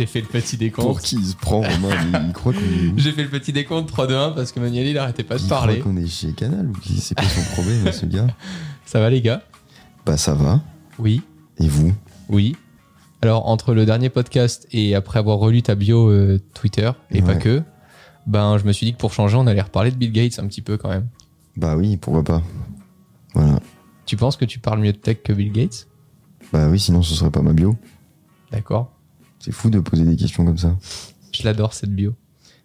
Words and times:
J'ai 0.00 0.06
fait 0.06 0.22
le 0.22 0.28
petit 0.28 0.56
Pour 0.56 0.60
décompte. 0.64 1.02
qui 1.02 1.16
il 1.16 1.26
se 1.26 1.36
prend 1.36 1.60
Romain 1.60 1.94
il, 2.10 2.26
il 2.28 2.32
croit 2.32 2.54
qu'on 2.54 2.58
est, 2.60 2.92
J'ai 2.96 3.12
fait 3.12 3.22
le 3.24 3.28
petit 3.28 3.52
décompte 3.52 3.86
3 3.88 4.06
2 4.06 4.14
1 4.16 4.30
parce 4.30 4.50
que 4.50 4.58
Manuel 4.60 4.86
il 4.86 4.96
arrêtait 4.96 5.24
pas 5.24 5.36
de 5.36 5.42
il 5.42 5.48
parler. 5.48 5.78
croit 5.80 5.92
qu'on 5.92 5.98
est 5.98 6.06
chez 6.06 6.32
Canal 6.32 6.68
ou 6.68 6.72
qui 6.72 7.00
c'est 7.02 7.14
pas 7.14 7.22
son 7.24 7.42
problème 7.52 7.92
ce 7.92 8.06
gars 8.06 8.26
Ça 8.86 8.98
va 8.98 9.10
les 9.10 9.20
gars 9.20 9.42
Bah 10.06 10.16
ça 10.16 10.32
va. 10.32 10.62
Oui. 10.98 11.20
Et 11.58 11.68
vous 11.68 11.92
Oui. 12.30 12.56
Alors, 13.20 13.46
entre 13.46 13.74
le 13.74 13.84
dernier 13.84 14.08
podcast 14.08 14.66
et 14.72 14.94
après 14.94 15.18
avoir 15.18 15.36
relu 15.36 15.60
ta 15.60 15.74
bio 15.74 16.08
euh, 16.08 16.40
Twitter, 16.54 16.90
et 17.10 17.20
pas 17.20 17.34
que, 17.34 17.62
ben, 18.26 18.56
je 18.56 18.64
me 18.64 18.72
suis 18.72 18.86
dit 18.86 18.92
que 18.94 18.98
pour 18.98 19.12
changer, 19.12 19.36
on 19.36 19.46
allait 19.46 19.60
reparler 19.60 19.90
de 19.90 19.96
Bill 19.96 20.12
Gates 20.12 20.38
un 20.38 20.46
petit 20.46 20.62
peu 20.62 20.78
quand 20.78 20.88
même. 20.88 21.06
Bah 21.58 21.76
oui, 21.76 21.98
pourquoi 21.98 22.24
pas. 22.24 22.42
Voilà. 23.34 23.60
Tu 24.06 24.16
penses 24.16 24.38
que 24.38 24.46
tu 24.46 24.58
parles 24.58 24.80
mieux 24.80 24.92
de 24.92 24.96
tech 24.96 25.18
que 25.22 25.34
Bill 25.34 25.52
Gates? 25.52 25.86
Bah 26.50 26.68
oui, 26.70 26.80
sinon 26.80 27.02
ce 27.02 27.14
serait 27.14 27.30
pas 27.30 27.42
ma 27.42 27.52
bio. 27.52 27.76
D'accord. 28.50 28.90
C'est 29.40 29.52
fou 29.52 29.70
de 29.70 29.80
poser 29.80 30.04
des 30.04 30.16
questions 30.16 30.44
comme 30.44 30.58
ça. 30.58 30.76
Je 31.32 31.42
l'adore 31.44 31.74
cette 31.74 31.90
bio. 31.94 32.14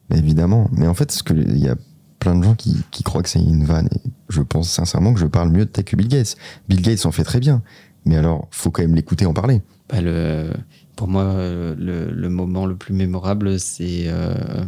Mais 0.10 0.20
évidemment. 0.20 0.70
Mais 0.74 0.88
en 0.88 0.94
fait, 0.94 1.12
ce 1.12 1.24
que 1.24 1.34
il 1.34 1.58
y 1.58 1.70
a 1.70 1.76
plein 2.20 2.36
de 2.36 2.44
gens 2.44 2.56
qui, 2.56 2.78
qui 2.92 3.04
croient 3.04 3.24
que 3.24 3.30
c'est 3.30 3.42
une 3.42 3.64
vanne. 3.64 3.88
Et 3.92 4.10
je 4.30 4.42
pense 4.42 4.70
sincèrement 4.70 5.14
que 5.14 5.20
je 5.20 5.26
parle 5.26 5.50
mieux 5.50 5.66
de 5.66 5.70
tech 5.70 5.86
que 5.86 5.96
Bill 5.96 6.08
Gates. 6.08 6.36
Bill 6.68 6.82
Gates 6.82 7.06
en 7.06 7.12
fait 7.12 7.24
très 7.24 7.40
bien. 7.40 7.64
Mais 8.06 8.18
alors, 8.18 8.48
faut 8.52 8.72
quand 8.72 8.84
même 8.84 8.96
l'écouter 8.96 9.26
en 9.26 9.34
parler. 9.34 9.62
Bah, 9.90 10.02
le, 10.02 10.52
pour 10.96 11.08
moi, 11.08 11.24
euh, 11.24 11.76
le, 11.78 12.12
le 12.12 12.30
moment 12.30 12.66
le 12.66 12.76
plus 12.76 12.94
mémorable, 12.94 13.60
c'est 13.60 14.06
euh, 14.08 14.64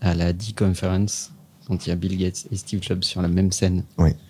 à 0.00 0.14
la 0.14 0.32
D-Conference, 0.32 1.32
quand 1.66 1.86
il 1.86 1.90
y 1.90 1.92
a 1.92 1.96
Bill 1.96 2.16
Gates 2.18 2.46
et 2.50 2.56
Steve 2.56 2.82
Jobs 2.82 3.02
sur 3.04 3.22
la 3.22 3.28
même 3.28 3.52
scène. 3.52 3.84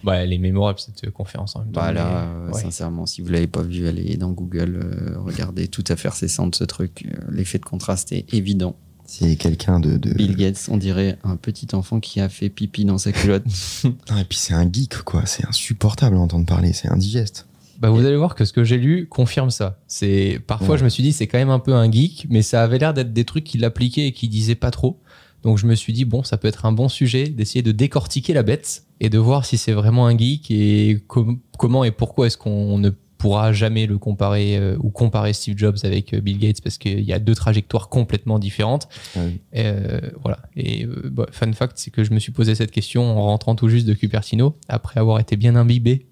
Bah, 0.04 0.16
elle 0.16 0.32
est 0.32 0.38
mémorable 0.38 0.78
cette 0.78 1.10
conférence 1.10 1.56
en 1.56 1.60
même 1.60 1.72
temps. 1.72 1.80
Bah 1.80 1.92
là, 1.92 2.04
mais, 2.04 2.50
euh, 2.50 2.52
ouais. 2.52 2.62
sincèrement, 2.62 3.06
si 3.06 3.22
vous 3.22 3.28
l'avez 3.28 3.46
pas 3.46 3.62
vu, 3.62 3.86
allez 3.88 4.16
dans 4.16 4.30
Google, 4.30 4.80
euh, 4.82 5.18
regardez, 5.18 5.68
tout 5.68 5.84
à 5.88 5.96
fait 5.96 6.10
cessant 6.12 6.46
de 6.46 6.54
ce 6.54 6.64
truc. 6.64 7.06
Euh, 7.06 7.18
L'effet 7.30 7.58
de 7.58 7.64
contraste 7.64 8.12
est 8.12 8.32
évident. 8.34 8.76
C'est 9.06 9.36
quelqu'un 9.36 9.80
de. 9.80 9.96
de... 9.98 10.14
Bill 10.14 10.36
Gates, 10.36 10.68
on 10.70 10.76
dirait 10.76 11.18
un 11.24 11.36
petit 11.36 11.68
enfant 11.74 12.00
qui 12.00 12.20
a 12.20 12.28
fait 12.28 12.48
pipi 12.48 12.84
dans 12.84 12.98
sa 12.98 13.12
culotte. 13.12 13.44
Non, 13.84 14.18
et 14.18 14.24
puis 14.24 14.38
c'est 14.38 14.54
un 14.54 14.70
geek, 14.70 15.02
quoi. 15.02 15.26
C'est 15.26 15.46
insupportable 15.46 16.16
à 16.16 16.20
entendre 16.20 16.46
parler. 16.46 16.72
C'est 16.72 16.88
indigeste. 16.88 17.46
Bah, 17.80 17.90
vous 17.90 18.06
allez 18.06 18.16
voir 18.16 18.36
que 18.36 18.44
ce 18.44 18.52
que 18.52 18.62
j'ai 18.62 18.78
lu 18.78 19.08
confirme 19.08 19.50
ça. 19.50 19.80
C'est 19.88 20.40
parfois 20.46 20.74
Ouais. 20.74 20.78
je 20.78 20.84
me 20.84 20.88
suis 20.88 21.02
dit 21.02 21.12
c'est 21.12 21.26
quand 21.26 21.38
même 21.38 21.50
un 21.50 21.58
peu 21.58 21.74
un 21.74 21.90
geek, 21.90 22.26
mais 22.30 22.40
ça 22.42 22.62
avait 22.62 22.78
l'air 22.78 22.94
d'être 22.94 23.12
des 23.12 23.24
trucs 23.24 23.42
qu'il 23.42 23.64
appliquait 23.64 24.06
et 24.06 24.12
qu'il 24.12 24.30
disait 24.30 24.54
pas 24.54 24.70
trop. 24.70 25.00
Donc 25.42 25.58
je 25.58 25.66
me 25.66 25.74
suis 25.74 25.92
dit 25.92 26.04
bon 26.04 26.22
ça 26.22 26.36
peut 26.36 26.48
être 26.48 26.66
un 26.66 26.72
bon 26.72 26.88
sujet 26.88 27.28
d'essayer 27.28 27.62
de 27.62 27.72
décortiquer 27.72 28.32
la 28.32 28.42
bête 28.42 28.84
et 29.00 29.08
de 29.10 29.18
voir 29.18 29.44
si 29.44 29.58
c'est 29.58 29.72
vraiment 29.72 30.06
un 30.06 30.16
geek 30.16 30.50
et 30.50 31.02
com- 31.08 31.38
comment 31.58 31.84
et 31.84 31.90
pourquoi 31.90 32.26
est-ce 32.28 32.38
qu'on 32.38 32.78
ne 32.78 32.90
pourra 33.18 33.52
jamais 33.52 33.86
le 33.86 33.98
comparer 33.98 34.56
euh, 34.56 34.76
ou 34.80 34.90
comparer 34.90 35.32
Steve 35.32 35.56
Jobs 35.56 35.76
avec 35.84 36.12
euh, 36.12 36.20
Bill 36.20 36.38
Gates 36.40 36.60
parce 36.60 36.76
qu'il 36.76 37.00
y 37.02 37.12
a 37.12 37.20
deux 37.20 37.36
trajectoires 37.36 37.88
complètement 37.88 38.40
différentes. 38.40 38.88
Ah 39.16 39.20
oui. 39.24 39.40
Euh, 39.56 40.00
voilà. 40.22 40.40
Et 40.56 40.86
bah, 40.86 41.26
fun 41.30 41.52
fact, 41.52 41.74
c'est 41.76 41.92
que 41.92 42.02
je 42.02 42.12
me 42.12 42.18
suis 42.18 42.32
posé 42.32 42.56
cette 42.56 42.72
question 42.72 43.04
en 43.16 43.22
rentrant 43.22 43.54
tout 43.54 43.68
juste 43.68 43.86
de 43.86 43.94
Cupertino, 43.94 44.56
après 44.68 44.98
avoir 44.98 45.20
été 45.20 45.36
bien 45.36 45.54
imbibé 45.54 46.06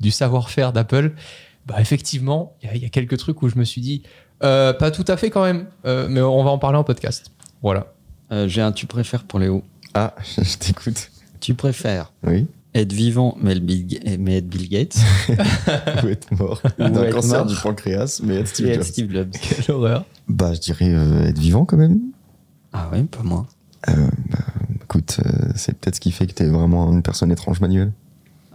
du 0.00 0.12
savoir-faire 0.12 0.72
d'Apple. 0.72 1.14
Bah, 1.66 1.80
effectivement, 1.80 2.54
il 2.62 2.66
y 2.66 2.70
a- 2.70 2.76
il 2.76 2.82
y, 2.82 2.86
a 2.86 2.90
quelques 2.90 3.16
trucs 3.16 3.42
où 3.42 3.48
je 3.48 3.58
me 3.58 3.64
suis 3.64 3.80
dit, 3.80 4.02
pas 4.38 4.90
tout 4.92 5.04
à 5.08 5.16
fait 5.16 5.30
quand 5.30 5.42
même, 5.42 5.66
mais 5.84 6.20
on 6.20 6.44
va 6.44 6.50
en 6.50 6.58
parler 6.58 6.78
en 6.78 6.84
podcast. 6.84 7.32
Voilà. 7.60 7.93
Euh, 8.34 8.48
J'ai 8.48 8.60
un 8.62 8.72
tu 8.72 8.86
préfères 8.86 9.24
pour 9.24 9.38
Léo. 9.38 9.62
Ah, 9.94 10.14
je 10.38 10.56
t'écoute. 10.58 11.10
Tu 11.40 11.54
préfères 11.54 12.12
Oui. 12.26 12.46
être 12.74 12.92
vivant 12.92 13.36
mais, 13.40 13.54
le 13.54 13.60
Bill, 13.60 13.86
Ga- 13.86 14.16
mais 14.18 14.38
être 14.38 14.48
Bill 14.48 14.68
Gates 14.68 14.96
Ou 16.04 16.08
être 16.08 16.32
mort. 16.36 16.60
Ou 16.78 16.88
D'un 16.88 17.10
cancer 17.10 17.44
mort. 17.44 17.46
du 17.46 17.54
pancréas, 17.54 18.20
mais 18.24 18.36
être 18.36 18.48
Steve 18.48 18.66
être 18.68 18.74
Jobs. 18.76 18.84
Steve 18.84 19.12
Jobs 19.12 19.30
Quelle 19.30 19.74
horreur. 19.74 20.04
Bah, 20.28 20.52
je 20.54 20.60
dirais 20.60 20.90
euh, 20.92 21.26
être 21.28 21.38
vivant 21.38 21.64
quand 21.64 21.76
même. 21.76 22.00
Ah 22.72 22.88
ouais, 22.92 23.04
pas 23.04 23.22
moi. 23.22 23.46
Écoute, 24.82 25.20
euh, 25.24 25.52
c'est 25.54 25.78
peut-être 25.78 25.96
ce 25.96 26.00
qui 26.00 26.10
fait 26.12 26.26
que 26.26 26.32
t'es 26.32 26.46
vraiment 26.46 26.90
une 26.92 27.02
personne 27.02 27.30
étrange, 27.30 27.60
Manuel. 27.60 27.92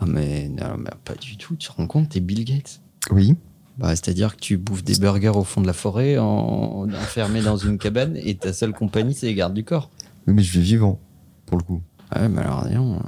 Ah 0.01 0.05
mais, 0.07 0.47
non, 0.49 0.77
mais 0.77 0.89
pas 1.05 1.13
du 1.15 1.37
tout, 1.37 1.55
tu 1.55 1.67
te 1.69 1.73
rends 1.73 1.87
compte, 1.87 2.09
t'es 2.09 2.19
Bill 2.19 2.43
Gates. 2.45 2.79
Oui. 3.11 3.35
Bah, 3.79 3.95
C'est-à-dire 3.95 4.35
que 4.35 4.41
tu 4.41 4.57
bouffes 4.57 4.83
des 4.83 4.97
burgers 4.99 5.29
au 5.29 5.43
fond 5.43 5.61
de 5.61 5.67
la 5.67 5.73
forêt, 5.73 6.17
en, 6.17 6.87
enfermé 6.89 7.41
dans 7.41 7.57
une 7.57 7.77
cabane, 7.77 8.17
et 8.17 8.35
ta 8.35 8.51
seule 8.51 8.73
compagnie, 8.73 9.13
c'est 9.13 9.27
les 9.27 9.35
gardes 9.35 9.53
du 9.53 9.63
corps. 9.63 9.89
Oui, 10.27 10.33
mais 10.33 10.43
je 10.43 10.59
vis 10.59 10.65
vivant, 10.65 10.99
pour 11.45 11.57
le 11.57 11.63
coup. 11.63 11.81
Ah 12.11 12.21
Ouais, 12.21 12.29
mais 12.29 12.41
alors, 12.41 12.67
disons, 12.67 12.95
euh, 12.95 12.99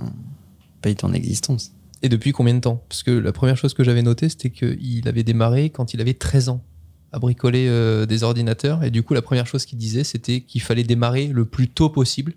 paye 0.81 0.95
ton 0.95 1.11
existence. 1.13 1.73
Et 2.01 2.09
depuis 2.09 2.31
combien 2.31 2.53
de 2.53 2.59
temps? 2.59 2.81
Parce 2.87 3.03
que 3.03 3.11
la 3.11 3.33
première 3.33 3.57
chose 3.57 3.73
que 3.73 3.83
j'avais 3.83 4.01
notée, 4.01 4.29
c'était 4.29 4.49
qu'il 4.49 5.07
avait 5.07 5.23
démarré 5.23 5.69
quand 5.69 5.93
il 5.93 6.01
avait 6.01 6.13
13 6.13 6.49
ans 6.49 6.63
à 7.11 7.19
bricoler 7.19 7.67
euh, 7.67 8.05
des 8.05 8.23
ordinateurs. 8.23 8.83
Et 8.83 8.91
du 8.91 9.03
coup, 9.03 9.13
la 9.13 9.21
première 9.21 9.45
chose 9.45 9.65
qu'il 9.65 9.77
disait, 9.77 10.05
c'était 10.05 10.41
qu'il 10.41 10.61
fallait 10.61 10.83
démarrer 10.83 11.27
le 11.27 11.45
plus 11.45 11.67
tôt 11.67 11.89
possible 11.89 12.33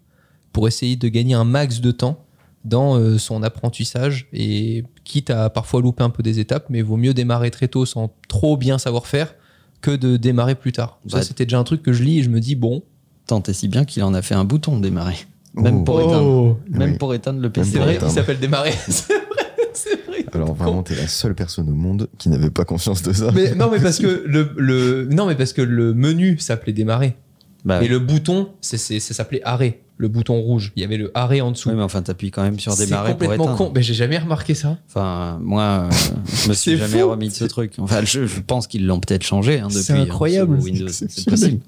pour 0.53 0.67
essayer 0.69 0.97
de 0.97 1.09
gagner 1.09 1.35
un 1.35 1.45
max 1.45 1.81
de 1.81 1.93
temps 1.93 2.25
dans 2.65 2.97
euh, 2.99 3.19
son 3.19 3.43
apprentissage. 3.43 4.27
Et 4.33 4.85
quitte 5.05 5.31
à 5.31 5.51
parfois 5.51 5.81
louper 5.83 6.03
un 6.05 6.11
peu 6.11 6.23
des 6.23 6.39
étapes, 6.41 6.67
mais 6.71 6.83
vaut 6.83 6.97
mieux 6.97 7.15
démarrer 7.15 7.51
très 7.51 7.69
tôt 7.69 7.87
sans 7.87 8.13
trop 8.29 8.57
bien 8.57 8.79
savoir 8.79 9.07
faire 9.07 9.35
que 9.81 9.91
de 9.95 10.17
démarrer 10.17 10.55
plus 10.55 10.73
tard. 10.73 10.99
Ça, 11.09 11.19
Bah, 11.19 11.23
c'était 11.23 11.45
déjà 11.45 11.59
un 11.59 11.65
truc 11.65 11.83
que 11.83 11.93
je 11.93 12.03
lis 12.03 12.21
et 12.21 12.23
je 12.23 12.31
me 12.31 12.41
dis, 12.41 12.55
bon, 12.57 12.83
Tant 13.27 13.43
et 13.43 13.53
si 13.55 13.69
bien 13.69 13.87
qu'il 13.87 14.03
en 14.03 14.13
a 14.13 14.21
fait 14.21 14.35
un 14.35 14.45
bouton 14.45 14.79
démarrer. 14.79 15.17
Même 15.55 15.79
Oh. 15.81 15.85
pour 15.85 16.01
éteindre. 16.03 16.59
Même 16.69 16.91
Oui. 16.93 16.99
pour 16.99 17.15
éteindre 17.15 17.41
le 17.41 17.49
c'est 17.49 17.53
PC. 17.61 17.73
pour 17.73 17.83
vrai, 17.85 17.93
il 17.93 17.97
éteindre. 17.97 18.13
s'appelle 18.13 18.39
démarrer. 18.39 18.73
c'est 18.89 19.13
vrai, 19.15 19.71
c'est 19.73 20.07
vrai. 20.07 20.27
Alors 20.35 20.53
vraiment, 20.55 20.83
t'es 20.83 20.95
la 20.95 21.07
seule 21.07 21.35
personne 21.35 21.71
au 21.71 21.75
monde 21.75 22.09
qui 22.19 22.29
n'avait 22.29 22.51
pas 22.51 22.65
conscience 22.67 23.03
de 23.03 23.13
ça. 23.15 23.31
Mais 23.33 23.55
non, 23.55 23.71
mais 23.71 23.79
parce 23.81 23.99
que 23.99 24.25
le, 24.27 24.51
le 24.59 25.07
non, 25.11 25.27
mais 25.27 25.37
parce 25.37 25.53
que 25.55 25.63
le 25.63 25.95
menu 25.95 26.39
s'appelait 26.39 26.73
démarrer. 26.75 27.17
Bah, 27.65 27.83
Et 27.83 27.89
le 27.89 27.99
bouton, 27.99 28.51
c'est, 28.61 28.77
c'est- 28.77 29.01
ça 29.01 29.15
s'appelait 29.15 29.41
arrêt. 29.45 29.81
Le 29.97 30.09
bouton 30.09 30.41
rouge. 30.41 30.73
Il 30.75 30.81
y 30.81 30.85
avait 30.85 30.97
le 30.97 31.13
arrêt 31.15 31.41
en 31.41 31.53
dessous. 31.53 31.69
ouais, 31.69 31.75
mais 31.77 31.83
enfin, 31.83 32.03
t'appuies 32.03 32.31
quand 32.33 32.43
même 32.43 32.59
sur 32.59 32.73
c'est 32.73 32.87
démarrer 32.87 33.11
pour 33.13 33.21
complètement 33.21 33.45
éteindre. 33.45 33.59
con. 33.59 33.73
Mais 33.75 33.83
j'ai 33.83 33.95
jamais 33.95 34.19
remarqué 34.19 34.55
ça. 34.55 34.77
Enfin, 34.89 35.39
moi, 35.41 35.63
euh, 35.63 35.91
je 36.45 36.49
me 36.49 36.55
suis 36.55 36.73
C'est 36.73 36.77
jamais 36.77 37.01
fou. 37.03 37.11
remis 37.11 37.29
de 37.29 37.35
ce 37.35 37.45
truc. 37.45 37.75
Enfin, 37.79 38.05
je, 38.05 38.27
je 38.27 38.41
pense 38.41 38.67
qu'ils 38.67 38.87
l'ont 38.87 38.99
peut-être 38.99 39.23
changé 39.23 39.61
hein, 39.61 39.69
depuis. 39.69 39.83
C'est 39.85 39.93
hein, 39.93 40.03
incroyable. 40.03 40.59
sous 40.59 40.65
Windows, 40.65 40.89
C'est 40.89 41.11
c'est 41.11 41.31
possible. 41.31 41.61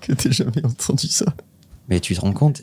que 0.00 0.12
t'aies 0.12 0.30
jamais 0.32 0.64
entendu 0.64 1.08
ça. 1.08 1.26
Mais 1.88 2.00
tu 2.00 2.14
te 2.16 2.20
rends 2.20 2.32
compte, 2.32 2.62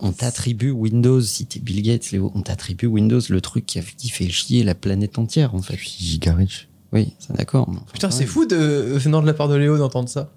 on 0.00 0.12
t'attribue 0.12 0.70
Windows, 0.70 1.20
si 1.20 1.44
t'es 1.44 1.60
Bill 1.60 1.82
Gates, 1.82 2.10
Léo, 2.10 2.32
on 2.34 2.40
t'attribue 2.40 2.86
Windows, 2.86 3.20
le 3.28 3.40
truc 3.42 3.66
qui, 3.66 3.78
a- 3.78 3.82
qui 3.82 4.08
fait 4.08 4.28
chier 4.30 4.64
la 4.64 4.74
planète 4.74 5.18
entière, 5.18 5.54
en 5.54 5.58
Je 5.60 5.66
fait. 5.68 5.76
suis 5.76 5.90
giga 6.04 6.34
riche. 6.34 6.68
Oui, 6.92 7.12
c'est 7.18 7.36
d'accord. 7.36 7.70
Putain, 7.92 8.10
c'est 8.10 8.24
fou 8.26 8.46
de, 8.46 8.56
venant 8.96 9.20
de 9.20 9.26
la 9.26 9.34
part 9.34 9.48
de 9.48 9.56
Léo 9.56 9.76
d'entendre 9.76 10.08
ça. 10.08 10.30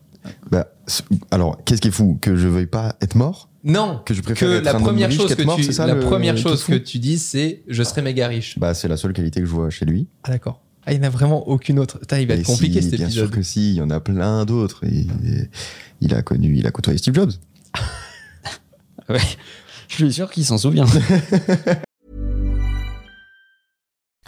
Bah, 0.51 0.67
c'est- 0.85 1.05
alors, 1.31 1.63
qu'est-ce 1.63 1.79
qui 1.81 1.87
est 1.89 1.91
fou 1.91 2.17
Que 2.21 2.35
je 2.35 2.47
veuille 2.49 2.65
pas 2.65 2.95
être 3.01 3.15
mort? 3.15 3.47
Non. 3.65 4.01
Que 4.05 4.13
je 4.13 4.21
préfère 4.21 4.47
Que 4.49 4.55
être 4.57 4.63
la 4.63 4.75
un 4.75 4.79
première 4.79 5.11
chose 5.11 5.33
que 5.35 5.41
mort, 5.43 5.57
tu, 5.57 5.63
ça 5.73 5.85
la 5.87 5.95
le- 5.95 5.99
première 6.01 6.33
le 6.35 6.39
chose 6.39 6.61
truc 6.61 6.75
que 6.81 6.85
fou 6.85 6.91
tu 6.91 6.99
dis, 6.99 7.17
c'est 7.19 7.63
je 7.67 7.81
serai 7.83 8.01
méga 8.03 8.27
riche. 8.27 8.57
Bah, 8.59 8.73
c'est 8.73 8.87
la 8.87 8.95
seule 8.95 9.11
qualité 9.13 9.39
que 9.41 9.45
je 9.47 9.51
vois 9.51 9.69
chez 9.71 9.85
lui. 9.85 10.07
Ah 10.23 10.29
d'accord. 10.31 10.61
Ah, 10.85 10.93
il 10.93 10.99
n'y 10.99 11.05
en 11.05 11.07
a 11.07 11.11
vraiment 11.11 11.47
aucune 11.49 11.79
autre. 11.79 11.97
Putain, 11.97 12.19
il 12.19 12.27
va 12.27 12.35
Et 12.35 12.39
être 12.41 12.45
compliqué 12.45 12.79
si, 12.81 12.91
cet 12.91 12.99
Bien 12.99 13.09
sûr 13.09 13.23
épisode. 13.23 13.35
que 13.35 13.41
si, 13.41 13.71
il 13.71 13.75
y 13.77 13.81
en 13.81 13.89
a 13.89 13.99
plein 13.99 14.45
d'autres. 14.45 14.83
Et, 14.85 14.99
et 14.99 15.49
il 15.99 16.13
a 16.13 16.21
connu, 16.21 16.55
il 16.55 16.67
a 16.67 16.71
côtoyé 16.71 16.99
Steve 16.99 17.15
Jobs. 17.15 17.31
Ouais. 19.09 19.19
Je 19.87 19.95
suis 19.95 20.13
sûr 20.13 20.31
qu'il 20.31 20.43
s'en 20.45 20.57
souvient. 20.57 20.85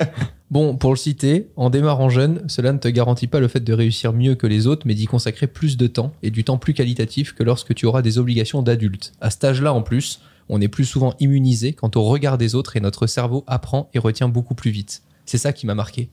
Bon, 0.50 0.76
pour 0.76 0.92
le 0.92 0.96
citer, 0.96 1.48
en 1.56 1.68
démarrant 1.68 2.08
jeune, 2.08 2.42
cela 2.48 2.72
ne 2.72 2.78
te 2.78 2.88
garantit 2.88 3.26
pas 3.26 3.38
le 3.38 3.48
fait 3.48 3.60
de 3.60 3.72
réussir 3.74 4.14
mieux 4.14 4.34
que 4.34 4.46
les 4.46 4.66
autres, 4.66 4.86
mais 4.86 4.94
d'y 4.94 5.04
consacrer 5.04 5.46
plus 5.46 5.76
de 5.76 5.86
temps 5.86 6.14
et 6.22 6.30
du 6.30 6.42
temps 6.42 6.56
plus 6.56 6.72
qualitatif 6.72 7.34
que 7.34 7.42
lorsque 7.42 7.74
tu 7.74 7.84
auras 7.84 8.00
des 8.00 8.16
obligations 8.16 8.62
d'adulte. 8.62 9.12
À 9.20 9.28
cet 9.28 9.44
âge-là, 9.44 9.74
en 9.74 9.82
plus, 9.82 10.20
on 10.48 10.62
est 10.62 10.68
plus 10.68 10.86
souvent 10.86 11.14
immunisé 11.20 11.74
quant 11.74 11.90
au 11.94 12.02
regard 12.02 12.38
des 12.38 12.54
autres 12.54 12.78
et 12.78 12.80
notre 12.80 13.06
cerveau 13.06 13.44
apprend 13.46 13.90
et 13.92 13.98
retient 13.98 14.28
beaucoup 14.28 14.54
plus 14.54 14.70
vite. 14.70 15.02
C'est 15.26 15.36
ça 15.36 15.52
qui 15.52 15.66
m'a 15.66 15.74
marqué. 15.74 16.08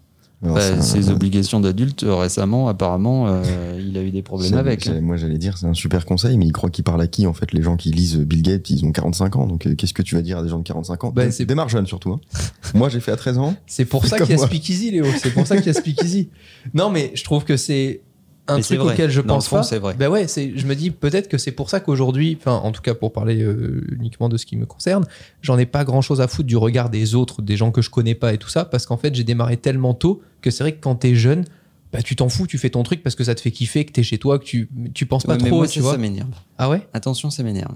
Bah, 0.53 0.61
un- 0.77 0.81
ses 0.81 1.09
obligations 1.09 1.59
d'adulte, 1.59 2.03
euh, 2.03 2.15
récemment, 2.15 2.67
apparemment, 2.67 3.27
euh, 3.27 3.41
il 3.79 3.97
a 3.97 4.03
eu 4.03 4.11
des 4.11 4.21
problèmes 4.21 4.53
avec. 4.55 4.87
hein. 4.87 4.99
Moi, 5.01 5.17
j'allais 5.17 5.37
dire, 5.37 5.57
c'est 5.57 5.65
un 5.65 5.73
super 5.73 6.05
conseil, 6.05 6.37
mais 6.37 6.45
il 6.45 6.51
croit 6.51 6.69
qu'il 6.69 6.83
parle 6.83 7.01
à 7.01 7.07
qui 7.07 7.25
En 7.27 7.33
fait, 7.33 7.51
les 7.53 7.61
gens 7.61 7.75
qui 7.77 7.91
lisent 7.91 8.17
Bill 8.17 8.41
Gates, 8.41 8.69
ils 8.69 8.85
ont 8.85 8.91
45 8.91 9.35
ans. 9.37 9.47
Donc, 9.47 9.65
euh, 9.67 9.75
qu'est-ce 9.75 9.93
que 9.93 10.01
tu 10.01 10.15
vas 10.15 10.21
dire 10.21 10.37
à 10.37 10.43
des 10.43 10.49
gens 10.49 10.59
de 10.59 10.63
45 10.63 11.03
ans? 11.05 11.11
Bah, 11.15 11.31
c'est- 11.31 11.45
Démarre 11.45 11.69
jeune, 11.69 11.87
surtout. 11.87 12.11
hein. 12.11 12.19
moi, 12.73 12.89
j'ai 12.89 12.99
fait 12.99 13.11
à 13.11 13.15
13 13.17 13.37
ans. 13.37 13.55
C'est 13.67 13.85
pour 13.85 14.05
ça 14.05 14.19
qu'il 14.19 14.29
y 14.29 14.33
a. 14.33 14.37
Speakeasy, 14.45 14.91
Léo. 14.91 15.05
C'est 15.21 15.33
pour 15.33 15.47
ça 15.47 15.57
qu'il 15.57 15.67
y 15.67 15.69
a 15.69 15.73
Speakeasy. 15.79 16.29
Non, 16.73 16.89
mais 16.89 17.11
je 17.15 17.23
trouve 17.23 17.43
que 17.45 17.57
c'est 17.57 18.01
un 18.47 18.57
Mais 18.57 18.61
truc 18.63 18.79
auquel 18.79 19.09
je 19.09 19.21
pense 19.21 19.47
fond, 19.47 19.57
pas. 19.57 19.63
c'est 19.63 19.79
vrai. 19.79 19.95
Ben 19.95 20.07
ouais, 20.09 20.27
c'est, 20.27 20.55
je 20.55 20.67
me 20.67 20.75
dis 20.75 20.91
peut-être 20.91 21.27
que 21.27 21.37
c'est 21.39 21.51
pour 21.51 21.69
ça 21.69 21.79
qu'aujourd'hui, 21.79 22.37
enfin, 22.39 22.53
en 22.57 22.71
tout 22.71 22.81
cas 22.81 22.93
pour 22.93 23.11
parler 23.11 23.41
euh, 23.41 23.83
uniquement 23.91 24.29
de 24.29 24.37
ce 24.37 24.45
qui 24.45 24.55
me 24.55 24.65
concerne, 24.65 25.05
j'en 25.41 25.57
ai 25.57 25.65
pas 25.65 25.83
grand 25.83 26.01
chose 26.01 26.21
à 26.21 26.27
foutre 26.27 26.47
du 26.47 26.57
regard 26.57 26.89
des 26.89 27.15
autres, 27.15 27.41
des 27.41 27.57
gens 27.57 27.71
que 27.71 27.81
je 27.81 27.89
connais 27.89 28.13
pas 28.15 28.33
et 28.33 28.37
tout 28.37 28.49
ça, 28.49 28.63
parce 28.65 28.85
qu'en 28.85 28.97
fait, 28.97 29.15
j'ai 29.15 29.23
démarré 29.23 29.57
tellement 29.57 29.93
tôt 29.95 30.21
que 30.41 30.51
c'est 30.51 30.63
vrai 30.63 30.73
que 30.73 30.81
quand 30.81 30.95
t'es 30.95 31.15
jeune, 31.15 31.45
bah, 31.91 32.01
tu 32.03 32.15
t'en 32.15 32.29
fous, 32.29 32.45
tu 32.45 32.57
fais 32.57 32.69
ton 32.69 32.83
truc 32.83 33.01
parce 33.01 33.15
que 33.15 33.23
ça 33.23 33.33
te 33.35 33.41
fait 33.41 33.51
kiffer, 33.51 33.83
que 33.85 33.91
t'es 33.93 34.03
chez 34.03 34.17
toi, 34.19 34.37
que 34.37 34.43
tu, 34.45 34.69
tu 34.93 35.05
penses 35.07 35.23
pas 35.23 35.33
Ouais, 35.33 35.39
mais 35.43 35.49
trop, 35.49 35.57
moi, 35.57 35.67
tu 35.67 35.79
ça, 35.79 35.83
vois. 35.83 35.91
ça 35.93 35.97
m'énerve. 35.97 36.29
Ah 36.57 36.69
ouais? 36.69 36.87
Attention, 36.93 37.29
ça 37.31 37.41
m'énerve. 37.41 37.75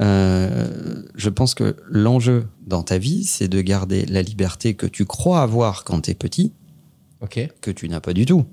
Euh, 0.00 1.02
je 1.14 1.28
pense 1.28 1.54
que 1.54 1.76
l'enjeu 1.88 2.46
dans 2.66 2.82
ta 2.82 2.98
vie, 2.98 3.24
c'est 3.24 3.48
de 3.48 3.60
garder 3.60 4.04
la 4.06 4.22
liberté 4.22 4.74
que 4.74 4.86
tu 4.86 5.04
crois 5.04 5.42
avoir 5.42 5.84
quand 5.84 6.00
t'es 6.02 6.14
petit, 6.14 6.52
que 7.60 7.70
tu 7.70 7.88
n'as 7.88 8.00
pas 8.00 8.12
du 8.12 8.26
tout. 8.26 8.44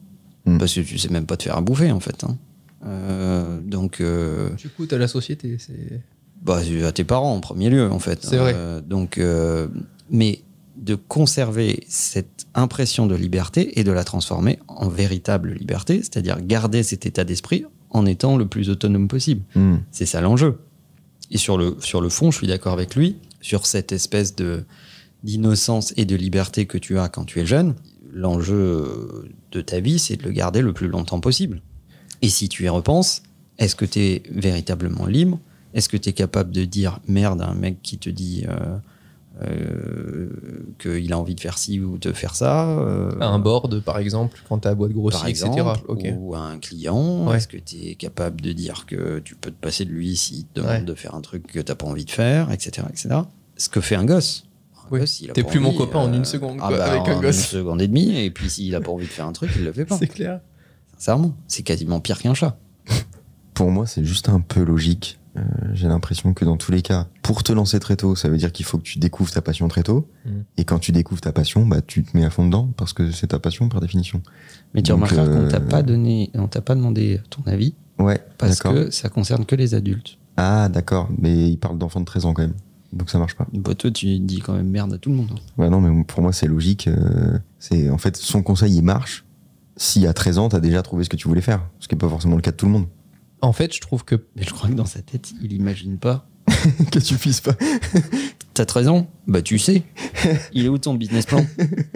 Mm. 0.49 0.57
Parce 0.57 0.73
que 0.73 0.81
tu 0.81 0.97
sais 0.97 1.09
même 1.09 1.25
pas 1.25 1.37
te 1.37 1.43
faire 1.43 1.57
à 1.57 1.61
bouffer, 1.61 1.91
en 1.91 1.99
fait. 1.99 2.23
hein. 2.23 2.37
Euh, 2.85 3.59
donc, 3.61 3.99
euh, 4.01 4.49
Du 4.55 4.69
coup, 4.69 4.85
t'as 4.85 4.97
la 4.97 5.07
société, 5.07 5.57
c'est. 5.59 6.01
bah, 6.41 6.61
à 6.85 6.91
tes 6.91 7.03
parents 7.03 7.33
en 7.35 7.39
premier 7.39 7.69
lieu, 7.69 7.91
en 7.91 7.99
fait. 7.99 8.19
C'est 8.23 8.37
vrai. 8.37 8.53
Euh, 8.55 8.81
donc, 8.81 9.17
euh, 9.17 9.67
mais 10.09 10.41
de 10.77 10.95
conserver 10.95 11.83
cette 11.89 12.45
impression 12.55 13.05
de 13.05 13.15
liberté 13.15 13.79
et 13.79 13.83
de 13.83 13.91
la 13.91 14.05
transformer 14.05 14.59
en 14.69 14.87
véritable 14.87 15.53
liberté, 15.53 15.97
c'est-à-dire 15.97 16.39
garder 16.41 16.83
cet 16.83 17.05
état 17.05 17.25
d'esprit 17.25 17.65
en 17.89 18.05
étant 18.05 18.37
le 18.37 18.47
plus 18.47 18.69
autonome 18.69 19.09
possible. 19.09 19.41
Hmm. 19.55 19.77
C'est 19.91 20.05
ça 20.05 20.21
l'enjeu. 20.21 20.59
Et 21.31 21.37
sur 21.37 21.57
le, 21.57 21.75
sur 21.81 21.99
le 21.99 22.07
fond, 22.09 22.31
je 22.31 22.37
suis 22.37 22.47
d'accord 22.47 22.71
avec 22.73 22.95
lui, 22.95 23.17
sur 23.41 23.65
cette 23.65 23.91
espèce 23.91 24.35
de 24.35 24.63
d'innocence 25.21 25.93
et 25.97 26.05
de 26.05 26.15
liberté 26.15 26.65
que 26.65 26.77
tu 26.77 26.97
as 26.97 27.09
quand 27.09 27.25
tu 27.25 27.41
es 27.41 27.45
jeune. 27.45 27.75
L'enjeu 28.11 29.29
de 29.51 29.61
ta 29.61 29.79
vie, 29.79 29.99
c'est 29.99 30.17
de 30.17 30.23
le 30.23 30.31
garder 30.31 30.61
le 30.61 30.73
plus 30.73 30.87
longtemps 30.87 31.19
possible. 31.19 31.61
Et 32.21 32.29
si 32.29 32.49
tu 32.49 32.65
y 32.65 32.69
repenses, 32.69 33.23
est-ce 33.57 33.75
que 33.75 33.85
tu 33.85 33.99
es 33.99 34.23
véritablement 34.31 35.05
libre? 35.05 35.39
Est-ce 35.73 35.89
que 35.89 35.97
tu 35.97 36.09
es 36.09 36.13
capable 36.13 36.51
de 36.51 36.65
dire 36.65 36.99
merde 37.07 37.41
à 37.41 37.47
un 37.47 37.53
mec 37.53 37.81
qui 37.83 37.97
te 37.97 38.09
dit 38.09 38.45
euh, 38.47 38.77
euh, 39.43 40.29
qu'il 40.79 41.13
a 41.13 41.19
envie 41.19 41.35
de 41.35 41.39
faire 41.39 41.57
ci 41.57 41.79
ou 41.79 41.97
de 41.97 42.11
faire 42.11 42.35
ça 42.35 42.67
euh, 42.69 43.11
Un 43.21 43.39
board, 43.39 43.81
par 43.81 43.99
exemple, 43.99 44.41
quand 44.49 44.59
ta 44.59 44.73
boîte 44.75 44.91
grossit, 44.91 45.27
etc. 45.27 45.49
ou 46.17 46.35
à 46.35 46.39
un 46.39 46.57
client 46.57 47.27
Ouais. 47.27 47.37
Est-ce 47.37 47.47
que 47.47 47.57
tu 47.57 47.75
es 47.87 47.95
capable 47.95 48.41
de 48.41 48.51
dire 48.51 48.85
que 48.85 49.19
tu 49.19 49.35
peux 49.35 49.51
te 49.51 49.59
passer 49.61 49.85
de 49.85 49.91
lui 49.91 50.17
s'il 50.17 50.45
te 50.45 50.59
demande 50.59 50.71
Ouais. 50.71 50.81
de 50.81 50.93
faire 50.95 51.15
un 51.15 51.21
truc 51.21 51.47
que 51.47 51.59
tu 51.59 51.75
pas 51.75 51.85
envie 51.85 52.05
de 52.05 52.11
faire, 52.11 52.51
etc., 52.51 52.87
etc. 52.89 53.15
Ce 53.55 53.69
que 53.69 53.81
fait 53.81 53.95
un 53.95 54.05
gosse. 54.05 54.45
Un 54.89 54.93
Oui. 54.93 54.99
gosse, 55.01 55.21
il 55.21 55.29
a 55.31 55.33
T'es 55.33 55.43
plus 55.43 55.59
mon 55.59 55.73
copain 55.73 55.99
en 55.99 56.11
euh, 56.11 56.17
une 56.17 56.25
seconde, 56.25 56.57
ah 56.61 56.67
quoi, 56.67 56.77
bah, 56.77 56.91
avec 56.91 57.07
un 57.07 57.17
en 57.17 57.21
gosse. 57.21 57.37
une 57.37 57.59
seconde 57.59 57.81
et 57.81 57.87
demie, 57.87 58.19
et 58.23 58.31
puis 58.31 58.49
s'il 58.49 58.73
a 58.75 58.81
pas 58.81 58.91
envie 58.91 59.05
de 59.05 59.11
faire 59.11 59.25
un 59.27 59.33
truc, 59.33 59.51
il 59.55 59.63
le 59.63 59.71
fait 59.71 59.85
pas. 59.85 59.97
C'est 59.99 60.07
clair. 60.07 60.39
Sincèrement, 60.97 61.33
c'est 61.47 61.63
quasiment 61.63 62.01
pire 62.01 62.19
qu'un 62.19 62.33
chat. 62.33 62.57
Pour 63.53 63.71
moi, 63.71 63.87
c'est 63.87 64.03
juste 64.03 64.27
un 64.27 64.41
peu 64.41 64.63
logique. 64.63 65.17
Euh, 65.37 65.41
J'ai 65.73 65.87
l'impression 65.87 66.33
que 66.33 66.43
dans 66.43 66.57
tous 66.57 66.71
les 66.71 66.81
cas, 66.81 67.07
pour 67.21 67.43
te 67.43 67.53
lancer 67.53 67.79
très 67.79 67.95
tôt, 67.95 68.15
ça 68.15 68.29
veut 68.29 68.37
dire 68.37 68.51
qu'il 68.51 68.65
faut 68.65 68.77
que 68.77 68.83
tu 68.83 68.99
découvres 68.99 69.31
ta 69.31 69.41
passion 69.41 69.67
très 69.67 69.83
tôt. 69.83 70.09
Mm. 70.25 70.29
Et 70.57 70.65
quand 70.65 70.79
tu 70.79 70.91
découvres 70.91 71.21
ta 71.21 71.31
passion, 71.31 71.65
bah, 71.65 71.81
tu 71.81 72.03
te 72.03 72.17
mets 72.17 72.25
à 72.25 72.29
fond 72.29 72.45
dedans 72.45 72.69
parce 72.75 72.93
que 72.93 73.11
c'est 73.11 73.27
ta 73.27 73.39
passion 73.39 73.69
par 73.69 73.79
définition. 73.79 74.21
Mais 74.73 74.81
tu 74.81 74.91
remarqueras 74.91 75.27
qu'on 75.27 75.47
t'a 75.47 75.57
euh, 75.57 75.59
pas 75.59 75.83
donné, 75.83 76.31
on 76.33 76.47
t'a 76.47 76.61
pas 76.61 76.75
demandé 76.75 77.21
ton 77.29 77.43
avis 77.45 77.75
Ouais, 77.99 78.19
parce 78.37 78.59
que 78.59 78.91
ça 78.91 79.09
concerne 79.09 79.45
que 79.45 79.55
les 79.55 79.75
adultes. 79.75 80.17
Ah, 80.37 80.69
d'accord. 80.69 81.09
Mais 81.17 81.49
il 81.49 81.57
parle 81.57 81.77
d'enfants 81.77 81.99
de 81.99 82.05
13 82.05 82.25
ans 82.25 82.33
quand 82.33 82.43
même. 82.43 82.55
Donc 82.93 83.09
ça 83.09 83.19
marche 83.19 83.35
pas. 83.35 83.47
Bah, 83.53 83.75
toi, 83.75 83.91
tu 83.91 84.19
dis 84.19 84.39
quand 84.39 84.53
même 84.53 84.69
merde 84.69 84.93
à 84.93 84.97
tout 84.97 85.09
le 85.09 85.15
monde. 85.15 85.29
hein. 85.31 85.39
Ouais, 85.57 85.69
non, 85.69 85.79
mais 85.81 86.03
pour 86.03 86.21
moi, 86.21 86.33
c'est 86.33 86.47
logique. 86.47 86.87
euh, 86.87 87.37
c'est, 87.59 87.89
en 87.89 87.97
fait, 87.97 88.17
son 88.17 88.41
conseil, 88.41 88.75
il 88.75 88.81
marche 88.81 89.25
si 89.77 90.05
à 90.07 90.13
13 90.13 90.37
ans, 90.39 90.49
t'as 90.49 90.59
déjà 90.59 90.81
trouvé 90.81 91.03
ce 91.03 91.09
que 91.09 91.15
tu 91.15 91.27
voulais 91.27 91.41
faire. 91.41 91.61
Ce 91.79 91.87
qui 91.87 91.95
n'est 91.95 91.99
pas 91.99 92.09
forcément 92.09 92.35
le 92.35 92.41
cas 92.41 92.51
de 92.51 92.57
tout 92.57 92.65
le 92.65 92.71
monde. 92.71 92.87
En 93.41 93.53
fait, 93.53 93.73
je 93.73 93.79
trouve 93.79 94.03
que 94.03 94.15
Mais 94.35 94.43
je 94.43 94.51
crois 94.51 94.69
que 94.69 94.73
dans 94.75 94.85
sa 94.85 95.01
tête, 95.01 95.31
il 95.41 95.53
imagine 95.53 95.97
pas. 95.97 96.27
que 96.91 96.99
tu 96.99 97.15
puisses 97.15 97.41
pas. 97.41 97.53
T'as 98.55 98.65
13 98.65 98.87
ans? 98.89 99.07
Bah 99.27 99.41
tu 99.41 99.57
sais. 99.59 99.83
Il 100.51 100.65
est 100.65 100.67
où 100.67 100.77
ton 100.79 100.95
business 100.95 101.25
plan? 101.27 101.45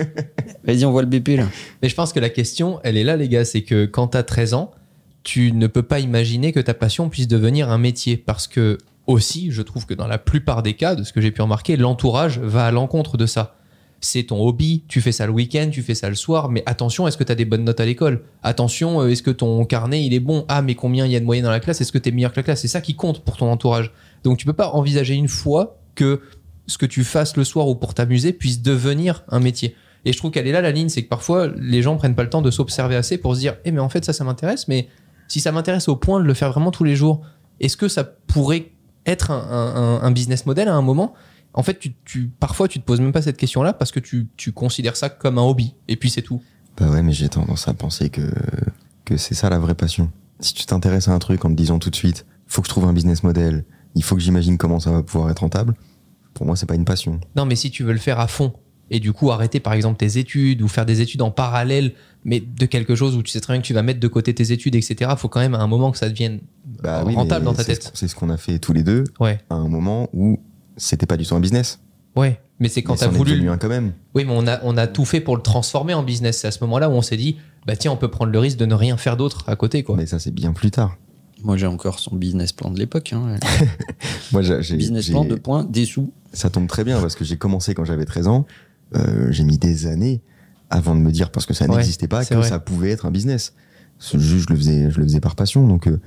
Vas-y, 0.63 0.86
on 0.86 0.92
voit 0.92 1.01
le 1.01 1.07
BP 1.10 1.30
là. 1.38 1.48
Mais 1.81 1.90
je 1.90 1.95
pense 1.95 2.13
que 2.13 2.19
la 2.19 2.30
question, 2.30 2.80
elle 2.84 2.95
est 2.95 3.04
là, 3.04 3.18
les 3.18 3.28
gars. 3.28 3.44
C'est 3.45 3.63
que 3.63 3.86
quand 3.86 4.10
tu 4.10 4.18
as 4.18 4.24
13 4.24 4.54
ans, 4.54 4.72
tu 5.24 5.51
ne 5.51 5.68
peux 5.68 5.84
pas 5.84 6.00
imaginer 6.00 6.51
que 6.54 6.60
ta 6.60 6.74
passion 6.74 7.10
puisse 7.10 7.28
devenir 7.28 7.69
un 7.69 7.78
métier. 7.78 8.16
Parce 8.16 8.48
que, 8.48 8.78
aussi, 9.08 9.52
je 9.52 9.62
trouve 9.62 9.86
que 9.86 9.94
dans 9.94 10.08
la 10.08 10.18
plupart 10.18 10.64
des 10.64 10.74
cas, 10.74 10.96
de 10.96 11.04
ce 11.04 11.12
que 11.14 11.22
j'ai 11.22 11.32
pu 11.32 11.42
remarquer, 11.42 11.76
l'entourage 11.78 12.40
va 12.40 12.66
à 12.66 12.72
l'encontre 12.72 13.18
de 13.18 13.26
ça. 13.26 13.56
C'est 14.00 14.24
ton 14.24 14.46
hobby, 14.46 14.84
tu 14.88 15.00
fais 15.00 15.14
ça 15.14 15.26
le 15.26 15.32
week-end, 15.32 15.70
tu 15.72 15.82
fais 15.82 15.96
ça 15.96 16.10
le 16.10 16.16
soir, 16.16 16.50
mais 16.50 16.64
attention, 16.66 17.08
est-ce 17.08 17.18
que 17.18 17.24
tu 17.24 17.32
as 17.32 17.36
des 17.36 17.46
bonnes 17.46 17.64
notes 17.64 17.80
à 17.80 17.86
l'école? 17.86 18.24
Attention, 18.42 19.02
euh, 19.02 19.08
est-ce 19.08 19.24
que 19.24 19.32
ton 19.32 19.64
carnet 19.66 20.04
il 20.04 20.14
est 20.14 20.20
bon? 20.20 20.46
Ah, 20.50 20.62
mais 20.62 20.76
combien 20.76 21.06
il 21.06 21.12
y 21.12 21.16
a 21.16 21.22
de 21.22 21.26
moyenne 21.26 21.46
dans 21.46 21.52
la 21.52 21.62
classe? 21.62 21.80
Est-ce 21.80 21.92
que 21.92 21.98
tu 21.98 22.10
es 22.10 22.12
meilleur 22.12 22.32
que 22.32 22.38
la 22.38 22.44
classe? 22.44 22.62
C'est 22.62 22.68
ça 22.68 22.82
qui 22.82 22.96
compte 22.96 23.24
pour 23.24 23.38
ton 23.38 23.50
entourage. 23.50 23.92
Donc 24.24 24.38
tu 24.38 24.46
peux 24.46 24.54
pas 24.54 24.70
envisager 24.72 25.14
une 25.14 25.30
fois 25.30 25.80
que 25.96 26.22
ce 26.68 26.78
que 26.78 26.86
tu 26.86 27.04
fasses 27.04 27.38
le 27.38 27.44
soir 27.44 27.68
ou 27.68 27.76
pour 27.76 27.94
t'amuser 27.94 28.34
puisse 28.34 28.62
devenir 28.62 29.24
un 29.30 29.40
métier. 29.40 29.76
Et 30.06 30.12
je 30.12 30.18
trouve 30.18 30.32
qu'elle 30.32 30.48
est 30.48 30.52
là 30.52 30.62
la 30.62 30.72
ligne, 30.72 30.90
c'est 30.90 31.04
que 31.04 31.10
parfois 31.10 31.48
les 31.48 31.82
gens 31.82 31.96
prennent 31.96 32.16
pas 32.16 32.24
le 32.24 32.30
temps 32.30 32.42
de 32.42 32.52
s'observer 32.52 32.96
assez 32.96 33.18
pour 33.18 33.36
se 33.36 33.40
dire, 33.40 33.56
eh 33.64 33.72
mais 33.72 33.80
en 33.80 33.90
fait 33.90 34.04
ça, 34.04 34.12
ça 34.12 34.24
m'intéresse, 34.24 34.68
mais 34.68 34.90
si 35.28 35.40
ça 35.40 35.52
m'intéresse 35.52 35.88
au 35.88 35.96
point 35.96 36.20
de 36.20 36.26
le 36.26 36.34
faire 36.34 36.52
vraiment 36.52 36.72
tous 36.72 36.84
les 36.84 36.96
jours, 36.96 37.22
est-ce 37.60 37.78
que 37.78 37.88
ça 37.88 38.04
pourrait 38.04 38.72
être 39.06 39.32
un, 39.32 39.38
un- 39.76 40.02
un 40.02 40.12
business 40.12 40.46
model 40.46 40.68
à 40.68 40.74
un 40.76 40.82
moment 40.82 41.14
En 41.54 41.62
fait, 41.64 41.78
tu, 41.80 41.94
tu- 42.06 42.28
parfois 42.40 42.68
tu 42.68 42.80
te 42.80 42.86
poses 42.86 43.00
même 43.02 43.12
pas 43.12 43.22
cette 43.22 43.38
question-là 43.38 43.74
parce 43.74 43.92
que 43.92 44.00
tu, 44.00 44.28
tu 44.38 44.52
considères 44.52 44.96
ça 44.96 45.10
comme 45.10 45.38
un 45.38 45.44
hobby, 45.44 45.76
et 45.88 45.96
puis 45.98 46.10
c'est 46.10 46.22
tout. 46.24 46.42
Bah 46.78 46.90
ouais, 46.90 47.04
mais 47.04 47.12
j'ai 47.14 47.30
tendance 47.30 47.68
à 47.68 47.74
penser 47.76 48.10
que, 48.10 48.22
que 49.06 49.18
c'est 49.18 49.36
ça 49.36 49.50
la 49.50 49.60
vraie 49.60 49.76
passion. 49.76 50.10
Si 50.40 50.54
tu 50.56 50.66
t'intéresses 50.66 51.08
à 51.08 51.12
un 51.14 51.20
truc 51.20 51.46
en 51.46 51.50
te 51.50 51.56
disant 51.56 51.78
tout 51.80 51.90
de 51.92 51.96
suite, 51.96 52.26
faut 52.48 52.62
que 52.62 52.68
je 52.68 52.74
trouve 52.74 52.86
un 52.86 52.94
business 52.94 53.22
model, 53.24 53.66
il 53.96 54.04
faut 54.04 54.16
que 54.16 54.22
j'imagine 54.22 54.58
comment 54.58 54.80
ça 54.80 54.92
va 54.92 55.04
pouvoir 55.04 55.30
être 55.30 55.40
rentable, 55.40 55.76
pour 56.34 56.46
moi, 56.48 56.56
c'est 56.56 56.66
pas 56.66 56.74
une 56.76 56.86
passion. 56.86 57.20
Non, 57.36 57.46
mais 57.46 57.56
si 57.56 57.70
tu 57.70 57.84
veux 57.84 57.94
le 57.94 58.00
faire 58.00 58.20
à 58.20 58.28
fond, 58.28 58.54
et 58.91 59.00
du 59.00 59.13
coup 59.13 59.31
arrêter 59.31 59.59
par 59.59 59.74
exemple 59.74 59.97
tes 59.97 60.18
études 60.18 60.62
ou 60.62 60.68
faire 60.68 60.85
des 60.85 61.01
études 61.01 61.21
en 61.21 61.31
parallèle, 61.31 61.94
mais 62.25 62.39
de 62.41 62.65
quelque 62.65 62.95
chose 62.95 63.15
où 63.15 63.24
tu 63.24 63.31
sais 63.31 63.39
très 63.41 63.53
bien 63.53 63.62
que 63.62 63.65
tu 63.68 63.74
vas 63.74 63.81
mettre 63.83 64.00
de 64.00 64.07
côté 64.07 64.33
tes 64.33 64.51
études, 64.51 64.75
etc., 64.75 65.12
faut 65.18 65.30
quand 65.30 65.39
même 65.39 65.56
à 65.56 65.59
un 65.59 65.68
moment 65.68 65.91
que 65.91 65.97
ça 65.97 66.09
devienne 66.09 66.39
Bah 66.81 67.02
rentable 67.04 67.45
dans 67.45 67.54
ta 67.54 67.63
tête. 67.63 67.83
ce- 67.83 67.90
C'est 67.94 68.07
ce 68.07 68.16
qu'on 68.16 68.30
a 68.30 68.37
fait 68.37 68.59
tous 68.59 68.73
les 68.73 68.83
deux 68.83 69.04
Ouais, 69.19 69.40
à 69.49 69.56
un 69.56 69.68
moment 69.68 70.09
où 70.13 70.40
c'était 70.78 71.06
pas 71.06 71.18
du 71.18 71.25
tout 71.25 71.35
un 71.35 71.40
business. 71.40 71.80
ouais. 72.16 72.40
Mais 72.59 72.69
c'est 72.69 72.81
quand 72.83 72.95
c'en 72.97 73.07
est 73.07 73.09
voulu. 73.09 73.49
un 73.49 73.57
quand 73.57 73.68
même. 73.68 73.92
Oui, 74.13 74.23
mais 74.25 74.31
on 74.33 74.47
a, 74.47 74.59
on 74.63 74.78
a 74.78 74.87
tout 74.87 75.04
fait 75.04 75.19
pour 75.19 75.35
le 75.35 75.42
transformer 75.42 75.94
en 75.95 76.04
business. 76.04 76.37
C'est 76.37 76.47
à 76.47 76.52
ce 76.52 76.59
moment-là 76.63 76.87
où 76.87 76.94
on 76.94 77.02
s'est 77.02 77.18
dit, 77.18 77.35
bah 77.66 77.75
tiens, 77.75 77.92
on 77.92 77.97
peut 77.97 78.09
prendre 78.09 78.31
le 78.31 78.40
risque 78.40 78.57
de 78.57 78.66
ne 78.66 78.75
rien 78.75 78.95
faire 78.95 79.18
d'autre 79.18 79.44
à 79.47 79.56
côté, 79.57 79.83
quoi. 79.83 79.97
Mais 79.97 80.06
ça, 80.06 80.18
c'est 80.19 80.31
bien 80.31 80.54
plus 80.54 80.71
tard. 80.71 80.95
Moi, 81.44 81.57
j'ai 81.57 81.66
encore 81.66 81.99
son 81.99 82.16
business 82.16 82.54
plan 82.54 82.71
de 82.71 82.80
l'époque. 82.80 83.11
hein. 83.11 83.35
Moi, 84.31 84.42
j'ai- 84.44 84.78
business 84.78 85.09
plan, 85.09 85.25
deux 85.25 85.37
points, 85.37 85.66
des 85.66 85.85
sous. 85.85 86.13
ça 86.31 86.49
tombe 86.49 86.68
très 86.68 86.83
bien 86.85 87.02
parce 87.02 87.16
que 87.16 87.25
j'ai 87.25 87.35
commencé 87.37 87.73
quand 87.73 87.83
j'avais 87.85 88.06
13 88.06 88.28
ans. 88.28 88.45
Euh, 88.95 89.28
j'ai 89.31 89.44
mis 89.44 89.57
des 89.57 89.88
années 89.88 90.21
avant 90.69 90.95
de 90.95 91.02
me 91.02 91.12
dire, 91.12 91.31
parce 91.31 91.45
que 91.45 91.54
ça 91.54 91.66
Ouais, 91.66 91.76
n'existait 91.78 92.07
pas, 92.07 92.26
que 92.26 92.33
vrai. 92.35 92.47
ça 92.50 92.59
pouvait 92.59 92.92
être 92.92 93.06
un 93.06 93.12
business. 93.12 93.54
Ce 94.00 94.18
juste, 94.18 94.47
je 94.50 94.54
le 94.54 94.59
faisais, 94.59 94.92
je 94.92 94.97
le 95.00 95.04
faisais 95.06 95.19
par 95.19 95.35
passion. 95.35 95.68
Donc, 95.68 95.88
euh, 95.88 96.00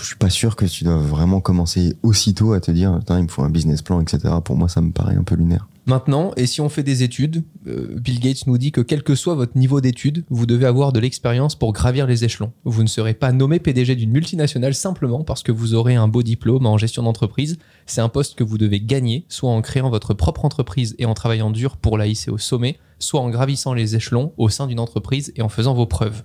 je 0.00 0.06
suis 0.06 0.16
pas 0.16 0.30
sûr 0.30 0.56
que 0.56 0.64
tu 0.64 0.84
dois 0.84 0.96
vraiment 0.96 1.40
commencer 1.40 1.96
aussitôt 2.02 2.52
à 2.52 2.60
te 2.60 2.70
dire, 2.70 2.98
il 3.10 3.22
me 3.22 3.28
faut 3.28 3.42
un 3.42 3.50
business 3.50 3.82
plan, 3.82 4.00
etc. 4.00 4.34
Pour 4.44 4.56
moi, 4.56 4.68
ça 4.68 4.80
me 4.80 4.90
paraît 4.90 5.14
un 5.16 5.22
peu 5.22 5.34
lunaire. 5.34 5.68
Maintenant, 5.84 6.30
et 6.36 6.46
si 6.46 6.60
on 6.60 6.68
fait 6.68 6.84
des 6.84 7.02
études, 7.02 7.42
euh, 7.66 7.98
Bill 7.98 8.20
Gates 8.20 8.46
nous 8.46 8.56
dit 8.56 8.70
que 8.70 8.80
quel 8.80 9.02
que 9.02 9.16
soit 9.16 9.34
votre 9.34 9.58
niveau 9.58 9.80
d'études, 9.80 10.24
vous 10.30 10.46
devez 10.46 10.66
avoir 10.66 10.92
de 10.92 11.00
l'expérience 11.00 11.56
pour 11.56 11.72
gravir 11.72 12.06
les 12.06 12.24
échelons. 12.24 12.52
Vous 12.64 12.84
ne 12.84 12.88
serez 12.88 13.14
pas 13.14 13.32
nommé 13.32 13.58
PDG 13.58 13.96
d'une 13.96 14.12
multinationale 14.12 14.74
simplement 14.74 15.24
parce 15.24 15.42
que 15.42 15.50
vous 15.50 15.74
aurez 15.74 15.96
un 15.96 16.06
beau 16.06 16.22
diplôme 16.22 16.66
en 16.66 16.78
gestion 16.78 17.02
d'entreprise. 17.02 17.58
C'est 17.86 18.00
un 18.00 18.08
poste 18.08 18.36
que 18.36 18.44
vous 18.44 18.58
devez 18.58 18.80
gagner, 18.80 19.24
soit 19.28 19.50
en 19.50 19.60
créant 19.60 19.90
votre 19.90 20.14
propre 20.14 20.44
entreprise 20.44 20.94
et 21.00 21.04
en 21.04 21.14
travaillant 21.14 21.50
dur 21.50 21.76
pour 21.76 21.98
la 21.98 22.06
hisser 22.06 22.30
au 22.30 22.38
sommet, 22.38 22.78
soit 23.00 23.20
en 23.20 23.30
gravissant 23.30 23.74
les 23.74 23.96
échelons 23.96 24.32
au 24.36 24.48
sein 24.48 24.68
d'une 24.68 24.80
entreprise 24.80 25.32
et 25.34 25.42
en 25.42 25.48
faisant 25.48 25.74
vos 25.74 25.86
preuves. 25.86 26.22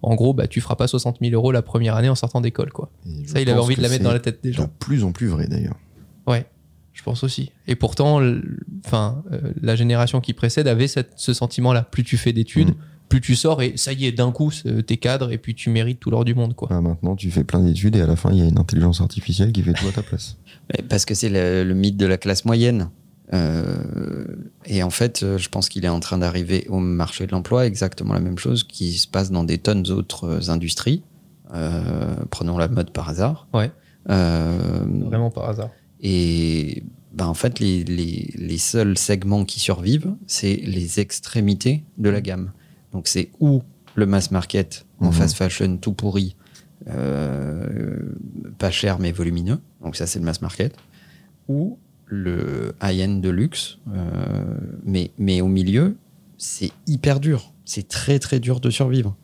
En 0.00 0.14
gros, 0.14 0.32
bah, 0.32 0.46
tu 0.46 0.62
feras 0.62 0.76
pas 0.76 0.86
60 0.86 1.18
000 1.20 1.34
euros 1.34 1.52
la 1.52 1.62
première 1.62 1.94
année 1.94 2.08
en 2.10 2.14
sortant 2.14 2.40
d'école, 2.40 2.72
quoi. 2.72 2.90
Ça, 3.26 3.40
il 3.40 3.48
avait 3.50 3.60
envie 3.60 3.76
de 3.76 3.82
la 3.82 3.88
mettre 3.88 4.04
dans 4.04 4.12
la 4.12 4.20
tête 4.20 4.42
des 4.42 4.50
De 4.50 4.54
gens. 4.54 4.70
plus 4.78 5.04
en 5.04 5.12
plus 5.12 5.28
vrai 5.28 5.46
d'ailleurs. 5.46 5.76
Ouais, 6.26 6.46
je 6.94 7.02
pense 7.02 7.22
aussi. 7.24 7.50
Et 7.66 7.74
pourtant, 7.74 8.22
enfin, 8.86 9.22
euh, 9.32 9.52
la 9.60 9.76
génération 9.76 10.20
qui 10.22 10.32
précède 10.32 10.66
avait 10.68 10.88
cette- 10.88 11.12
ce 11.16 11.34
sentiment-là. 11.34 11.82
Plus 11.82 12.04
tu 12.04 12.16
fais 12.16 12.32
d'études, 12.32 12.70
Mm. 12.70 12.74
plus 13.10 13.20
tu 13.20 13.34
sors 13.36 13.60
et 13.60 13.76
ça 13.76 13.92
y 13.92 14.06
est, 14.06 14.12
d'un 14.12 14.32
coup, 14.32 14.50
t'es 14.86 14.96
cadre 14.96 15.30
et 15.32 15.38
puis 15.38 15.54
tu 15.54 15.68
mérites 15.70 16.00
tout 16.00 16.10
l'or 16.10 16.24
du 16.24 16.34
monde, 16.34 16.54
quoi. 16.54 16.68
Ah, 16.70 16.80
maintenant, 16.80 17.14
tu 17.16 17.30
fais 17.30 17.44
plein 17.44 17.60
d'études 17.60 17.96
et 17.96 18.00
à 18.00 18.06
la 18.06 18.16
fin, 18.16 18.30
il 18.32 18.38
y 18.38 18.42
a 18.42 18.46
une 18.46 18.58
intelligence 18.58 19.00
artificielle 19.02 19.52
qui 19.52 19.62
fait 19.62 19.74
tout 19.74 19.86
à 19.88 19.92
ta 19.92 20.02
place. 20.02 20.38
Parce 20.88 21.04
que 21.04 21.14
c'est 21.14 21.28
le, 21.28 21.62
le 21.64 21.74
mythe 21.74 21.96
de 21.98 22.06
la 22.06 22.16
classe 22.16 22.44
moyenne. 22.46 22.88
Euh, 23.32 24.24
et 24.66 24.82
en 24.82 24.90
fait, 24.90 25.22
euh, 25.22 25.38
je 25.38 25.48
pense 25.48 25.68
qu'il 25.68 25.84
est 25.84 25.88
en 25.88 26.00
train 26.00 26.18
d'arriver 26.18 26.66
au 26.68 26.78
marché 26.78 27.26
de 27.26 27.32
l'emploi 27.32 27.66
exactement 27.66 28.14
la 28.14 28.20
même 28.20 28.38
chose 28.38 28.64
qui 28.64 28.92
se 28.92 29.08
passe 29.08 29.30
dans 29.30 29.44
des 29.44 29.58
tonnes 29.58 29.82
d'autres 29.82 30.50
industries. 30.50 31.02
Euh, 31.54 32.14
prenons 32.30 32.58
la 32.58 32.68
mode 32.68 32.90
par 32.92 33.08
hasard. 33.08 33.48
Ouais. 33.54 33.70
Euh, 34.10 34.84
Vraiment 35.06 35.30
par 35.30 35.48
hasard. 35.48 35.70
Et 36.04 36.82
ben, 37.12 37.26
en 37.26 37.34
fait, 37.34 37.58
les, 37.60 37.82
les, 37.84 38.30
les 38.36 38.58
seuls 38.58 38.98
segments 38.98 39.44
qui 39.44 39.58
survivent, 39.58 40.14
c'est 40.26 40.54
les 40.56 41.00
extrémités 41.00 41.82
de 41.98 42.10
la 42.10 42.20
gamme. 42.20 42.52
Donc 42.92 43.08
c'est 43.08 43.30
ou 43.40 43.62
le 43.96 44.06
mass 44.06 44.30
market 44.30 44.84
en 45.00 45.06
Mhm. 45.06 45.12
fast 45.12 45.36
fashion 45.36 45.76
tout 45.78 45.92
pourri, 45.92 46.36
euh, 46.88 48.12
pas 48.58 48.70
cher 48.70 48.98
mais 48.98 49.12
volumineux, 49.12 49.60
donc 49.82 49.96
ça 49.96 50.06
c'est 50.06 50.18
le 50.18 50.24
mass 50.24 50.42
market, 50.42 50.74
ou 51.48 51.78
le 52.06 52.74
high-end 52.82 53.14
de 53.20 53.28
luxe, 53.30 53.78
euh, 53.92 54.58
mais, 54.84 55.10
mais 55.18 55.40
au 55.40 55.48
milieu, 55.48 55.96
c'est 56.36 56.70
hyper 56.86 57.18
dur, 57.20 57.52
c'est 57.64 57.88
très 57.88 58.18
très 58.18 58.40
dur 58.40 58.60
de 58.60 58.68
survivre. 58.70 59.16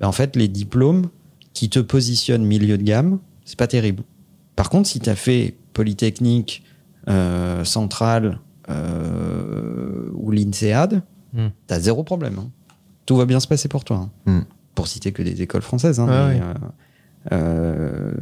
Ben, 0.00 0.08
en 0.08 0.12
fait, 0.12 0.34
les 0.36 0.48
diplômes 0.48 1.08
qui 1.52 1.68
te 1.70 1.78
positionnent 1.78 2.44
milieu 2.44 2.76
de 2.78 2.82
gamme, 2.82 3.20
c'est 3.44 3.58
pas 3.58 3.68
terrible. 3.68 4.02
Par 4.56 4.70
contre, 4.70 4.88
si 4.88 4.98
tu 5.00 5.08
as 5.10 5.14
fait 5.16 5.54
Polytechnique, 5.74 6.64
euh, 7.08 7.62
Centrale 7.64 8.40
euh, 8.68 10.10
ou 10.14 10.30
l'INSEAD, 10.30 11.02
Hmm. 11.32 11.48
t'as 11.66 11.80
zéro 11.80 12.02
problème. 12.02 12.38
hein. 12.38 12.50
Tout 13.04 13.16
va 13.16 13.26
bien 13.26 13.40
se 13.40 13.46
passer 13.46 13.68
pour 13.68 13.84
toi. 13.84 13.96
hein. 13.96 14.10
Hmm. 14.30 14.44
Pour 14.74 14.88
citer 14.88 15.12
que 15.12 15.22
des 15.22 15.42
écoles 15.42 15.62
françaises. 15.62 16.00
Hein, 16.00 16.06
Ah 16.08 16.28
euh, 16.30 16.54
euh, 17.32 18.12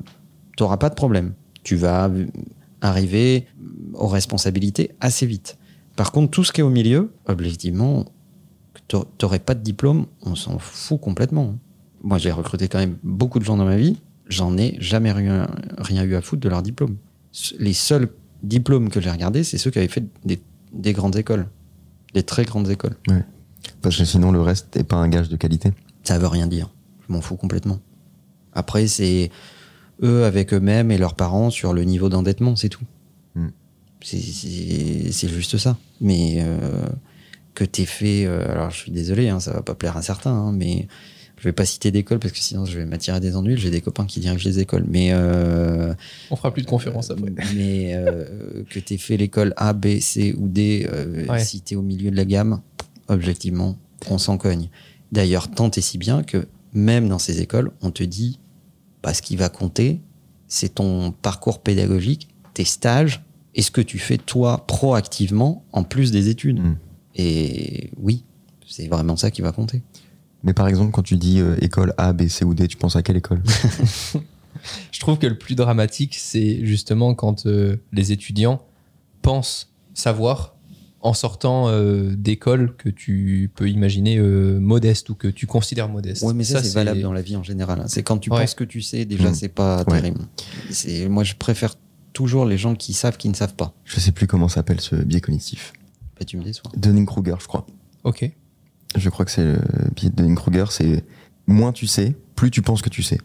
t'auras 0.57 0.77
pas 0.79 0.89
de 0.91 0.95
problème. 0.95 1.33
Tu 1.63 1.77
vas 1.77 2.11
arriver 2.81 3.47
aux 3.95 4.09
responsabilités 4.09 4.93
assez 5.01 5.27
vite. 5.27 5.57
Par 5.97 6.11
contre, 6.13 6.31
tout 6.31 6.45
ce 6.45 6.53
qui 6.53 6.61
est 6.61 6.65
au 6.65 6.71
milieu, 6.71 7.13
objectivement, 7.27 8.05
t'a- 8.89 9.05
t'aurais 9.19 9.39
pas 9.39 9.55
de 9.55 9.61
diplôme, 9.63 10.07
on 10.23 10.35
s'en 10.35 10.59
fout 10.59 11.01
complètement. 11.01 11.55
Moi, 12.03 12.19
j'ai 12.19 12.33
recruté 12.33 12.69
quand 12.69 12.79
même 12.79 12.97
beaucoup 13.03 13.39
de 13.39 13.45
gens 13.45 13.57
dans 13.57 13.65
ma 13.65 13.77
vie. 13.77 14.01
J'en 14.29 14.57
ai 14.57 14.77
jamais 14.81 15.13
rien, 15.13 15.49
rien 15.79 16.03
eu 16.05 16.15
à 16.15 16.23
foutre 16.23 16.43
de 16.43 16.49
leur 16.49 16.63
diplôme. 16.63 16.97
Les 17.59 17.73
seuls 17.75 18.09
diplômes 18.43 18.89
que 18.91 19.01
j'ai 19.01 19.11
regardés, 19.11 19.45
c'est 19.45 19.59
ceux 19.59 19.71
qui 19.71 19.79
avaient 19.79 19.89
fait 19.89 20.05
des, 20.25 20.41
des 20.73 20.93
grandes 20.93 21.17
écoles, 21.17 21.47
des 22.15 22.23
très 22.23 22.45
grandes 22.45 22.71
écoles. 22.71 22.97
Parce 23.83 23.97
que 23.99 24.05
sinon, 24.05 24.33
le 24.33 24.41
reste 24.41 24.77
n'est 24.77 24.85
pas 24.85 24.97
un 24.97 25.09
gage 25.09 25.29
de 25.29 25.37
qualité. 25.37 25.73
Ça 26.05 26.19
veut 26.19 26.27
rien 26.27 26.47
dire. 26.47 26.71
Je 27.07 27.13
m'en 27.13 27.21
fous 27.21 27.37
complètement. 27.37 27.81
Après, 28.53 28.87
c'est 28.87 29.31
eux 30.03 30.25
avec 30.25 30.53
eux-mêmes 30.55 30.91
et 30.91 30.99
leurs 30.99 31.15
parents 31.15 31.51
sur 31.51 31.73
le 31.75 31.85
niveau 31.85 32.09
d'endettement, 32.09 32.57
c'est 32.57 32.69
tout. 32.69 32.85
Hmm. 33.35 33.49
C'est- 34.03 35.29
juste 35.29 35.57
ça. 35.59 35.77
Mais 36.01 36.37
euh, 36.39 36.87
que 37.55 37.65
t'aies 37.65 37.87
fait. 37.87 38.27
euh, 38.27 38.51
alors, 38.51 38.71
je 38.71 38.77
suis 38.77 38.93
désolé, 38.93 39.29
hein, 39.29 39.41
ça 39.41 39.53
va 39.53 39.63
pas 39.63 39.75
plaire 39.75 39.97
à 39.97 40.03
certains, 40.03 40.33
hein, 40.33 40.53
mais 40.53 40.89
je 41.45 41.51
vais 41.51 41.53
pas 41.53 41.67
citer 41.67 41.91
d'école 41.91 42.21
parce 42.21 42.33
que 42.33 42.39
sinon 42.39 42.65
je 42.65 42.79
vais 42.79 42.87
m'attirer 42.87 43.21
des 43.21 43.37
ennuis. 43.37 43.59
J'ai 43.59 43.71
des 43.71 43.83
copains 43.83 44.07
qui 44.07 44.19
dirigent 44.19 44.49
les 44.49 44.61
écoles. 44.61 44.87
Mais. 44.89 45.11
euh, 45.13 45.93
On 46.31 46.37
fera 46.37 46.51
plus 46.55 46.63
de 46.63 46.67
conférences 46.67 47.11
après. 47.11 47.31
mais 47.55 47.93
euh, 47.95 48.63
que 48.71 48.81
tu 48.81 48.97
fait 48.97 49.19
l'école 49.19 49.53
A, 49.59 49.75
B, 49.75 49.99
C 50.01 50.35
ou 50.39 50.49
D, 50.49 50.89
euh, 50.91 51.27
Ouais. 51.27 51.45
si 51.45 51.61
tu 51.61 51.75
es 51.75 51.77
au 51.77 51.83
milieu 51.83 52.11
de 52.11 52.17
la 52.17 52.25
gamme, 52.25 52.63
objectivement, 53.09 53.77
on 54.09 54.17
s'en 54.17 54.39
cogne. 54.39 54.71
D'ailleurs, 55.13 55.51
tant 55.51 55.71
et 55.71 55.83
si 55.83 55.99
bien 55.99 56.23
que 56.23 56.47
même 56.73 57.09
dans 57.11 57.19
ces 57.19 57.43
écoles, 57.43 57.71
on 57.83 57.91
te 57.91 58.03
dit, 58.03 58.39
bah, 59.03 59.13
ce 59.13 59.21
qui 59.21 59.37
va 59.37 59.51
compter, 59.51 60.01
c'est 60.49 60.77
ton 60.77 61.13
parcours 61.13 61.59
pédagogique, 61.61 62.29
tes 62.55 62.65
stages, 62.65 63.23
et 63.55 63.61
ce 63.61 63.71
que 63.71 63.83
tu 63.83 63.99
fais 63.99 64.17
toi 64.17 64.65
proactivement 64.67 65.63
en 65.73 65.85
plus 65.85 66.11
des 66.11 66.31
études. 66.31 66.61
Mm. 66.61 66.77
Et 67.17 67.91
oui, 68.01 68.25
c'est 68.67 68.89
vraiment 68.89 69.17
ça 69.17 69.31
qui 69.31 69.43
va 69.43 69.53
compter. 69.53 69.83
Mais 70.45 70.53
par 70.53 70.69
exemple, 70.69 70.91
quand 70.93 71.03
tu 71.03 71.17
dis 71.17 71.41
euh, 71.41 71.57
école 71.61 71.95
A, 71.99 72.13
B, 72.13 72.29
C 72.29 72.45
ou 72.45 72.55
D, 72.55 72.69
tu 72.69 72.77
penses 72.77 72.97
à 72.97 73.03
quelle 73.03 73.17
école? 73.17 73.43
Je 74.93 75.01
trouve 75.01 75.19
que 75.19 75.27
le 75.27 75.37
plus 75.37 75.55
dramatique, 75.55 76.15
c'est 76.19 76.65
justement 76.65 77.15
quand 77.15 77.47
euh, 77.47 77.77
les 77.93 78.13
étudiants 78.13 78.63
pensent 79.23 79.73
savoir 79.95 80.55
en 81.01 81.13
sortant 81.13 81.69
euh, 81.69 82.15
d'écoles 82.17 82.75
que 82.77 82.89
tu 82.89 83.51
peux 83.55 83.69
imaginer 83.69 84.17
euh, 84.19 84.59
modestes 84.61 85.11
ou 85.11 85.15
que 85.15 85.29
tu 85.29 85.47
considères 85.47 85.89
modestes. 85.89 86.23
Ouais, 86.23 86.33
mais 86.33 86.45
ça, 86.45 86.63
c'est 86.63 86.73
valable 86.75 87.03
dans 87.03 87.13
la 87.13 87.21
vie 87.21 87.37
en 87.37 87.43
général. 87.43 87.81
hein. 87.81 87.85
C'est 87.89 88.03
quand 88.03 88.19
tu 88.19 88.31
Ouais. 88.31 88.41
penses 88.41 88.55
que 88.55 88.65
tu 88.65 88.81
sais, 88.81 89.05
déjà, 89.05 89.31
Mm. 89.31 89.35
c'est 89.35 89.49
pas 89.49 89.79
Ouais. 89.89 90.01
terrible. 90.01 90.21
C'est, 90.71 91.09
moi, 91.09 91.25
je 91.25 91.35
préfère 91.35 91.75
toujours 92.15 92.47
les 92.47 92.57
gens 92.57 92.75
qui 92.75 92.93
savent 92.95 93.17
qui 93.19 93.29
ne 93.29 93.35
savent 93.35 93.55
pas. 93.57 93.75
Je 93.85 93.99
sais 94.01 94.13
plus 94.13 94.27
comment 94.27 94.49
s'appelle 94.49 94.81
ce 94.81 94.95
biais 94.97 95.21
cognitif. 95.21 95.73
Bah, 96.19 96.25
tu 96.25 96.37
me 96.39 96.45
déçois. 96.45 96.71
Dunning-Kruger, 96.77 97.35
je 97.41 97.47
crois. 97.49 97.67
Ok. 98.05 98.31
Je 98.95 99.09
crois 99.11 99.25
que 99.25 99.31
c'est 99.31 99.45
le 99.45 99.59
biais 99.95 100.11
de 100.11 100.15
Dunning-Kruger, 100.15 100.67
c'est 100.71 101.05
moins 101.47 101.73
tu 101.73 101.87
sais, 101.87 102.15
plus 102.37 102.51
tu 102.51 102.63
penses 102.63 102.83
que 102.83 102.91
tu 102.91 103.03
sais. 103.03 103.19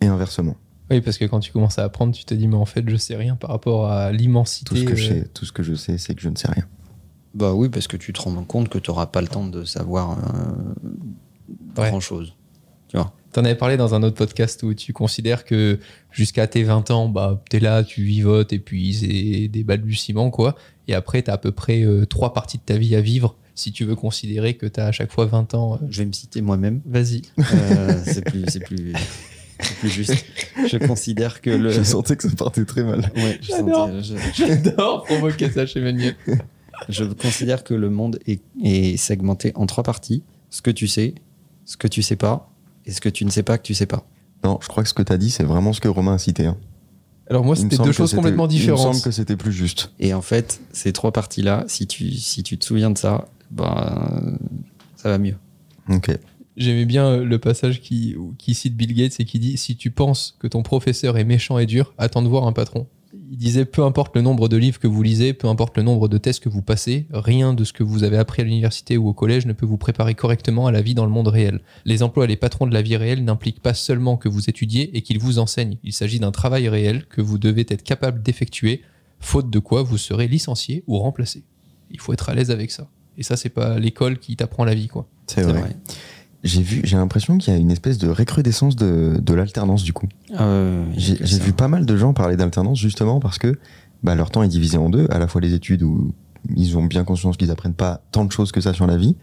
Et 0.00 0.06
inversement. 0.06 0.56
Oui, 0.90 1.00
parce 1.00 1.16
que 1.16 1.24
quand 1.24 1.40
tu 1.40 1.52
commences 1.52 1.78
à 1.78 1.84
apprendre, 1.84 2.14
tu 2.14 2.24
te 2.24 2.34
dis, 2.34 2.48
mais 2.48 2.56
en 2.56 2.64
fait, 2.64 2.88
je 2.88 2.96
sais 2.96 3.16
rien 3.16 3.36
par 3.36 3.50
rapport 3.50 3.90
à 3.90 4.12
l'immensité. 4.12 4.68
Tout 4.68 4.76
ce 4.76 4.84
que, 4.84 4.94
je 4.96 5.10
euh, 5.10 5.14
sais, 5.22 5.28
tout 5.32 5.44
ce 5.44 5.52
que 5.52 5.62
je 5.62 5.74
sais, 5.74 5.96
c'est 5.98 6.14
que 6.14 6.20
je 6.20 6.28
ne 6.28 6.36
sais 6.36 6.48
rien. 6.50 6.64
Bah 7.34 7.54
oui, 7.54 7.68
parce 7.68 7.86
que 7.86 7.96
tu 7.96 8.12
te 8.12 8.20
rends 8.20 8.34
compte 8.44 8.68
que 8.68 8.78
tu 8.78 8.90
n'auras 8.90 9.06
pas 9.06 9.22
le 9.22 9.28
temps 9.28 9.46
de 9.46 9.64
savoir 9.64 10.18
euh, 10.18 10.92
Ouais. 11.80 11.88
grand 11.88 12.00
chose. 12.00 12.34
Tu 12.88 12.96
vois 12.96 13.12
T'en 13.32 13.44
avais 13.44 13.54
parlé 13.54 13.78
dans 13.78 13.94
un 13.94 14.02
autre 14.02 14.16
podcast 14.16 14.62
où 14.62 14.74
tu 14.74 14.92
considères 14.92 15.46
que 15.46 15.78
jusqu'à 16.10 16.46
tes 16.46 16.64
20 16.64 16.90
ans, 16.90 17.08
bah, 17.08 17.42
t'es 17.48 17.60
là, 17.60 17.82
tu 17.82 18.02
vivotes 18.02 18.52
et 18.52 18.58
puis 18.58 18.92
c'est 18.92 19.48
des 19.48 19.64
balbutiements, 19.64 20.30
quoi. 20.30 20.54
Et 20.88 20.94
après, 20.94 21.22
t'as 21.22 21.32
à 21.32 21.38
peu 21.38 21.52
près 21.52 21.82
euh, 21.82 22.04
trois 22.04 22.34
parties 22.34 22.58
de 22.58 22.62
ta 22.62 22.76
vie 22.76 22.94
à 22.94 23.00
vivre 23.00 23.36
si 23.54 23.72
tu 23.72 23.84
veux 23.84 23.96
considérer 23.96 24.54
que 24.54 24.66
t'as 24.66 24.86
à 24.86 24.92
chaque 24.92 25.12
fois 25.12 25.26
20 25.26 25.54
ans. 25.54 25.74
euh, 25.74 25.86
Je 25.90 25.98
vais 26.00 26.06
me 26.06 26.12
citer 26.12 26.40
moi-même. 26.40 26.80
Vas-y. 26.86 27.22
Euh, 27.38 28.00
c'est 28.04 28.24
plus, 28.24 28.44
c'est 28.48 28.60
plus, 28.60 28.92
c'est 29.60 29.76
plus 29.78 29.88
juste. 29.90 30.14
Je 30.70 30.76
considère 30.78 31.40
que 31.40 31.50
le. 31.50 31.70
Je 31.70 31.82
sentais 31.82 32.16
que 32.16 32.28
ça 32.28 32.34
partait 32.34 32.64
très 32.64 32.82
mal. 32.84 33.10
Ouais, 33.16 33.38
je, 33.42 33.48
J'adore. 33.48 33.88
sentais- 33.88 34.02
je- 34.34 34.46
J'adore 34.46 35.04
provoquer 35.04 35.50
ça 35.50 35.66
chez 35.66 35.80
Manuel. 35.80 36.16
je 36.88 37.04
considère 37.04 37.62
que 37.64 37.74
le 37.74 37.90
monde 37.90 38.18
est, 38.26 38.40
est 38.62 38.96
segmenté 38.96 39.52
en 39.54 39.66
trois 39.66 39.84
parties. 39.84 40.22
Ce 40.50 40.62
que 40.62 40.70
tu 40.70 40.86
sais, 40.88 41.14
ce 41.64 41.76
que 41.76 41.88
tu 41.88 42.02
sais 42.02 42.16
pas, 42.16 42.50
et 42.86 42.92
ce 42.92 43.00
que 43.00 43.08
tu 43.08 43.24
ne 43.24 43.30
sais 43.30 43.42
pas 43.42 43.56
que 43.58 43.62
tu 43.62 43.74
sais 43.74 43.86
pas. 43.86 44.06
Non, 44.44 44.58
je 44.60 44.66
crois 44.68 44.82
que 44.82 44.88
ce 44.88 44.94
que 44.94 45.02
tu 45.02 45.12
as 45.12 45.16
dit, 45.18 45.30
c'est 45.30 45.44
vraiment 45.44 45.72
ce 45.72 45.80
que 45.80 45.88
Romain 45.88 46.14
a 46.14 46.18
cité. 46.18 46.46
hein. 46.46 46.56
Alors 47.30 47.44
moi, 47.44 47.54
c'était 47.56 47.78
deux 47.78 47.92
choses 47.92 48.12
complètement 48.12 48.48
Il 48.48 48.54
me 48.54 48.58
différentes. 48.58 48.94
semble 48.94 49.00
que 49.00 49.10
c'était 49.12 49.36
plus 49.36 49.52
juste. 49.52 49.92
Et 50.00 50.12
en 50.12 50.20
fait, 50.20 50.60
ces 50.72 50.92
trois 50.92 51.12
parties-là, 51.12 51.64
si 51.68 51.86
tu, 51.86 52.10
si 52.12 52.42
tu 52.42 52.58
te 52.58 52.64
souviens 52.64 52.90
de 52.90 52.98
ça, 52.98 53.26
ben, 53.52 54.38
ça 54.96 55.08
va 55.10 55.18
mieux. 55.18 55.36
Ok. 55.88 56.10
J'aimais 56.56 56.84
bien 56.84 57.06
euh, 57.06 57.24
le 57.24 57.38
passage 57.38 57.80
qui, 57.80 58.16
qui 58.38 58.54
cite 58.54 58.76
Bill 58.76 58.94
Gates 58.94 59.20
et 59.20 59.24
qui 59.24 59.38
dit 59.38 59.56
Si 59.56 59.76
tu 59.76 59.90
penses 59.90 60.36
que 60.38 60.46
ton 60.46 60.62
professeur 60.62 61.16
est 61.16 61.24
méchant 61.24 61.58
et 61.58 61.66
dur, 61.66 61.94
attends 61.98 62.22
de 62.22 62.28
voir 62.28 62.46
un 62.46 62.52
patron. 62.52 62.86
Il 63.30 63.38
disait 63.38 63.64
Peu 63.64 63.82
importe 63.82 64.14
le 64.14 64.22
nombre 64.22 64.48
de 64.48 64.56
livres 64.56 64.78
que 64.78 64.86
vous 64.86 65.02
lisez, 65.02 65.32
peu 65.32 65.48
importe 65.48 65.76
le 65.76 65.82
nombre 65.82 66.08
de 66.08 66.18
tests 66.18 66.42
que 66.42 66.50
vous 66.50 66.60
passez, 66.60 67.06
rien 67.12 67.54
de 67.54 67.64
ce 67.64 67.72
que 67.72 67.82
vous 67.82 68.04
avez 68.04 68.18
appris 68.18 68.42
à 68.42 68.44
l'université 68.44 68.98
ou 68.98 69.08
au 69.08 69.14
collège 69.14 69.46
ne 69.46 69.54
peut 69.54 69.64
vous 69.64 69.78
préparer 69.78 70.14
correctement 70.14 70.66
à 70.66 70.72
la 70.72 70.82
vie 70.82 70.94
dans 70.94 71.06
le 71.06 71.10
monde 71.10 71.28
réel. 71.28 71.60
Les 71.86 72.02
emplois 72.02 72.24
et 72.24 72.28
les 72.28 72.36
patrons 72.36 72.66
de 72.66 72.74
la 72.74 72.82
vie 72.82 72.96
réelle 72.96 73.24
n'impliquent 73.24 73.62
pas 73.62 73.74
seulement 73.74 74.18
que 74.18 74.28
vous 74.28 74.50
étudiez 74.50 74.94
et 74.96 75.02
qu'ils 75.02 75.18
vous 75.18 75.38
enseignent. 75.38 75.78
Il 75.82 75.94
s'agit 75.94 76.20
d'un 76.20 76.32
travail 76.32 76.68
réel 76.68 77.06
que 77.06 77.22
vous 77.22 77.38
devez 77.38 77.66
être 77.68 77.82
capable 77.82 78.22
d'effectuer, 78.22 78.82
faute 79.20 79.48
de 79.48 79.58
quoi 79.58 79.82
vous 79.82 79.98
serez 79.98 80.28
licencié 80.28 80.84
ou 80.86 80.98
remplacé. 80.98 81.44
Il 81.90 82.00
faut 82.00 82.12
être 82.12 82.28
à 82.28 82.34
l'aise 82.34 82.50
avec 82.50 82.70
ça. 82.70 82.88
Et 83.18 83.22
ça, 83.22 83.36
c'est 83.36 83.48
pas 83.48 83.78
l'école 83.78 84.18
qui 84.18 84.36
t'apprend 84.36 84.64
la 84.64 84.74
vie, 84.74 84.88
quoi. 84.88 85.06
C'est 85.26 85.42
vrai. 85.42 85.60
vrai. 85.60 85.76
J'ai 86.44 86.62
vu, 86.62 86.80
j'ai 86.82 86.96
l'impression 86.96 87.38
qu'il 87.38 87.52
y 87.52 87.56
a 87.56 87.60
une 87.60 87.70
espèce 87.70 87.98
de 87.98 88.08
recrudescence 88.08 88.74
de, 88.74 89.20
de 89.22 89.34
l'alternance 89.34 89.84
du 89.84 89.92
coup. 89.92 90.08
Euh, 90.40 90.84
J'ai 90.96 91.38
vu 91.38 91.52
pas 91.52 91.68
mal 91.68 91.86
de 91.86 91.96
gens 91.96 92.14
parler 92.14 92.36
d'alternance 92.36 92.80
justement 92.80 93.20
parce 93.20 93.38
que 93.38 93.60
bah, 94.02 94.16
leur 94.16 94.32
temps 94.32 94.42
est 94.42 94.48
divisé 94.48 94.76
en 94.76 94.88
deux, 94.88 95.06
à 95.10 95.20
la 95.20 95.28
fois 95.28 95.40
les 95.40 95.54
études 95.54 95.84
où 95.84 96.12
ils 96.56 96.76
ont 96.76 96.84
bien 96.84 97.04
conscience 97.04 97.36
qu'ils 97.36 97.52
apprennent 97.52 97.74
pas 97.74 98.02
tant 98.10 98.24
de 98.24 98.32
choses 98.32 98.50
que 98.50 98.60
ça 98.60 98.72
sur 98.72 98.88
la 98.88 98.96
vie, 98.96 99.14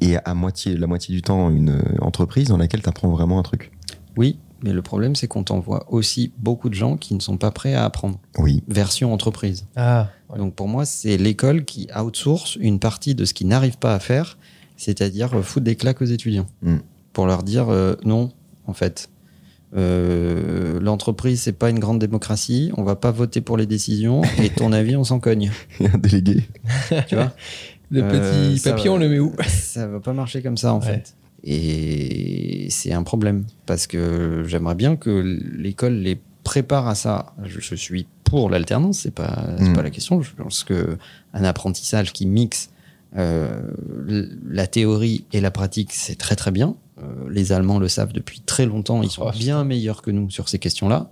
et 0.00 0.16
à 0.16 0.34
moitié, 0.34 0.76
la 0.76 0.88
moitié 0.88 1.14
du 1.14 1.22
temps 1.22 1.48
une 1.50 1.80
entreprise 2.00 2.48
dans 2.48 2.56
laquelle 2.56 2.82
tu 2.82 2.88
apprends 2.88 3.08
vraiment 3.08 3.38
un 3.38 3.42
truc. 3.42 3.70
Oui, 4.16 4.40
mais 4.62 4.72
le 4.72 4.82
problème, 4.82 5.14
c'est 5.16 5.28
qu'on 5.28 5.44
t'envoie 5.44 5.86
aussi 5.88 6.32
beaucoup 6.38 6.68
de 6.68 6.74
gens 6.74 6.96
qui 6.96 7.14
ne 7.14 7.20
sont 7.20 7.36
pas 7.36 7.50
prêts 7.50 7.74
à 7.74 7.84
apprendre. 7.84 8.18
Oui, 8.38 8.62
Version 8.68 9.12
entreprise. 9.12 9.66
Ah, 9.76 10.08
Donc 10.36 10.54
pour 10.54 10.68
moi, 10.68 10.84
c'est 10.84 11.16
l'école 11.16 11.64
qui 11.64 11.88
outsource 11.98 12.56
une 12.56 12.78
partie 12.78 13.14
de 13.14 13.24
ce 13.24 13.34
qu'ils 13.34 13.48
n'arrivent 13.48 13.78
pas 13.78 13.94
à 13.94 13.98
faire, 14.00 14.36
c'est-à-dire 14.76 15.34
euh, 15.38 15.42
foutre 15.42 15.64
des 15.64 15.76
claques 15.76 16.02
aux 16.02 16.06
étudiants. 16.06 16.46
Mm. 16.62 16.76
Pour 17.12 17.26
leur 17.26 17.42
dire 17.42 17.68
euh, 17.68 17.94
non, 18.04 18.30
en 18.66 18.72
fait. 18.72 19.08
Euh, 19.76 20.80
L'entreprise, 20.80 21.42
c'est 21.42 21.52
pas 21.52 21.70
une 21.70 21.78
grande 21.78 21.98
démocratie, 21.98 22.70
on 22.76 22.82
va 22.84 22.96
pas 22.96 23.10
voter 23.10 23.40
pour 23.40 23.56
les 23.56 23.66
décisions, 23.66 24.22
et 24.42 24.48
ton 24.50 24.72
avis, 24.72 24.96
on 24.96 25.04
s'en 25.04 25.20
cogne. 25.20 25.50
il 25.80 25.86
y 25.86 25.88
a 25.88 25.94
un 25.94 25.98
délégué. 25.98 26.44
Tu 27.06 27.14
vois 27.14 27.32
le 27.90 28.02
Euh, 28.02 28.54
petit 28.54 28.58
va. 28.68 28.92
on 28.92 28.96
le 28.98 29.08
met 29.08 29.18
où? 29.18 29.32
Ça 29.46 29.86
va 29.86 30.00
pas 30.00 30.12
marcher 30.12 30.42
comme 30.42 30.56
ça, 30.56 30.72
en 30.74 30.80
Ouais. 30.80 30.86
fait. 30.86 31.14
Et 31.44 32.66
c'est 32.70 32.92
un 32.92 33.02
problème, 33.02 33.44
parce 33.66 33.86
que 33.86 34.44
j'aimerais 34.46 34.74
bien 34.74 34.96
que 34.96 35.10
l'école 35.56 35.94
les 35.94 36.20
prépare 36.44 36.88
à 36.88 36.94
ça. 36.94 37.34
Je, 37.44 37.60
je 37.60 37.74
suis 37.74 38.06
pour 38.24 38.50
l'alternance, 38.50 39.00
c'est 39.00 39.14
pas, 39.14 39.46
Mm. 39.58 39.72
pas 39.74 39.82
la 39.82 39.90
question. 39.90 40.20
Je 40.22 40.34
pense 40.34 40.64
que 40.64 40.96
un 41.34 41.44
apprentissage 41.44 42.12
qui 42.12 42.26
mixe 42.26 42.70
euh, 43.16 43.62
la 44.48 44.66
théorie 44.66 45.24
et 45.32 45.40
la 45.40 45.50
pratique, 45.50 45.92
c'est 45.92 46.16
très 46.16 46.36
très 46.36 46.50
bien. 46.50 46.74
Euh, 47.02 47.04
les 47.30 47.52
Allemands 47.52 47.78
le 47.78 47.88
savent 47.88 48.12
depuis 48.12 48.40
très 48.40 48.66
longtemps, 48.66 49.02
ils 49.02 49.10
sont 49.10 49.24
Oh, 49.26 49.30
bien 49.38 49.64
meilleurs 49.64 50.02
que 50.02 50.10
nous 50.10 50.28
sur 50.30 50.48
ces 50.48 50.58
questions-là, 50.58 51.10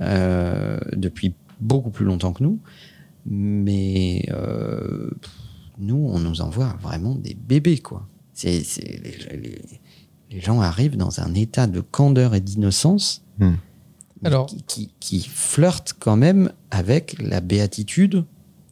euh, 0.00 0.78
depuis 0.96 1.34
beaucoup 1.60 1.90
plus 1.90 2.04
longtemps 2.06 2.32
que 2.32 2.42
nous. 2.42 2.58
Mais 3.26 4.26
nous, 5.78 6.08
on 6.12 6.18
nous 6.18 6.40
envoie 6.40 6.76
vraiment 6.80 7.14
des 7.14 7.34
bébés, 7.34 7.78
quoi. 7.78 8.06
C'est, 8.38 8.62
les, 9.02 9.36
les- 9.36 9.62
les 10.30 10.40
gens 10.40 10.60
arrivent 10.60 10.96
dans 10.96 11.20
un 11.20 11.34
état 11.34 11.66
de 11.66 11.80
candeur 11.80 12.34
et 12.34 12.40
d'innocence 12.40 13.24
Hmm. 13.40 13.54
Alors, 14.24 14.46
qui, 14.46 14.62
qui, 14.66 14.90
qui 15.00 15.20
flirte 15.28 15.94
quand 15.98 16.16
même 16.16 16.52
avec 16.70 17.16
la 17.20 17.40
béatitude, 17.40 18.24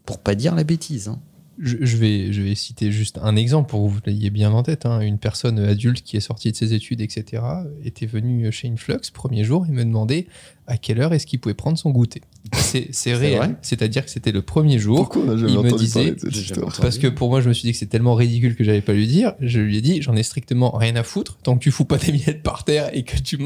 pour 0.04 0.18
pas 0.18 0.34
dire 0.34 0.54
la 0.54 0.64
bêtise. 0.64 1.08
hein. 1.08 1.20
Je, 1.58 1.76
je 1.80 1.96
vais, 1.96 2.32
je 2.32 2.42
vais 2.42 2.54
citer 2.54 2.92
juste 2.92 3.18
un 3.22 3.34
exemple 3.36 3.70
pour 3.70 3.86
que 3.86 3.92
vous 3.92 4.00
l'ayez 4.06 4.30
bien 4.30 4.52
en 4.52 4.62
tête. 4.62 4.84
hein. 4.86 5.00
Une 5.00 5.18
personne 5.18 5.58
adulte 5.58 6.02
qui 6.02 6.16
est 6.16 6.20
sortie 6.20 6.50
de 6.52 6.56
ses 6.56 6.74
études, 6.74 7.00
etc., 7.00 7.42
était 7.84 8.06
venue 8.06 8.50
chez 8.52 8.68
Influx 8.68 8.98
premier 9.12 9.44
jour 9.44 9.66
et 9.66 9.72
me 9.72 9.84
demandait 9.84 10.26
à 10.66 10.76
quelle 10.76 11.00
heure 11.00 11.12
est-ce 11.12 11.26
qu'il 11.26 11.38
pouvait 11.38 11.54
prendre 11.54 11.78
son 11.78 11.90
goûter. 11.90 12.20
C'est 12.52 12.88
c'est 12.90 13.14
réel. 13.14 13.56
C'est-à-dire 13.62 14.04
que 14.04 14.10
c'était 14.10 14.32
le 14.32 14.42
premier 14.42 14.78
jour. 14.78 14.96
Pourquoi 14.96 15.22
on 15.22 15.36
jamais 15.38 15.52
il 15.52 15.58
me 15.60 15.78
disait- 15.78 15.94
parler 15.94 16.10
de 16.12 16.20
cette 16.20 16.36
histoire? 16.36 16.76
Parce 16.80 16.98
que 16.98 17.06
pour 17.06 17.28
moi, 17.30 17.40
je 17.40 17.48
me 17.48 17.54
suis 17.54 17.62
dit 17.66 17.72
que 17.72 17.78
c'est 17.78 17.86
tellement 17.86 18.14
ridicule 18.14 18.56
que 18.56 18.64
j'allais 18.64 18.80
pas 18.80 18.92
lui 18.92 19.06
dire. 19.06 19.32
Je 19.40 19.60
lui 19.60 19.76
ai 19.76 19.80
dit, 19.80 20.02
j'en 20.02 20.16
ai 20.16 20.22
strictement 20.24 20.70
rien 20.76 20.96
à 20.96 21.02
foutre. 21.04 21.38
Tant 21.42 21.56
que 21.56 21.62
tu 21.62 21.70
fous 21.70 21.84
pas 21.84 21.98
des 21.98 22.12
miettes 22.12 22.42
par 22.42 22.64
terre 22.64 22.90
et 22.92 23.04
que 23.04 23.16
tu, 23.18 23.36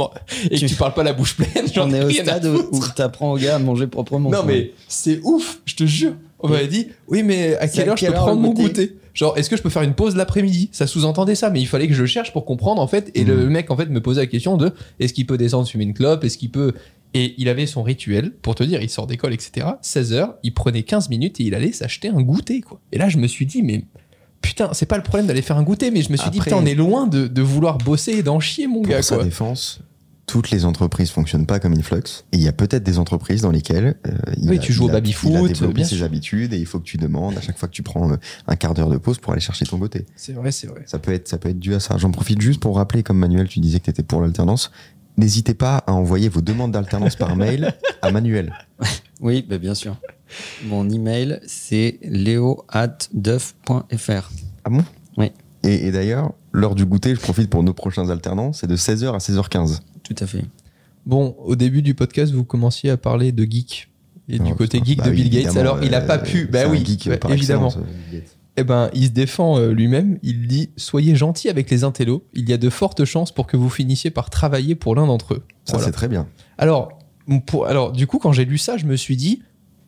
et 0.50 0.58
que 0.58 0.66
Tu- 0.66 0.74
parles 0.76 0.94
pas 0.94 1.02
la 1.02 1.12
bouche 1.12 1.36
pleine, 1.36 1.66
j'en 1.74 1.88
On 1.90 1.92
ai 1.94 1.98
est 1.98 2.04
au 2.04 2.10
stade 2.10 2.46
où, 2.46 2.56
foutre. 2.56 2.90
où 2.90 2.94
t'apprends 2.94 3.32
aux 3.32 3.38
gars 3.38 3.56
à 3.56 3.58
manger 3.58 3.86
proprement. 3.86 4.30
Non, 4.30 4.38
quoi. 4.38 4.46
mais 4.46 4.72
c'est 4.88 5.20
ouf, 5.22 5.60
je 5.66 5.74
te 5.76 5.84
jure. 5.84 6.14
On 6.42 6.48
m'avait 6.48 6.68
dit, 6.68 6.88
oui, 7.08 7.22
mais 7.22 7.56
à 7.56 7.68
quelle 7.68 7.88
heure 7.88 7.96
je 7.96 8.06
peux 8.06 8.12
prendre 8.12 8.40
mon 8.40 8.52
goûter 8.52 8.96
Genre, 9.12 9.36
est-ce 9.36 9.50
que 9.50 9.56
je 9.56 9.62
peux 9.62 9.70
faire 9.70 9.82
une 9.82 9.94
pause 9.94 10.14
l'après-midi? 10.16 10.68
Ça 10.72 10.86
sous-entendait 10.86 11.34
ça, 11.34 11.50
mais 11.50 11.60
il 11.60 11.66
fallait 11.66 11.88
que 11.88 11.94
je 11.94 12.06
cherche 12.06 12.32
pour 12.32 12.44
comprendre, 12.44 12.80
en 12.80 12.86
fait. 12.86 13.10
Et 13.14 13.24
le 13.24 13.48
mec, 13.48 13.70
en 13.70 13.76
fait, 13.76 13.86
me 13.86 14.00
posait 14.00 14.20
la 14.20 14.26
question 14.26 14.56
de 14.56 14.72
est-ce 15.00 15.12
qu'il 15.12 15.26
peut 15.26 15.36
descendre 15.36 15.66
fumer 15.68 15.84
une 15.84 15.94
clope? 15.94 16.24
Est-ce 16.24 16.38
qu'il 16.38 16.50
peut? 16.50 16.72
Et 17.12 17.34
il 17.38 17.48
avait 17.48 17.66
son 17.66 17.82
rituel, 17.82 18.32
pour 18.40 18.54
te 18.54 18.62
dire, 18.62 18.80
il 18.82 18.88
sort 18.88 19.08
d'école, 19.08 19.32
etc. 19.34 19.66
16 19.82 20.12
heures, 20.12 20.34
il 20.44 20.54
prenait 20.54 20.84
15 20.84 21.08
minutes 21.08 21.40
et 21.40 21.42
il 21.42 21.56
allait 21.56 21.72
s'acheter 21.72 22.08
un 22.08 22.22
goûter, 22.22 22.60
quoi. 22.60 22.80
Et 22.92 22.98
là, 22.98 23.08
je 23.08 23.18
me 23.18 23.26
suis 23.26 23.46
dit, 23.46 23.62
mais. 23.62 23.84
Putain, 24.42 24.70
c'est 24.72 24.86
pas 24.86 24.96
le 24.96 25.02
problème 25.02 25.26
d'aller 25.26 25.42
faire 25.42 25.58
un 25.58 25.62
goûter, 25.62 25.90
mais 25.90 26.00
je 26.00 26.10
me 26.10 26.16
suis 26.16 26.30
dit, 26.30 26.38
putain, 26.38 26.56
on 26.56 26.64
est 26.64 26.74
loin 26.74 27.06
de, 27.06 27.26
de 27.26 27.42
vouloir 27.42 27.76
bosser 27.76 28.12
et 28.12 28.22
d'en 28.22 28.40
chier, 28.40 28.68
mon 28.68 28.80
Pour 28.80 28.90
gars, 28.92 29.02
sa 29.02 29.16
quoi. 29.16 29.24
défense, 29.24 29.80
toutes 30.30 30.50
les 30.50 30.64
entreprises 30.64 31.10
fonctionnent 31.10 31.46
pas 31.46 31.58
comme 31.58 31.72
Influx. 31.72 32.24
Et 32.32 32.36
il 32.36 32.42
y 32.42 32.48
a 32.48 32.52
peut-être 32.52 32.84
des 32.84 32.98
entreprises 32.98 33.42
dans 33.42 33.50
lesquelles 33.50 33.96
euh, 34.06 34.10
il, 34.36 34.48
Oui, 34.48 34.56
a, 34.58 34.60
tu 34.60 34.72
joues 34.72 34.84
il 34.84 34.86
au 34.86 34.90
a- 34.90 34.92
baby-foot, 34.94 35.30
il 35.32 35.36
a 35.36 35.48
développé 35.48 35.74
bien 35.74 35.84
ses 35.84 35.96
sûr. 35.96 36.04
habitudes 36.06 36.52
et 36.52 36.58
il 36.58 36.66
faut 36.66 36.78
que 36.78 36.84
tu 36.84 36.96
demandes 36.98 37.36
à 37.36 37.40
chaque 37.40 37.58
fois 37.58 37.68
que 37.68 37.74
tu 37.74 37.82
prends 37.82 38.12
euh, 38.12 38.16
un 38.46 38.54
quart 38.56 38.74
d'heure 38.74 38.90
de 38.90 38.96
pause 38.98 39.18
pour 39.18 39.32
aller 39.32 39.40
chercher 39.40 39.66
ton 39.66 39.78
goûter. 39.78 40.06
C'est 40.14 40.32
vrai, 40.32 40.52
c'est 40.52 40.68
vrai. 40.68 40.82
Ça 40.86 40.98
peut 41.00 41.12
être, 41.12 41.26
ça 41.28 41.38
peut 41.38 41.48
être 41.48 41.58
dû 41.58 41.74
à 41.74 41.80
ça. 41.80 41.96
J'en 41.98 42.10
profite 42.12 42.40
juste 42.40 42.60
pour 42.60 42.76
rappeler, 42.76 43.02
comme 43.02 43.18
Manuel, 43.18 43.48
tu 43.48 43.58
disais 43.60 43.80
que 43.80 43.84
tu 43.86 43.90
étais 43.90 44.02
pour 44.04 44.20
l'alternance. 44.22 44.70
N'hésitez 45.16 45.54
pas 45.54 45.78
à 45.78 45.92
envoyer 45.92 46.28
vos 46.28 46.40
demandes 46.40 46.70
d'alternance 46.72 47.16
par 47.16 47.34
mail 47.36 47.74
à 48.02 48.10
Manuel. 48.10 48.52
Oui, 49.22 49.44
bah, 49.46 49.58
bien 49.58 49.74
sûr. 49.74 49.98
Mon 50.64 50.88
email, 50.88 51.40
c'est 51.46 51.98
leo.duff.fr. 52.02 54.30
Ah 54.64 54.70
bon? 54.70 54.82
Oui. 55.18 55.30
Et, 55.62 55.86
et 55.86 55.92
d'ailleurs, 55.92 56.32
l'heure 56.52 56.74
du 56.74 56.84
goûter, 56.86 57.14
je 57.14 57.20
profite 57.20 57.50
pour 57.50 57.62
nos 57.62 57.72
prochains 57.74 58.08
alternants, 58.10 58.52
c'est 58.52 58.66
de 58.66 58.76
16h 58.76 59.12
à 59.14 59.18
16h15. 59.18 59.80
Tout 60.02 60.14
à 60.18 60.26
fait. 60.26 60.44
Bon, 61.06 61.34
au 61.44 61.56
début 61.56 61.82
du 61.82 61.94
podcast, 61.94 62.32
vous 62.32 62.44
commenciez 62.44 62.90
à 62.90 62.96
parler 62.96 63.32
de 63.32 63.44
geek 63.44 63.90
et 64.28 64.38
du 64.38 64.54
côté 64.54 64.80
geek 64.84 64.98
Bah 64.98 65.04
de 65.06 65.10
oui, 65.10 65.16
Bill 65.28 65.42
Gates. 65.42 65.56
Alors, 65.56 65.82
il 65.82 65.94
a 65.94 66.00
euh, 66.02 66.06
pas 66.06 66.18
pu. 66.18 66.46
Bah 66.46 66.68
oui, 66.68 66.84
geek, 66.84 67.08
évidemment. 67.28 67.72
euh. 67.76 68.20
Eh 68.56 68.64
ben, 68.64 68.90
il 68.94 69.06
se 69.06 69.10
défend 69.10 69.58
euh, 69.58 69.72
lui-même. 69.72 70.18
Il 70.22 70.46
dit 70.46 70.70
soyez 70.76 71.16
gentil 71.16 71.48
avec 71.48 71.70
les 71.70 71.84
intellos. 71.84 72.24
Il 72.34 72.48
y 72.48 72.52
a 72.52 72.56
de 72.58 72.68
fortes 72.70 73.04
chances 73.04 73.32
pour 73.32 73.46
que 73.46 73.56
vous 73.56 73.70
finissiez 73.70 74.10
par 74.10 74.28
travailler 74.30 74.74
pour 74.74 74.94
l'un 74.94 75.06
d'entre 75.06 75.34
eux. 75.34 75.42
Ça, 75.64 75.72
Voilà. 75.72 75.86
c'est 75.86 75.92
très 75.92 76.08
bien. 76.08 76.26
Alors, 76.58 76.98
pour, 77.46 77.66
alors, 77.66 77.92
du 77.92 78.06
coup, 78.06 78.18
quand 78.18 78.32
j'ai 78.32 78.44
lu 78.44 78.58
ça, 78.58 78.76
je 78.76 78.86
me 78.86 78.96
suis 78.96 79.16
dit, 79.16 79.42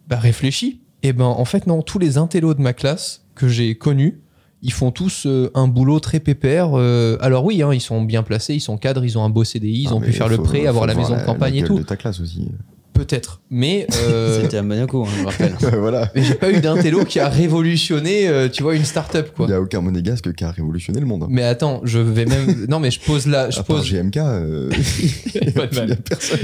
bah 0.09 0.19
réfléchis. 0.19 0.81
Et 1.03 1.13
ben, 1.13 1.25
en 1.25 1.45
fait, 1.45 1.67
non, 1.67 1.83
tous 1.83 1.99
les 1.99 2.17
intellos 2.19 2.55
de 2.55 2.63
ma 2.63 2.73
classe 2.73 3.25
que 3.35 3.49
j'ai 3.49 3.75
connus, 3.77 4.21
ils 4.63 4.73
font 4.73 4.91
tous 4.93 5.25
euh, 5.27 5.51
un 5.55 5.67
boulot 5.69 6.01
très 6.01 6.21
pépère. 6.21 6.71
euh, 6.79 7.17
alors 7.21 7.45
oui, 7.45 7.63
hein, 7.63 7.71
ils 7.75 7.81
sont 7.81 8.03
bien 8.03 8.23
placés, 8.23 8.55
ils 8.55 8.61
sont 8.61 8.77
cadres, 8.79 9.05
ils 9.05 9.19
ont 9.19 9.25
un 9.25 9.31
beau 9.31 9.45
CDI, 9.45 9.83
ils 9.83 9.89
Ah, 9.91 9.95
ont 9.95 10.01
pu 10.01 10.13
faire 10.13 10.29
le 10.29 10.39
prêt, 10.39 10.67
avoir 10.67 10.87
la 10.87 10.95
maison 10.95 11.17
de 11.17 11.23
campagne 11.25 11.57
et 11.57 11.63
tout. 11.65 11.79
de 11.79 11.83
ta 11.85 11.97
classe 11.97 12.21
aussi. 12.21 12.49
Peut-être. 12.95 13.41
Mais 13.51 13.87
euh, 14.07 14.43
C'était 14.43 14.59
à 14.59 14.63
Monaco, 14.63 15.05
hein, 15.05 15.09
je 15.19 15.25
rappelle. 15.25 15.55
voilà. 15.81 16.11
mais 16.15 16.23
j'ai 16.23 16.35
pas 16.35 16.51
eu 16.53 16.61
d'intello 16.61 17.05
qui 17.07 17.21
a 17.21 17.29
révolutionné, 17.29 18.29
euh, 18.29 18.49
tu 18.51 18.63
vois, 18.63 18.75
une 18.77 18.85
start-up, 18.85 19.29
Il 19.31 19.35
quoi. 19.35 19.47
n'y 19.47 19.55
a 19.55 19.61
aucun 19.63 19.81
monégasque 19.81 20.33
qui 20.35 20.45
a 20.45 20.51
révolutionné 20.51 21.01
le 21.01 21.07
monde. 21.07 21.27
Mais 21.31 21.43
attends, 21.43 21.81
je 21.85 21.99
vais 21.99 22.27
même. 22.27 22.67
Non, 22.69 22.81
mais 22.81 22.91
je 22.91 23.01
pose 23.01 23.27
là. 23.27 23.49
Je 23.51 23.61
à 23.61 23.63
part 23.63 23.77
pose. 23.79 23.91
GMK, 23.91 24.17
euh, 24.19 24.71
y 25.35 25.51
pas 25.53 25.67
de 25.67 25.73
il 25.73 25.79
y 25.79 25.81
a 25.81 25.87
mal. 25.87 25.97
personne. 26.03 26.39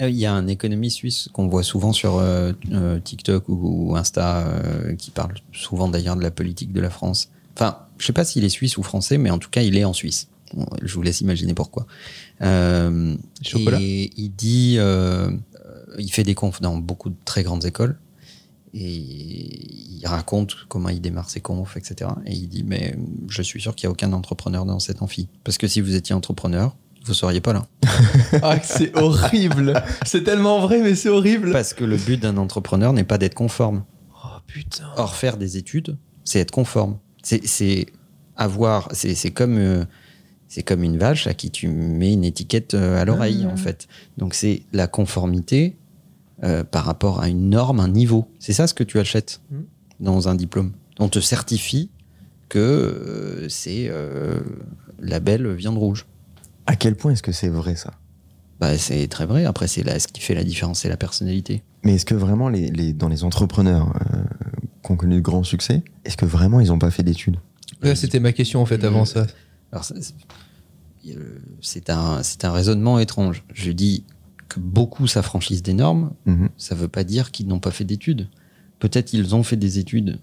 Euh, 0.00 0.10
Il 0.10 0.16
y 0.16 0.26
a 0.26 0.32
un 0.32 0.46
économiste 0.46 0.96
suisse 0.96 1.28
qu'on 1.32 1.48
voit 1.48 1.62
souvent 1.62 1.92
sur 1.92 2.16
euh, 2.18 2.52
euh, 2.72 3.00
TikTok 3.00 3.48
ou, 3.48 3.90
ou 3.90 3.96
Insta, 3.96 4.46
euh, 4.46 4.94
qui 4.94 5.10
parle 5.10 5.34
souvent 5.52 5.88
d'ailleurs 5.88 6.16
de 6.16 6.22
la 6.22 6.30
politique 6.30 6.72
de 6.72 6.80
la 6.80 6.90
France. 6.90 7.30
Enfin, 7.56 7.78
je 7.98 8.06
sais 8.06 8.12
pas 8.12 8.24
s'il 8.24 8.44
est 8.44 8.48
suisse 8.48 8.76
ou 8.76 8.82
français, 8.82 9.18
mais 9.18 9.30
en 9.30 9.38
tout 9.38 9.50
cas, 9.50 9.62
il 9.62 9.76
est 9.76 9.84
en 9.84 9.92
Suisse. 9.92 10.28
Je 10.82 10.94
vous 10.94 11.02
laisse 11.02 11.20
imaginer 11.20 11.54
pourquoi. 11.54 11.86
Euh, 12.42 13.16
Chocolat. 13.42 13.78
Et 13.80 14.10
il 14.16 14.30
dit, 14.30 14.78
il 15.98 16.10
fait 16.10 16.24
des 16.24 16.34
confs 16.34 16.60
dans 16.60 16.76
beaucoup 16.76 17.10
de 17.10 17.16
très 17.24 17.42
grandes 17.42 17.64
écoles. 17.64 17.98
Et 18.76 18.96
il 18.96 20.02
raconte 20.04 20.56
comment 20.68 20.88
il 20.88 21.00
démarre 21.00 21.30
ses 21.30 21.40
confs, 21.40 21.76
etc. 21.76 22.10
Et 22.26 22.32
il 22.34 22.48
dit, 22.48 22.64
mais 22.64 22.96
je 23.28 23.40
suis 23.40 23.60
sûr 23.60 23.76
qu'il 23.76 23.86
n'y 23.86 23.90
a 23.90 23.92
aucun 23.92 24.12
entrepreneur 24.12 24.64
dans 24.64 24.80
cet 24.80 25.00
amphi. 25.00 25.28
Parce 25.44 25.58
que 25.58 25.68
si 25.68 25.80
vous 25.80 25.94
étiez 25.94 26.12
entrepreneur, 26.12 26.74
vous 27.04 27.14
seriez 27.14 27.40
pas 27.40 27.52
là. 27.52 27.66
Ah, 28.42 28.58
c'est 28.62 28.96
horrible. 28.96 29.74
C'est 30.04 30.24
tellement 30.24 30.60
vrai, 30.60 30.80
mais 30.82 30.94
c'est 30.94 31.08
horrible. 31.08 31.52
Parce 31.52 31.72
que 31.74 31.84
le 31.84 31.96
but 31.96 32.20
d'un 32.20 32.36
entrepreneur 32.36 32.92
n'est 32.92 33.04
pas 33.04 33.18
d'être 33.18 33.34
conforme. 33.34 33.84
Oh 34.24 34.28
putain. 34.46 34.84
Or, 34.96 35.14
faire 35.14 35.36
des 35.36 35.56
études, 35.56 35.96
c'est 36.24 36.40
être 36.40 36.50
conforme. 36.50 36.98
C'est- 37.22 37.86
avoir. 38.36 38.88
C'est 38.92 39.30
comme. 39.30 39.58
euh, 39.58 39.84
c'est 40.48 40.62
comme 40.62 40.84
une 40.84 40.98
vache 40.98 41.26
à 41.26 41.34
qui 41.34 41.50
tu 41.50 41.66
mets 41.68 42.12
une 42.12 42.22
étiquette 42.24 42.74
euh, 42.74 43.00
à 43.00 43.04
l'oreille, 43.04 43.44
en 43.46 43.56
fait. 43.56 43.88
Donc, 44.18 44.34
c'est 44.34 44.62
la 44.72 44.86
conformité 44.86 45.76
euh, 46.44 46.62
par 46.64 46.84
rapport 46.84 47.20
à 47.20 47.28
une 47.28 47.48
norme, 47.50 47.80
un 47.80 47.88
niveau. 47.88 48.28
C'est 48.38 48.52
ça 48.52 48.66
ce 48.66 48.74
que 48.74 48.84
tu 48.84 48.98
achètes 49.00 49.40
Mm. 49.50 49.56
dans 50.00 50.28
un 50.28 50.34
diplôme. 50.36 50.72
On 51.00 51.08
te 51.08 51.18
certifie 51.18 51.90
que 52.48 52.58
euh, 52.60 53.48
c'est 53.48 53.86
euh, 53.88 54.40
label 55.00 55.48
viande 55.54 55.78
rouge. 55.78 56.06
À 56.66 56.76
quel 56.76 56.94
point 56.96 57.12
est-ce 57.12 57.22
que 57.22 57.32
c'est 57.32 57.48
vrai 57.48 57.76
ça? 57.76 57.92
Bah, 58.60 58.78
c'est 58.78 59.06
très 59.08 59.26
vrai. 59.26 59.44
Après, 59.44 59.66
c'est 59.68 59.82
là 59.82 59.98
ce 59.98 60.06
qui 60.08 60.20
fait 60.20 60.34
la 60.34 60.44
différence, 60.44 60.80
c'est 60.80 60.88
la 60.88 60.96
personnalité. 60.96 61.62
Mais 61.82 61.94
est-ce 61.96 62.06
que 62.06 62.14
vraiment, 62.14 62.48
les, 62.48 62.70
les- 62.70 62.92
dans 62.92 63.08
les 63.08 63.24
entrepreneurs 63.24 63.94
euh, 64.14 64.22
qui 64.82 64.92
ont 64.92 64.96
connu 64.96 65.16
de 65.16 65.20
grands 65.20 65.42
succès, 65.42 65.82
est-ce 66.04 66.16
que 66.16 66.24
vraiment 66.24 66.60
ils 66.60 66.68
n'ont 66.68 66.78
pas 66.78 66.90
fait 66.90 67.02
d'études? 67.02 67.36
Ouais, 67.82 67.94
C'était 67.96 68.20
ma 68.20 68.32
question 68.32 68.62
en 68.62 68.66
fait 68.66 68.82
avant 68.84 69.04
ça. 69.04 69.26
Alors, 69.72 69.84
ça, 69.84 69.94
c'est- 70.00 70.14
euh, 71.14 71.38
c'est 71.60 71.90
un, 71.90 72.22
c'est 72.22 72.44
un 72.44 72.52
raisonnement 72.52 72.98
étrange. 72.98 73.42
Je 73.52 73.70
dis 73.72 74.04
que 74.48 74.60
beaucoup 74.60 75.06
s'affranchissent 75.06 75.62
des 75.62 75.74
normes, 75.74 76.12
Mhm. 76.24 76.48
ça 76.56 76.74
ne 76.74 76.80
veut 76.80 76.88
pas 76.88 77.04
dire 77.04 77.30
qu'ils 77.30 77.48
n'ont 77.48 77.58
pas 77.60 77.70
fait 77.72 77.84
d'études. 77.84 78.28
Peut-être 78.78 79.12
ils 79.12 79.34
ont 79.34 79.42
fait 79.42 79.56
des 79.56 79.78
études, 79.78 80.20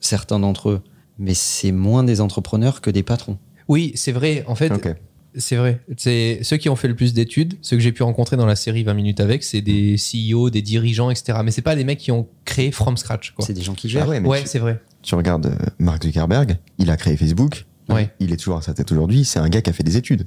certains 0.00 0.38
d'entre 0.38 0.70
eux, 0.70 0.82
mais 1.18 1.34
c'est 1.34 1.72
moins 1.72 2.04
des 2.04 2.20
entrepreneurs 2.20 2.80
que 2.80 2.90
des 2.90 3.02
patrons. 3.02 3.38
Oui, 3.68 3.92
c'est 3.96 4.12
vrai. 4.12 4.44
En 4.46 4.54
fait. 4.54 4.70
C'est 5.36 5.56
vrai. 5.56 5.80
C'est 5.96 6.40
ceux 6.42 6.56
qui 6.56 6.68
ont 6.68 6.76
fait 6.76 6.88
le 6.88 6.94
plus 6.96 7.12
d'études, 7.14 7.54
ceux 7.62 7.76
que 7.76 7.82
j'ai 7.82 7.92
pu 7.92 8.02
rencontrer 8.02 8.36
dans 8.36 8.46
la 8.46 8.56
série 8.56 8.82
20 8.84 8.94
minutes 8.94 9.20
avec, 9.20 9.44
c'est 9.44 9.60
des 9.60 9.96
CEO, 9.96 10.50
des 10.50 10.62
dirigeants, 10.62 11.10
etc. 11.10 11.38
Mais 11.44 11.50
c'est 11.50 11.62
pas 11.62 11.76
des 11.76 11.84
mecs 11.84 11.98
qui 11.98 12.12
ont 12.12 12.26
créé 12.44 12.70
from 12.72 12.96
scratch. 12.96 13.34
C'est 13.40 13.52
des 13.52 13.62
gens 13.62 13.74
qui 13.74 13.88
gèrent. 13.88 14.04
Ah 14.06 14.08
ouais, 14.10 14.20
mais 14.20 14.28
Ouais, 14.28 14.42
tu, 14.42 14.48
c'est 14.48 14.58
vrai. 14.58 14.80
tu 15.02 15.14
regardes 15.14 15.46
euh, 15.46 15.56
Mark 15.78 16.02
Zuckerberg, 16.04 16.56
il 16.78 16.90
a 16.90 16.96
créé 16.96 17.16
Facebook, 17.16 17.66
Ouais. 17.88 18.10
il 18.20 18.32
est 18.32 18.36
toujours 18.36 18.56
à 18.58 18.62
sa 18.62 18.74
tête 18.74 18.90
aujourd'hui, 18.92 19.24
c'est 19.24 19.38
un 19.38 19.48
gars 19.48 19.62
qui 19.62 19.70
a 19.70 19.72
fait 19.72 19.84
des 19.84 19.96
études. 19.96 20.24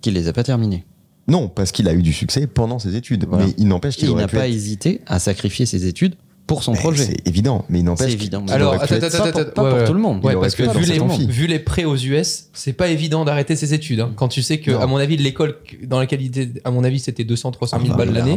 Qui 0.00 0.10
les 0.10 0.28
a 0.28 0.32
pas 0.32 0.44
terminés. 0.44 0.84
Non, 1.26 1.48
parce 1.48 1.72
qu'il 1.72 1.88
a 1.88 1.94
eu 1.94 2.02
du 2.02 2.12
succès 2.12 2.46
pendant 2.46 2.78
ses 2.78 2.96
études, 2.96 3.24
Voilà. 3.26 3.46
mais 3.46 3.54
il 3.56 3.66
n'empêche 3.66 3.96
Et 3.96 4.00
qu'il 4.06 4.14
n'a 4.14 4.28
pas 4.28 4.46
être- 4.46 4.54
hésité 4.54 5.00
à 5.06 5.18
sacrifier 5.18 5.64
ses 5.64 5.86
études 5.86 6.16
pour 6.46 6.62
son 6.62 6.72
projet. 6.72 7.04
C'est 7.04 7.26
évident, 7.28 7.64
mais 7.68 7.78
il 7.78 7.82
C'est 7.82 7.86
n'empêche 7.86 8.06
qu'il- 8.10 8.20
évident. 8.20 8.44
Alors, 8.50 8.74
attends, 8.74 8.94
attends, 8.96 9.00
pas 9.00 9.18
pour- 9.32 9.40
attends, 9.40 9.50
pas 9.52 9.62
ouais, 9.62 9.70
pour 9.70 9.78
ouais. 9.78 9.84
tout 9.86 9.94
le 9.94 9.98
monde. 10.00 10.20
Il 10.22 10.26
Ouais, 10.26 10.34
parce 10.34 10.54
que 10.54 10.62
vu 10.62 10.84
les, 10.84 11.26
vu 11.26 11.58
prêts 11.60 11.84
aux 11.84 11.96
US, 11.96 12.46
c'est 12.52 12.72
pas 12.74 12.88
évident 12.88 13.24
d'arrêter 13.24 13.56
ses 13.56 13.72
études. 13.72 14.00
hein. 14.00 14.12
Quand 14.16 14.28
tu 14.28 14.42
sais 14.42 14.58
que, 14.58 14.70
Non. 14.70 14.80
à 14.80 14.86
mon 14.86 14.96
avis, 14.98 15.16
l'école 15.16 15.56
dans 15.84 15.98
laquelle 15.98 16.20
il 16.22 16.26
était, 16.26 16.60
à 16.64 16.70
mon 16.70 16.84
avis, 16.84 16.98
c'était 17.00 17.24
200, 17.24 17.50
300 17.52 17.78
000 17.80 17.92
Ah, 17.94 17.96
balles 17.96 18.08
bah, 18.12 18.18
l'année. 18.18 18.36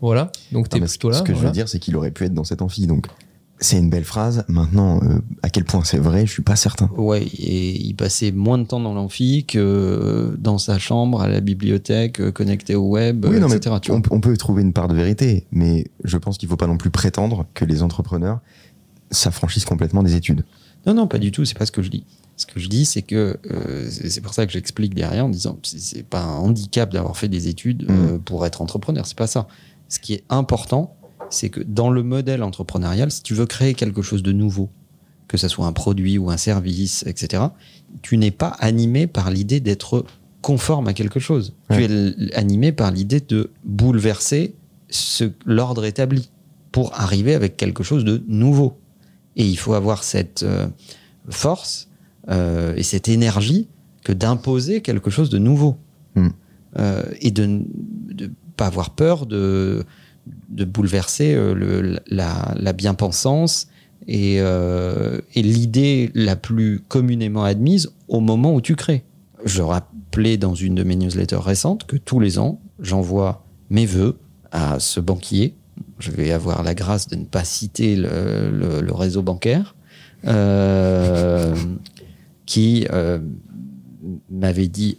Voilà. 0.00 0.32
Donc 0.50 0.68
t'es 0.68 0.80
plutôt 0.80 1.10
là. 1.10 1.18
Ce 1.18 1.22
que 1.22 1.34
je 1.34 1.38
veux 1.38 1.50
dire, 1.50 1.68
c'est 1.68 1.78
qu'il 1.78 1.94
aurait 1.96 2.10
pu 2.10 2.24
être 2.24 2.34
dans 2.34 2.44
cette 2.44 2.62
amphi. 2.62 2.86
Donc, 2.86 3.06
c'est 3.62 3.78
une 3.78 3.88
belle 3.88 4.04
phrase. 4.04 4.44
Maintenant, 4.48 5.00
euh, 5.02 5.18
à 5.42 5.48
quel 5.48 5.64
point 5.64 5.82
c'est 5.84 5.98
vrai, 5.98 6.26
je 6.26 6.32
suis 6.32 6.42
pas 6.42 6.56
certain. 6.56 6.90
Ouais, 6.96 7.22
et 7.22 7.80
il 7.80 7.94
passait 7.94 8.30
moins 8.32 8.58
de 8.58 8.64
temps 8.64 8.80
dans 8.80 8.92
l'amphi 8.92 9.44
que 9.46 9.58
euh, 9.58 10.36
dans 10.38 10.58
sa 10.58 10.78
chambre, 10.78 11.22
à 11.22 11.28
la 11.28 11.40
bibliothèque, 11.40 12.20
euh, 12.20 12.30
connecté 12.32 12.74
au 12.74 12.88
web, 12.88 13.24
Oui, 13.24 13.38
non, 13.40 13.48
mais 13.48 13.56
etc. 13.56 13.76
tu 13.80 13.90
on, 13.92 14.02
on 14.10 14.20
peut 14.20 14.36
trouver 14.36 14.62
une 14.62 14.72
part 14.74 14.88
de 14.88 14.94
vérité, 14.94 15.46
mais 15.52 15.86
je 16.04 16.18
pense 16.18 16.36
qu'il 16.38 16.48
faut 16.48 16.56
pas 16.56 16.66
non 16.66 16.76
plus 16.76 16.90
prétendre 16.90 17.46
que 17.54 17.64
les 17.64 17.82
entrepreneurs 17.82 18.40
s'affranchissent 19.10 19.64
complètement 19.64 20.02
des 20.02 20.14
études. 20.16 20.44
Non, 20.86 20.94
non, 20.94 21.06
pas 21.06 21.18
du 21.18 21.30
tout, 21.30 21.44
c'est 21.44 21.56
pas 21.56 21.66
ce 21.66 21.72
que 21.72 21.82
je 21.82 21.90
dis. 21.90 22.04
Ce 22.36 22.46
que 22.46 22.58
je 22.58 22.68
dis, 22.68 22.84
c'est 22.84 23.02
que 23.02 23.36
euh, 23.50 23.88
c'est 23.90 24.20
pour 24.20 24.34
ça 24.34 24.46
que 24.46 24.52
j'explique 24.52 24.94
derrière 24.94 25.26
en 25.26 25.28
disant 25.28 25.58
c'est- 25.62 26.02
pas 26.02 26.22
un 26.22 26.36
handicap 26.38 26.92
d'avoir 26.92 27.16
fait 27.16 27.28
des 27.28 27.46
études 27.48 27.86
euh, 27.88 28.18
pour 28.18 28.44
être 28.46 28.62
entrepreneur, 28.62 29.06
c'est 29.06 29.16
pas 29.16 29.26
ça. 29.28 29.46
Ce 29.88 30.00
qui 30.00 30.14
est 30.14 30.24
important, 30.30 30.96
c'est 31.32 31.48
que 31.48 31.60
dans 31.60 31.90
le 31.90 32.02
modèle 32.02 32.42
entrepreneurial, 32.42 33.10
si 33.10 33.22
tu 33.22 33.34
veux 33.34 33.46
créer 33.46 33.74
quelque 33.74 34.02
chose 34.02 34.22
de 34.22 34.32
nouveau, 34.32 34.70
que 35.28 35.36
ce 35.36 35.48
soit 35.48 35.66
un 35.66 35.72
produit 35.72 36.18
ou 36.18 36.30
un 36.30 36.36
service, 36.36 37.04
etc., 37.06 37.44
tu 38.02 38.18
n'es 38.18 38.30
pas 38.30 38.54
animé 38.60 39.06
par 39.06 39.30
l'idée 39.30 39.60
d'être 39.60 40.04
conforme 40.42 40.88
à 40.88 40.92
quelque 40.92 41.20
chose. 41.20 41.54
Tu 41.70 41.84
es 41.84 42.34
animé 42.34 42.72
par 42.72 42.90
l'idée 42.90 43.20
de 43.20 43.50
bouleverser 43.64 44.54
l'ordre 45.46 45.84
établi 45.84 46.30
pour 46.70 46.94
arriver 46.94 47.34
avec 47.34 47.56
quelque 47.56 47.82
chose 47.82 48.04
de 48.04 48.22
nouveau. 48.26 48.78
Et 49.36 49.46
il 49.46 49.56
faut 49.56 49.74
avoir 49.74 50.04
cette 50.04 50.42
euh, 50.42 50.66
force 51.30 51.88
euh, 52.28 52.74
et 52.76 52.82
cette 52.82 53.08
énergie 53.08 53.68
que 54.04 54.12
d'imposer 54.12 54.82
quelque 54.82 55.10
chose 55.10 55.30
de 55.30 55.38
nouveau. 55.38 55.76
Hmm. 56.14 56.28
Euh, 56.78 57.02
et 57.20 57.30
de 57.30 57.46
ne 57.46 58.26
pas 58.56 58.66
avoir 58.66 58.90
peur 58.90 59.26
de, 59.26 59.84
de 60.48 60.64
bouleverser 60.64 61.34
euh, 61.34 61.98
la, 62.06 62.72
bien-pensance 62.72 63.68
et, 64.06 64.36
euh, 64.40 65.20
et 65.34 65.42
l'idée 65.42 66.10
la 66.14 66.36
plus 66.36 66.80
communément 66.88 67.44
admise 67.44 67.92
au 68.08 68.20
moment 68.20 68.54
où 68.54 68.60
tu 68.60 68.76
crées. 68.76 69.04
Je 69.44 69.62
rappelais 69.62 70.36
dans 70.36 70.54
une 70.54 70.74
de 70.74 70.84
mes 70.84 70.96
newsletters 70.96 71.36
récentes 71.36 71.86
que 71.86 71.96
tous 71.96 72.20
les 72.20 72.38
ans, 72.38 72.60
j'envoie 72.80 73.44
mes 73.70 73.86
vœux 73.86 74.18
à 74.52 74.78
ce 74.78 75.00
banquier. 75.00 75.54
Je 75.98 76.10
vais 76.10 76.30
avoir 76.32 76.62
la 76.62 76.74
grâce 76.74 77.08
de 77.08 77.16
ne 77.16 77.24
pas 77.24 77.44
citer 77.44 77.96
le, 77.96 78.92
réseau 78.92 79.22
bancaire, 79.22 79.74
euh, 80.26 81.54
qui 82.46 82.86
m'avait 84.30 84.68
dit 84.68 84.98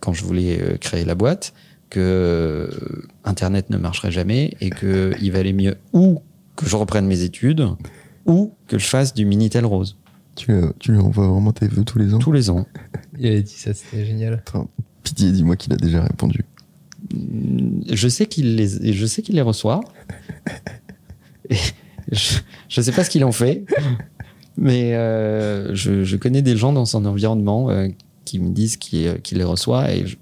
quand 0.00 0.12
je 0.12 0.24
voulais 0.24 0.78
créer 0.80 1.04
la 1.04 1.14
boîte 1.14 1.52
que 1.90 2.70
Internet 3.24 3.70
ne 3.70 3.78
marcherait 3.78 4.12
jamais 4.12 4.54
et 4.60 4.70
qu'il 4.70 5.32
valait 5.32 5.52
mieux 5.52 5.76
ou 5.92 6.22
que 6.56 6.66
je 6.66 6.76
reprenne 6.76 7.06
mes 7.06 7.22
études 7.22 7.66
ou 8.26 8.52
que 8.66 8.78
je 8.78 8.86
fasse 8.86 9.14
du 9.14 9.24
Minitel 9.24 9.64
Rose 9.64 9.96
Tu, 10.36 10.52
euh, 10.52 10.70
tu 10.78 10.92
lui 10.92 10.98
envoies 10.98 11.26
vraiment 11.26 11.52
tes 11.52 11.66
vœux 11.66 11.84
tous 11.84 11.98
les 11.98 12.14
ans? 12.14 12.18
Tous 12.18 12.32
les 12.32 12.50
ans. 12.50 12.66
Il 13.18 13.26
avait 13.26 13.42
dit 13.42 13.52
ça, 13.54 13.72
c'était 13.74 14.04
génial. 14.04 14.34
Attends, 14.34 14.68
Pitié, 15.02 15.32
dis-moi 15.32 15.56
qu'il 15.56 15.72
a 15.72 15.76
déjà 15.76 16.02
répondu. 16.02 16.44
Je 17.90 18.08
sais 18.08 18.26
qu'il 18.26 18.56
les, 18.56 18.92
je 18.92 19.06
sais 19.06 19.22
qu'il 19.22 19.36
les 19.36 19.42
reçoit. 19.42 19.80
Et 21.48 21.56
je, 22.12 22.38
je 22.68 22.80
sais 22.80 22.92
pas 22.92 23.04
ce 23.04 23.10
qu'il 23.10 23.24
en 23.24 23.32
fait, 23.32 23.64
mais 24.56 24.94
euh, 24.94 25.74
je, 25.74 26.04
je 26.04 26.16
connais 26.16 26.42
des 26.42 26.56
gens 26.56 26.72
dans 26.72 26.84
son 26.84 27.04
environnement 27.06 27.70
euh, 27.70 27.88
qui 28.24 28.38
me 28.38 28.50
disent 28.50 28.76
qu'il 28.76 29.20
qu'il 29.22 29.38
les 29.38 29.44
reçoit 29.44 29.92
et 29.92 30.06
je, 30.06 30.16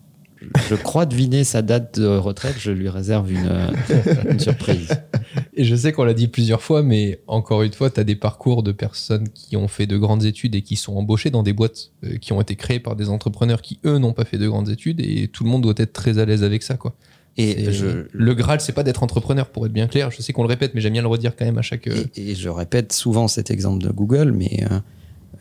je 0.68 0.74
crois 0.74 1.06
deviner 1.06 1.44
sa 1.44 1.62
date 1.62 1.98
de 1.98 2.06
retraite. 2.06 2.56
Je 2.58 2.70
lui 2.70 2.88
réserve 2.88 3.30
une, 3.32 3.46
euh, 3.46 4.30
une 4.30 4.40
surprise. 4.40 4.88
Et 5.54 5.64
je 5.64 5.74
sais 5.76 5.92
qu'on 5.92 6.04
l'a 6.04 6.14
dit 6.14 6.28
plusieurs 6.28 6.62
fois, 6.62 6.82
mais 6.82 7.20
encore 7.26 7.62
une 7.62 7.72
fois, 7.72 7.90
tu 7.90 8.00
as 8.00 8.04
des 8.04 8.16
parcours 8.16 8.62
de 8.62 8.72
personnes 8.72 9.28
qui 9.28 9.56
ont 9.56 9.68
fait 9.68 9.86
de 9.86 9.96
grandes 9.96 10.24
études 10.24 10.54
et 10.54 10.62
qui 10.62 10.76
sont 10.76 10.96
embauchées 10.96 11.30
dans 11.30 11.42
des 11.42 11.52
boîtes 11.52 11.90
euh, 12.04 12.16
qui 12.18 12.32
ont 12.32 12.40
été 12.40 12.56
créées 12.56 12.80
par 12.80 12.96
des 12.96 13.08
entrepreneurs 13.08 13.62
qui, 13.62 13.78
eux, 13.84 13.98
n'ont 13.98 14.12
pas 14.12 14.24
fait 14.24 14.38
de 14.38 14.48
grandes 14.48 14.68
études 14.68 15.00
et 15.00 15.28
tout 15.28 15.44
le 15.44 15.50
monde 15.50 15.62
doit 15.62 15.74
être 15.76 15.92
très 15.92 16.18
à 16.18 16.24
l'aise 16.24 16.42
avec 16.44 16.62
ça. 16.62 16.76
Quoi. 16.76 16.94
Et 17.38 17.70
je, 17.70 18.06
le 18.12 18.34
Graal, 18.34 18.62
c'est 18.62 18.72
pas 18.72 18.82
d'être 18.82 19.02
entrepreneur, 19.02 19.50
pour 19.50 19.66
être 19.66 19.72
bien 19.72 19.88
clair. 19.88 20.10
Je 20.10 20.22
sais 20.22 20.32
qu'on 20.32 20.42
le 20.42 20.48
répète, 20.48 20.72
mais 20.74 20.80
j'aime 20.80 20.94
bien 20.94 21.02
le 21.02 21.08
redire 21.08 21.36
quand 21.36 21.44
même 21.44 21.58
à 21.58 21.62
chaque. 21.62 21.86
euh, 21.86 22.04
Et, 22.16 22.30
et 22.30 22.34
je 22.34 22.48
répète 22.48 22.94
souvent 22.94 23.28
cet 23.28 23.50
exemple 23.50 23.84
de 23.84 23.90
Google, 23.90 24.32
mais 24.32 24.64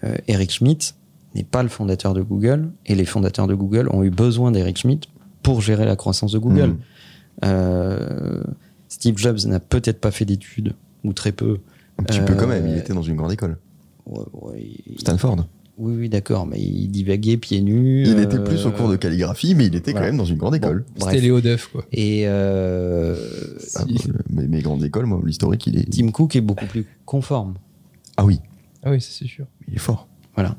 euh, 0.03 0.15
Eric 0.27 0.51
Schmidt 0.51 0.93
n'est 1.35 1.43
pas 1.43 1.61
le 1.63 1.69
fondateur 1.69 2.13
de 2.13 2.21
Google, 2.21 2.69
et 2.85 2.95
les 2.95 3.05
fondateurs 3.05 3.47
de 3.47 3.53
Google 3.55 3.89
ont 3.91 4.03
eu 4.03 4.09
besoin 4.09 4.51
d'Eric 4.51 4.77
Schmidt 4.77 5.09
pour 5.43 5.61
gérer 5.61 5.85
la 5.85 5.95
croissance 5.95 6.31
de 6.31 6.39
Google. 6.39 6.69
Mhm. 6.69 6.77
Euh, 7.43 8.41
Steve 8.87 9.17
Jobs 9.17 9.39
n'a 9.45 9.59
peut-être 9.59 9.99
pas 9.99 10.11
fait 10.11 10.25
d'études, 10.25 10.73
ou 11.03 11.13
très 11.13 11.31
peu. 11.31 11.59
Un 11.99 12.03
petit 12.03 12.19
peu 12.21 12.33
Euh, 12.33 12.35
quand 12.35 12.47
même, 12.47 12.67
il 12.67 12.77
était 12.77 12.93
dans 12.93 13.01
une 13.03 13.15
grande 13.15 13.33
école. 13.33 13.57
Ouais, 14.05 14.19
ouais, 14.33 14.67
il- 14.87 14.99
Stanford. 14.99 15.45
Oui, 15.77 15.93
oui, 15.97 16.09
d'accord, 16.09 16.45
mais 16.45 16.57
il 16.61 16.87
divaguait 16.87 17.35
pieds 17.35 17.61
nus. 17.61 18.03
Il 18.07 18.15
euh, 18.17 18.23
était 18.23 18.41
plus 18.41 18.65
au 18.65 18.71
cours 18.71 18.87
de 18.87 18.95
calligraphie, 18.95 19.55
mais 19.55 19.65
il 19.65 19.75
était 19.75 19.91
voilà. 19.91 20.05
quand 20.07 20.11
même 20.13 20.17
dans 20.17 20.23
une 20.25 20.37
grande 20.37 20.55
école. 20.55 20.85
C'était 20.97 21.19
Léo 21.19 21.41
Duff, 21.41 21.67
quoi. 21.67 21.83
Et 21.91 22.23
euh, 22.27 23.17
Ah, 23.75 23.83
bah, 23.83 24.13
mes, 24.29 24.47
mes 24.47 24.61
grandes 24.61 24.85
écoles, 24.85 25.05
moi, 25.05 25.19
l'historique, 25.25 25.67
il 25.67 25.77
est. 25.77 25.89
Tim 25.91 26.11
Cook 26.11 26.33
est 26.37 26.41
beaucoup 26.41 26.65
plus 26.65 26.85
conforme. 27.05 27.55
Ah 28.15 28.23
oui, 28.23 28.39
Ah 28.83 28.91
oui, 28.91 29.01
c'est 29.01 29.25
sûr. 29.27 29.47
il 29.67 29.73
est 29.75 29.79
fort. 29.79 30.07
Voilà. 30.35 30.55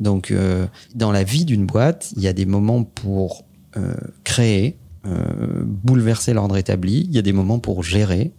Donc, 0.00 0.30
euh, 0.30 0.66
dans 0.94 1.12
la 1.12 1.22
vie 1.22 1.44
d'une 1.44 1.66
boîte, 1.66 2.12
il 2.16 2.22
y 2.22 2.28
a 2.28 2.32
des 2.32 2.46
moments 2.46 2.84
pour 2.84 3.44
euh, 3.76 3.94
créer, 4.24 4.78
euh, 5.06 5.62
bouleverser 5.64 6.32
l'ordre 6.32 6.56
établi. 6.56 7.06
Il 7.08 7.14
y 7.14 7.18
a 7.18 7.22
des 7.22 7.32
moments 7.32 7.58
pour 7.58 7.82
gérer. 7.82 8.32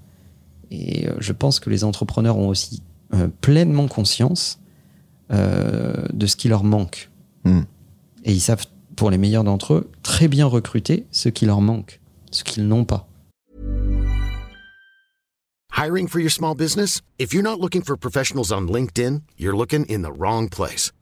Et 0.72 1.08
euh, 1.08 1.14
je 1.20 1.34
pense 1.34 1.60
que 1.60 1.70
les 1.70 1.84
entrepreneurs 1.84 2.38
ont 2.38 2.48
aussi 2.48 2.82
euh, 3.14 3.28
pleinement 3.42 3.88
conscience 3.88 4.60
euh, 5.32 6.06
de 6.14 6.26
ce 6.26 6.36
qui 6.36 6.48
leur 6.48 6.64
manque. 6.64 7.10
Hmm. 7.46 7.62
Et 8.24 8.34
ils 8.34 8.42
savent, 8.42 8.66
pour 8.96 9.12
les 9.12 9.18
meilleurs 9.18 9.44
d'entre 9.44 9.74
eux, 9.74 9.92
très 10.02 10.28
bien 10.28 10.46
recruter 10.46 11.06
ce 11.12 11.30
qui 11.30 11.46
leur 11.46 11.62
manque, 11.62 12.02
ce 12.32 12.44
qu'ils 12.44 12.68
n'ont 12.68 12.86
pas. 12.86 13.08
Hiring 15.78 16.08
for 16.08 16.20
your 16.20 16.32
small 16.32 16.54
business? 16.56 17.02
If 17.18 17.34
you're 17.34 17.44
not 17.44 17.60
looking 17.60 17.82
for 17.82 17.98
professionals 17.98 18.52
on 18.52 18.68
LinkedIn, 18.68 19.22
you're 19.38 19.56
looking 19.56 19.86
in 19.90 20.04
the 20.04 20.12
wrong 20.12 20.50
place. 20.50 20.92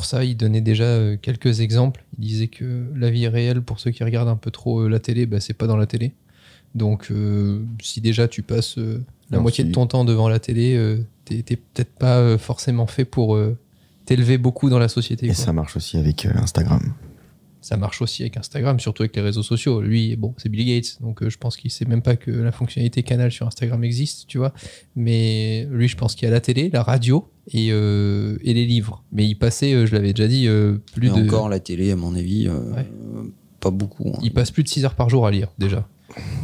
Pour 0.00 0.06
ça, 0.06 0.24
il 0.24 0.34
donnait 0.34 0.62
déjà 0.62 0.84
euh, 0.84 1.18
quelques 1.20 1.60
exemples. 1.60 2.06
Il 2.18 2.24
disait 2.24 2.46
que 2.48 2.86
la 2.96 3.10
vie 3.10 3.28
réelle, 3.28 3.60
pour 3.60 3.78
ceux 3.80 3.90
qui 3.90 4.02
regardent 4.02 4.30
un 4.30 4.36
peu 4.36 4.50
trop 4.50 4.80
euh, 4.80 4.88
la 4.88 4.98
télé, 4.98 5.26
bah, 5.26 5.40
c'est 5.40 5.52
pas 5.52 5.66
dans 5.66 5.76
la 5.76 5.84
télé. 5.84 6.14
Donc, 6.74 7.08
euh, 7.10 7.62
si 7.82 8.00
déjà 8.00 8.26
tu 8.26 8.40
passes 8.42 8.78
euh, 8.78 9.04
la 9.28 9.36
Non, 9.36 9.42
moitié 9.42 9.62
si. 9.62 9.68
de 9.68 9.74
ton 9.74 9.86
temps 9.86 10.06
devant 10.06 10.30
la 10.30 10.38
télé, 10.38 10.74
euh, 10.74 11.04
t'es 11.26 11.42
peut-être 11.42 11.92
pas 11.98 12.38
forcément 12.38 12.86
fait 12.86 13.04
pour 13.04 13.38
t'élever 14.06 14.38
beaucoup 14.38 14.70
dans 14.70 14.78
la 14.78 14.88
société. 14.88 15.26
Et 15.26 15.28
quoi. 15.28 15.34
ça 15.36 15.52
marche 15.52 15.76
aussi 15.76 15.98
avec 15.98 16.24
Instagram. 16.24 16.94
Ça 17.60 17.76
marche 17.76 18.00
aussi 18.00 18.22
avec 18.22 18.38
Instagram, 18.38 18.80
surtout 18.80 19.02
avec 19.02 19.14
les 19.14 19.20
réseaux 19.20 19.42
sociaux. 19.42 19.82
Lui, 19.82 20.16
bon, 20.16 20.34
c'est 20.38 20.48
Bill 20.48 20.66
Gates, 20.66 20.96
donc 21.02 21.28
je 21.28 21.36
pense 21.36 21.58
qu'il 21.58 21.70
sait 21.70 21.84
même 21.84 22.00
pas 22.00 22.16
que 22.16 22.30
la 22.30 22.52
fonctionnalité 22.52 23.02
canal 23.02 23.30
sur 23.30 23.46
Instagram 23.46 23.84
existe, 23.84 24.26
tu 24.28 24.38
vois. 24.38 24.54
Mais 24.96 25.68
lui, 25.70 25.88
je 25.88 25.96
pense 25.98 26.14
qu'il 26.14 26.24
y 26.26 26.30
a 26.30 26.32
la 26.32 26.40
télé, 26.40 26.70
la 26.70 26.82
radio 26.82 27.30
et, 27.52 27.68
euh, 27.72 28.36
et 28.42 28.54
les 28.54 28.66
livres. 28.66 29.04
Mais 29.12 29.26
il 29.26 29.34
passait, 29.36 29.72
euh, 29.74 29.86
je 29.86 29.92
l'avais 29.94 30.12
déjà 30.12 30.28
dit, 30.28 30.46
euh, 30.48 30.78
plus 30.94 31.10
Mais 31.10 31.20
de. 31.22 31.26
encore 31.26 31.48
la 31.48 31.58
télé, 31.60 31.90
à 31.90 31.96
mon 31.96 32.14
avis, 32.14 32.46
euh, 32.48 32.52
Ouais. 32.74 32.86
pas 33.60 33.70
beaucoup. 33.70 34.08
hein. 34.14 34.18
Il 34.22 34.32
passe 34.32 34.50
plus 34.50 34.62
de 34.62 34.68
6 34.68 34.84
heures 34.84 34.94
par 34.94 35.08
jour 35.10 35.26
à 35.26 35.30
lire, 35.30 35.48
déjà. 35.58 35.86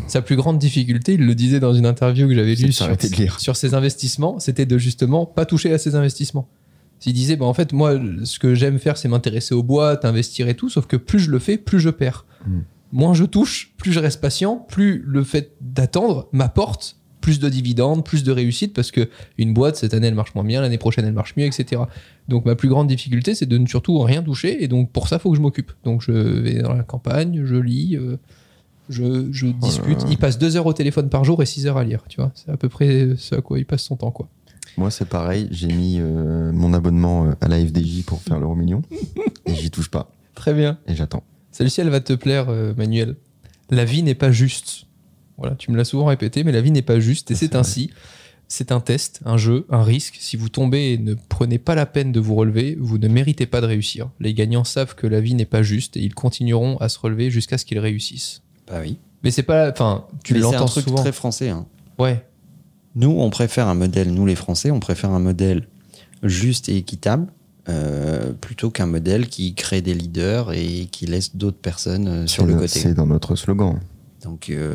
Sa 0.06 0.22
plus 0.22 0.36
grande 0.36 0.58
difficulté, 0.58 1.14
il 1.14 1.26
le 1.26 1.34
disait 1.34 1.58
dans 1.58 1.74
une 1.74 1.86
interview 1.86 2.28
que 2.28 2.34
j'avais 2.34 2.54
lue 2.54 2.72
sur, 2.72 3.56
ses 3.56 3.74
investissements, 3.74 4.38
c'était 4.38 4.66
de 4.66 4.78
justement 4.78 5.26
pas 5.26 5.44
toucher 5.44 5.72
à 5.72 5.78
ses 5.78 5.94
investissements. 5.96 6.48
Il 7.04 7.12
disait, 7.12 7.36
bah, 7.36 7.44
en 7.46 7.54
fait, 7.54 7.72
moi, 7.72 8.00
ce 8.24 8.38
que 8.38 8.54
j'aime 8.54 8.78
faire, 8.78 8.96
c'est 8.96 9.08
m'intéresser 9.08 9.54
aux 9.54 9.62
boîtes, 9.62 10.04
investir 10.04 10.48
et 10.48 10.54
tout, 10.54 10.68
sauf 10.68 10.86
que 10.86 10.96
plus 10.96 11.18
je 11.18 11.30
le 11.30 11.38
fais, 11.38 11.58
plus 11.58 11.78
je 11.80 11.90
perds. 11.90 12.24
Mm. 12.46 12.58
Moins 12.92 13.14
je 13.14 13.24
touche, 13.24 13.74
plus 13.76 13.92
je 13.92 13.98
reste 14.00 14.20
patient, 14.20 14.56
plus 14.56 15.02
le 15.04 15.22
fait 15.24 15.52
d'attendre 15.60 16.28
m'apporte 16.32 16.96
plus 17.26 17.40
de 17.40 17.48
dividendes, 17.48 18.04
plus 18.04 18.22
de 18.22 18.30
réussite, 18.30 18.72
parce 18.72 18.92
que 18.92 19.08
une 19.36 19.52
boîte, 19.52 19.74
cette 19.74 19.94
année, 19.94 20.06
elle 20.06 20.14
marche 20.14 20.32
moins 20.36 20.44
bien, 20.44 20.60
l'année 20.60 20.78
prochaine, 20.78 21.04
elle 21.04 21.12
marche 21.12 21.34
mieux, 21.36 21.44
etc. 21.44 21.82
Donc, 22.28 22.44
ma 22.44 22.54
plus 22.54 22.68
grande 22.68 22.86
difficulté, 22.86 23.34
c'est 23.34 23.46
de 23.46 23.58
ne 23.58 23.66
surtout 23.66 23.98
rien 23.98 24.22
toucher, 24.22 24.62
et 24.62 24.68
donc, 24.68 24.92
pour 24.92 25.08
ça, 25.08 25.16
il 25.16 25.18
faut 25.18 25.30
que 25.32 25.36
je 25.36 25.42
m'occupe. 25.42 25.72
Donc, 25.82 26.02
je 26.02 26.12
vais 26.12 26.62
dans 26.62 26.72
la 26.72 26.84
campagne, 26.84 27.42
je 27.44 27.56
lis, 27.56 27.96
euh, 27.96 28.16
je, 28.88 29.26
je 29.32 29.48
discute. 29.48 30.02
là. 30.02 30.08
Il 30.08 30.18
passe 30.18 30.38
deux 30.38 30.56
heures 30.56 30.66
au 30.66 30.72
téléphone 30.72 31.08
par 31.08 31.24
jour 31.24 31.42
et 31.42 31.46
6 31.46 31.66
heures 31.66 31.78
à 31.78 31.82
lire, 31.82 32.04
tu 32.08 32.20
vois. 32.20 32.30
C'est 32.36 32.52
à 32.52 32.56
peu 32.56 32.68
près 32.68 33.16
ce 33.16 33.34
à 33.34 33.40
quoi 33.40 33.58
il 33.58 33.66
passe 33.66 33.82
son 33.82 33.96
temps, 33.96 34.12
quoi. 34.12 34.28
Moi, 34.76 34.92
c'est 34.92 35.08
pareil. 35.08 35.48
J'ai 35.50 35.66
mis 35.66 35.98
euh, 35.98 36.52
mon 36.52 36.74
abonnement 36.74 37.26
euh, 37.26 37.32
à 37.40 37.48
la 37.48 37.58
FDJ 37.58 38.04
pour 38.04 38.22
faire 38.22 38.38
l'euro 38.38 38.54
million. 38.54 38.82
et 39.46 39.54
j'y 39.56 39.72
touche 39.72 39.90
pas. 39.90 40.12
Très 40.36 40.54
bien. 40.54 40.78
Et 40.86 40.94
j'attends. 40.94 41.24
Celle-ci, 41.50 41.80
elle 41.80 41.90
va 41.90 42.00
te 42.00 42.12
plaire, 42.12 42.50
euh, 42.50 42.72
Manuel. 42.76 43.16
La 43.70 43.84
vie 43.84 44.04
n'est 44.04 44.14
pas 44.14 44.30
juste. 44.30 44.85
Voilà, 45.38 45.54
tu 45.56 45.70
me 45.70 45.76
l'as 45.76 45.84
souvent 45.84 46.06
répété, 46.06 46.44
mais 46.44 46.52
la 46.52 46.60
vie 46.60 46.70
n'est 46.70 46.82
pas 46.82 46.98
juste. 47.00 47.30
Et 47.30 47.34
c'est 47.34 47.54
ainsi. 47.54 47.90
C'est 48.48 48.70
un 48.70 48.78
test, 48.80 49.20
un 49.24 49.36
jeu, 49.36 49.66
un 49.70 49.82
risque. 49.82 50.16
Si 50.20 50.36
vous 50.36 50.48
tombez 50.48 50.92
et 50.92 50.98
ne 50.98 51.14
prenez 51.14 51.58
pas 51.58 51.74
la 51.74 51.84
peine 51.84 52.12
de 52.12 52.20
vous 52.20 52.36
relever, 52.36 52.76
vous 52.80 52.96
ne 52.96 53.08
méritez 53.08 53.44
pas 53.46 53.60
de 53.60 53.66
réussir. 53.66 54.08
Les 54.20 54.34
gagnants 54.34 54.62
savent 54.62 54.94
que 54.94 55.08
la 55.08 55.20
vie 55.20 55.34
n'est 55.34 55.46
pas 55.46 55.62
juste 55.64 55.96
et 55.96 56.00
ils 56.00 56.14
continueront 56.14 56.76
à 56.78 56.88
se 56.88 56.98
relever 57.00 57.28
jusqu'à 57.30 57.58
ce 57.58 57.64
qu'ils 57.64 57.80
réussissent. 57.80 58.42
Bah 58.68 58.78
oui. 58.82 58.98
Mais 59.24 59.32
c'est 59.32 59.42
pas. 59.42 59.70
Enfin, 59.72 60.06
tu 60.22 60.34
Mais 60.34 60.40
c'est 60.40 60.46
un 60.46 60.50
l'entends 60.52 60.66
truc 60.66 60.84
souvent. 60.84 60.96
très 61.02 61.10
français. 61.12 61.48
hein. 61.50 61.66
Ouais. 61.98 62.24
Nous, 62.94 63.10
on 63.10 63.30
préfère 63.30 63.66
un 63.66 63.74
modèle, 63.74 64.12
nous 64.14 64.24
les 64.26 64.36
Français, 64.36 64.70
on 64.70 64.80
préfère 64.80 65.10
un 65.10 65.18
modèle 65.18 65.66
juste 66.22 66.68
et 66.68 66.76
équitable 66.76 67.26
euh, 67.68 68.32
plutôt 68.32 68.70
qu'un 68.70 68.86
modèle 68.86 69.26
qui 69.28 69.54
crée 69.54 69.82
des 69.82 69.92
leaders 69.92 70.52
et 70.52 70.86
qui 70.92 71.06
laisse 71.06 71.34
d'autres 71.36 71.58
personnes 71.58 72.06
euh, 72.06 72.26
sur 72.28 72.46
le 72.46 72.54
côté. 72.54 72.68
C'est 72.68 72.94
dans 72.94 73.06
notre 73.06 73.34
slogan. 73.34 73.80
Donc, 74.26 74.50
euh, 74.50 74.74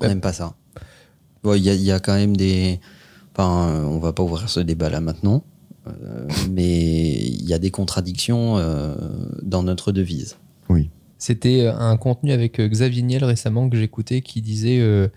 on 0.00 0.04
Ouais. 0.04 0.08
n'aime 0.08 0.20
pas 0.20 0.32
ça. 0.32 0.54
Bon, 1.42 1.54
Il 1.54 1.62
y, 1.62 1.70
a- 1.70 1.74
il 1.74 1.82
y 1.82 1.92
a 1.92 2.00
quand 2.00 2.14
même 2.14 2.36
des. 2.36 2.80
Enfin, 3.36 3.84
on 3.86 3.98
va 3.98 4.12
pas 4.12 4.22
ouvrir 4.22 4.48
ce 4.48 4.60
débat 4.60 4.90
là 4.90 5.00
maintenant, 5.00 5.44
euh, 5.86 6.26
mais 6.50 7.12
il 7.12 7.44
y 7.48 7.52
a 7.54 7.58
des 7.58 7.70
contradictions 7.70 8.58
euh, 8.58 8.94
dans 9.42 9.62
notre 9.62 9.92
devise. 9.92 10.36
Oui. 10.68 10.90
C'était 11.18 11.66
un 11.68 11.96
contenu 11.96 12.32
avec 12.32 12.60
Xavier 12.60 13.02
Niel 13.02 13.24
récemment 13.24 13.68
que 13.70 13.76
j'écoutais 13.76 14.20
qui 14.20 14.40
disait 14.42 14.78
euh, 14.80 15.08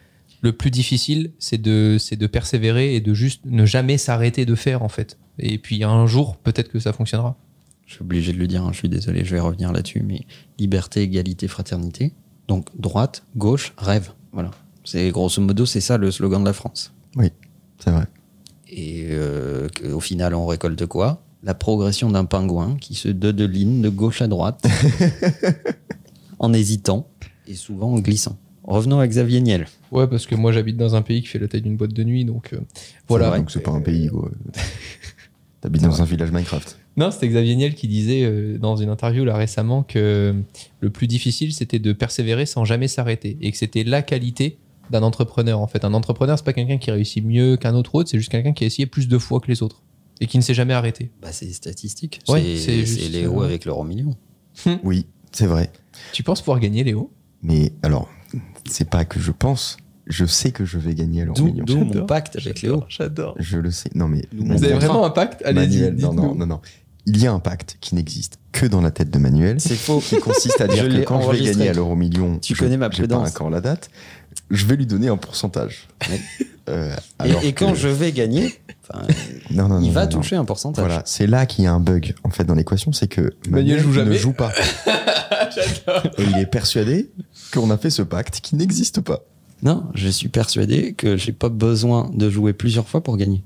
le 0.42 0.52
plus 0.54 0.70
difficile, 0.72 1.32
c'est 1.40 1.60
de, 1.62 1.98
c'est 2.00 2.16
de 2.16 2.28
persévérer 2.28 2.96
et 2.96 3.02
de 3.02 3.14
juste 3.14 3.42
ne 3.46 3.66
jamais 3.66 3.98
s'arrêter 3.98 4.46
de 4.46 4.56
faire 4.56 4.84
en 4.84 4.90
fait. 4.90 5.18
Et 5.40 5.58
puis 5.58 5.84
un 5.84 6.06
jour, 6.08 6.38
peut-être 6.38 6.70
que 6.70 6.80
ça 6.80 6.94
fonctionnera. 6.94 7.36
Je 7.88 7.94
suis 7.96 8.02
obligé 8.04 8.34
de 8.34 8.38
le 8.38 8.48
dire, 8.48 8.64
hein, 8.64 8.70
je 8.74 8.78
suis 8.80 8.90
désolé, 8.90 9.24
je 9.26 9.34
vais 9.34 9.40
revenir 9.40 9.72
là-dessus, 9.72 10.02
mais 10.06 10.22
liberté, 10.60 11.02
égalité, 11.04 11.48
fraternité. 11.48 12.14
Donc 12.48 12.68
droite, 12.80 13.24
gauche, 13.36 13.74
rêve. 13.78 14.12
Voilà. 14.32 14.52
C'est 14.84 15.10
grosso 15.12 15.42
modo, 15.42 15.66
c'est 15.66 15.82
ça 15.82 15.98
le 15.98 16.12
slogan 16.12 16.42
de 16.42 16.48
la 16.48 16.54
France. 16.54 16.94
C'est 17.80 17.92
vrai. 17.92 18.06
Et 18.70 19.08
euh, 19.12 19.68
au 19.94 20.00
final, 20.00 20.34
on 20.34 20.48
récolte 20.48 20.86
quoi? 20.88 21.22
La 21.44 21.54
progression 21.54 22.10
d'un 22.10 22.26
pingouin 22.26 22.76
qui 22.82 22.96
se 22.96 23.08
dodeline 23.08 23.82
de 23.82 23.90
gauche 23.90 24.22
à 24.22 24.28
droite 24.28 24.66
en 26.40 26.52
hésitant 26.54 27.08
et 27.48 27.54
souvent 27.54 27.94
en 27.94 28.00
glissant. 28.00 28.38
Revenons 28.64 29.00
à 29.00 29.08
Xavier 29.08 29.40
Niel. 29.40 29.68
Ouais, 29.92 30.08
parce 30.08 30.26
que 30.26 30.36
moi 30.36 30.52
j'habite 30.52 30.76
dans 30.76 30.96
un 30.96 31.02
pays 31.02 31.22
qui 31.22 31.28
fait 31.28 31.40
la 31.40 31.48
taille 31.48 31.62
d'une 31.62 31.78
boîte 31.78 31.94
de 31.94 32.04
nuit, 32.04 32.26
donc 32.26 32.52
euh, 32.54 32.60
voilà. 33.08 33.30
vrai. 33.30 33.40
Donc 33.40 33.52
c'est 33.52 33.62
pas 33.62 33.72
un 33.72 33.82
pays, 33.82 34.10
quoi. 34.10 34.30
T'habites 35.62 35.84
dans 35.84 36.02
un 36.02 36.06
village 36.06 36.32
Minecraft. 36.32 36.78
Non, 36.98 37.12
c'était 37.12 37.28
Xavier 37.28 37.56
Niel 37.56 37.76
qui 37.76 37.88
disait 37.88 38.24
euh, 38.24 38.58
dans 38.58 38.76
une 38.76 38.90
interview 38.90 39.24
là 39.26 39.36
récemment 39.36 39.84
que 39.84 40.36
le 40.80 40.90
plus 40.90 41.08
difficile 41.08 41.54
c'était 41.54 41.80
de 41.80 41.94
persévérer 41.94 42.46
sans 42.46 42.66
jamais 42.66 42.88
s'arrêter 42.88 43.38
et 43.42 43.52
que 43.52 43.58
c'était 43.58 43.84
la 43.84 44.02
qualité 44.02 44.58
d'un 44.90 45.04
entrepreneur 45.04 45.60
en 45.60 45.68
fait. 45.68 45.84
Un 45.86 45.94
entrepreneur, 45.94 46.38
c'est 46.38 46.46
pas 46.46 46.54
quelqu'un 46.54 46.78
qui 46.78 46.92
réussit 46.92 47.24
mieux 47.24 47.58
qu'un 47.58 47.76
autre 47.76 47.96
autre, 47.96 48.10
c'est 48.10 48.18
juste 48.18 48.32
quelqu'un 48.32 48.54
qui 48.54 48.64
a 48.64 48.68
essayé 48.68 48.86
plus 48.86 49.08
de 49.08 49.18
fois 49.18 49.40
que 49.40 49.48
les 49.48 49.62
autres 49.64 49.84
et 50.20 50.28
qui 50.28 50.38
ne 50.38 50.44
s'est 50.44 50.54
jamais 50.54 50.74
arrêté. 50.74 51.12
Bah, 51.22 51.32
c'est 51.32 51.52
statistique. 51.52 52.20
Ouais, 52.28 52.56
c'est 52.58 52.86
c'est 52.86 53.10
Léo 53.10 53.42
euh, 53.42 53.46
avec 53.46 53.66
l'euro 53.66 53.84
million. 53.84 54.16
Oui, 54.84 55.06
c'est 55.32 55.46
vrai. 55.46 55.72
Tu 56.14 56.24
penses 56.24 56.42
pouvoir 56.42 56.60
gagner, 56.60 56.84
Léo? 56.84 57.12
Mais 57.44 57.74
alors, 57.84 58.10
c'est 58.66 58.90
pas 58.90 59.06
que 59.06 59.20
je 59.20 59.32
pense, 59.32 59.78
je 60.10 60.26
sais 60.26 60.52
que 60.52 60.66
je 60.66 60.78
vais 60.78 60.94
gagner 60.96 61.22
à 61.22 61.26
l'euro 61.26 61.44
million. 61.44 61.64
d'où 61.66 61.78
mon 61.84 62.06
pacte 62.06 62.36
avec 62.38 62.62
Léo. 62.62 62.84
J'adore. 62.90 63.36
Je 63.40 63.58
le 63.58 63.72
sais. 63.72 63.90
Non, 63.96 64.08
mais. 64.08 64.24
Vous 64.38 64.64
avez 64.64 64.74
vraiment 64.74 65.06
un 65.06 65.10
pacte? 65.10 65.42
Allez-y, 65.46 65.82
Manuel, 65.82 65.96
non, 65.98 66.14
non, 66.14 66.36
non, 66.36 66.46
non. 66.46 66.62
Il 67.06 67.22
y 67.22 67.26
a 67.28 67.32
un 67.32 67.40
pacte 67.40 67.78
qui 67.80 67.96
n'existe 67.96 68.38
que 68.52 68.66
dans 68.66 68.82
la 68.82 68.92
tête 68.92 69.10
de 69.10 69.18
Manuel. 69.18 69.62
C'est 69.62 69.76
faux. 69.76 70.00
qui 70.02 70.18
consiste 70.20 70.60
à 70.60 70.68
dire 70.68 70.90
Je 70.92 70.98
que 70.98 71.04
quand 71.04 71.22
je 71.22 71.38
vais 71.38 71.46
gagner 71.46 71.70
à 71.70 71.74
l'euro 71.74 71.96
million, 71.96 72.38
Tu 72.40 72.54
je- 72.56 72.60
connais 72.60 72.76
ma 72.78 72.86
j'ai 72.92 73.04
pas 73.04 73.08
prudence. 73.16 73.30
encore 73.30 73.50
la 73.50 73.62
date, 73.62 73.90
je 74.52 74.66
vais 74.66 74.76
lui 74.76 74.86
donner 74.86 75.08
un 75.08 75.18
pourcentage. 75.18 75.88
Euh, 76.70 76.94
Et, 77.24 77.30
alors 77.30 77.44
et 77.46 77.54
quand 77.54 77.72
que- 77.72 77.78
je 77.78 77.88
vais 77.88 78.12
gagner, 78.12 78.54
enfin, 78.90 79.08
non, 79.52 79.70
non, 79.70 79.80
il 79.80 79.88
non, 79.88 79.92
va 79.94 80.04
non, 80.06 80.12
non. 80.12 80.18
toucher 80.18 80.36
un 80.36 80.44
pourcentage. 80.44 80.84
Voilà, 80.86 81.02
c'est 81.06 81.26
là 81.26 81.46
qu'il 81.46 81.64
y 81.64 81.68
a 81.68 81.72
un 81.72 81.80
bug 81.80 82.14
en 82.26 82.30
fait 82.30 82.44
dans 82.44 82.56
l'équation, 82.56 82.92
c'est 82.92 83.08
que 83.08 83.34
Manuel 83.50 83.80
joue 83.80 83.94
ne 83.94 84.12
joue 84.12 84.34
pas. 84.34 84.52
Et 86.18 86.24
il 86.24 86.38
est 86.40 86.46
persuadé 86.46 87.10
qu'on 87.54 87.70
a 87.72 87.78
fait 87.78 87.90
ce 87.90 88.02
pacte 88.02 88.42
qui 88.42 88.58
n'existe 88.58 89.00
pas. 89.00 89.22
Non, 89.64 89.86
je 89.96 90.08
suis 90.08 90.30
persuadé 90.30 90.94
que 90.94 91.18
j'ai 91.18 91.32
pas 91.32 91.50
besoin 91.50 92.10
de 92.14 92.30
jouer 92.30 92.54
plusieurs 92.54 92.88
fois 92.88 93.02
pour 93.02 93.18
gagner. 93.18 93.44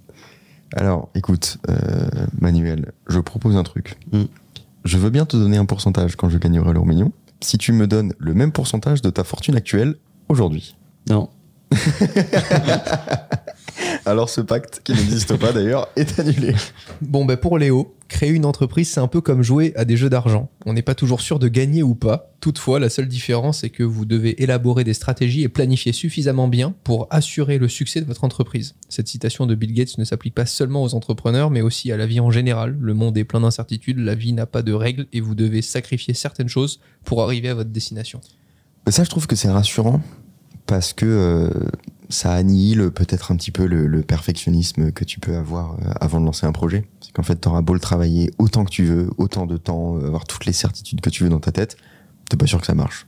Alors, 0.75 1.09
écoute, 1.15 1.57
euh, 1.69 2.09
Manuel, 2.39 2.91
je 3.07 3.19
propose 3.19 3.55
un 3.55 3.63
truc. 3.63 3.97
Hmm. 4.11 4.25
Je 4.83 4.97
veux 4.97 5.09
bien 5.09 5.25
te 5.25 5.37
donner 5.37 5.57
un 5.57 5.65
pourcentage 5.65 6.15
quand 6.15 6.29
je 6.29 6.37
gagnerai 6.37 6.73
l'euro 6.73 6.85
million, 6.85 7.11
si 7.41 7.57
tu 7.57 7.71
me 7.71 7.87
donnes 7.87 8.13
le 8.17 8.33
même 8.33 8.51
pourcentage 8.51 9.01
de 9.01 9.09
ta 9.09 9.23
fortune 9.23 9.55
actuelle 9.55 9.95
aujourd'hui. 10.27 10.75
Non. 11.09 11.29
Alors 14.05 14.29
ce 14.29 14.41
pacte, 14.41 14.81
qui 14.83 14.93
n'existe 14.93 15.37
pas 15.37 15.51
d'ailleurs, 15.51 15.87
est 15.95 16.19
annulé. 16.19 16.55
Bon, 17.01 17.25
bah 17.25 17.37
pour 17.37 17.57
Léo, 17.57 17.95
créer 18.07 18.31
une 18.31 18.45
entreprise, 18.45 18.89
c'est 18.89 18.99
un 18.99 19.07
peu 19.07 19.21
comme 19.21 19.43
jouer 19.43 19.73
à 19.75 19.85
des 19.85 19.95
jeux 19.95 20.09
d'argent. 20.09 20.49
On 20.65 20.73
n'est 20.73 20.81
pas 20.81 20.95
toujours 20.95 21.21
sûr 21.21 21.37
de 21.37 21.47
gagner 21.47 21.83
ou 21.83 21.93
pas. 21.93 22.33
Toutefois, 22.39 22.79
la 22.79 22.89
seule 22.89 23.07
différence, 23.07 23.59
c'est 23.59 23.69
que 23.69 23.83
vous 23.83 24.05
devez 24.05 24.41
élaborer 24.41 24.83
des 24.83 24.95
stratégies 24.95 25.43
et 25.43 25.49
planifier 25.49 25.93
suffisamment 25.93 26.47
bien 26.47 26.73
pour 26.83 27.07
assurer 27.11 27.59
le 27.59 27.67
succès 27.67 28.01
de 28.01 28.05
votre 28.05 28.23
entreprise. 28.23 28.75
Cette 28.89 29.07
citation 29.07 29.45
de 29.45 29.53
Bill 29.53 29.73
Gates 29.73 29.97
ne 29.99 30.03
s'applique 30.03 30.33
pas 30.33 30.47
seulement 30.47 30.83
aux 30.83 30.95
entrepreneurs, 30.95 31.51
mais 31.51 31.61
aussi 31.61 31.91
à 31.91 31.97
la 31.97 32.07
vie 32.07 32.19
en 32.19 32.31
général. 32.31 32.75
Le 32.79 32.93
monde 32.95 33.17
est 33.17 33.23
plein 33.23 33.41
d'incertitudes, 33.41 33.99
la 33.99 34.15
vie 34.15 34.33
n'a 34.33 34.47
pas 34.47 34.63
de 34.63 34.73
règles 34.73 35.05
et 35.13 35.21
vous 35.21 35.35
devez 35.35 35.61
sacrifier 35.61 36.15
certaines 36.15 36.49
choses 36.49 36.79
pour 37.05 37.21
arriver 37.21 37.49
à 37.49 37.53
votre 37.53 37.69
destination. 37.69 38.19
Ça, 38.87 39.03
je 39.03 39.09
trouve 39.09 39.27
que 39.27 39.35
c'est 39.35 39.51
rassurant 39.51 40.01
parce 40.65 40.93
que 40.93 41.05
euh, 41.05 41.49
ça 42.11 42.33
annihile 42.33 42.91
peut-être 42.91 43.31
un 43.31 43.35
petit 43.35 43.51
peu 43.51 43.65
le, 43.65 43.87
le 43.87 44.01
perfectionnisme 44.03 44.91
que 44.91 45.03
tu 45.03 45.19
peux 45.19 45.35
avoir 45.35 45.73
euh, 45.73 45.91
avant 45.99 46.19
de 46.19 46.25
lancer 46.25 46.45
un 46.45 46.51
projet. 46.51 46.85
C'est 47.01 47.11
qu'en 47.11 47.23
fait, 47.23 47.35
t'auras 47.35 47.61
beau 47.61 47.73
le 47.73 47.79
travailler 47.79 48.31
autant 48.37 48.65
que 48.65 48.69
tu 48.71 48.83
veux, 48.83 49.09
autant 49.17 49.45
de 49.45 49.57
temps, 49.57 49.97
euh, 49.97 50.07
avoir 50.07 50.25
toutes 50.25 50.45
les 50.45 50.53
certitudes 50.53 51.01
que 51.01 51.09
tu 51.09 51.23
veux 51.23 51.29
dans 51.29 51.39
ta 51.39 51.51
tête, 51.51 51.77
t'es 52.29 52.37
pas 52.37 52.47
sûr 52.47 52.59
que 52.59 52.67
ça 52.67 52.75
marche. 52.75 53.07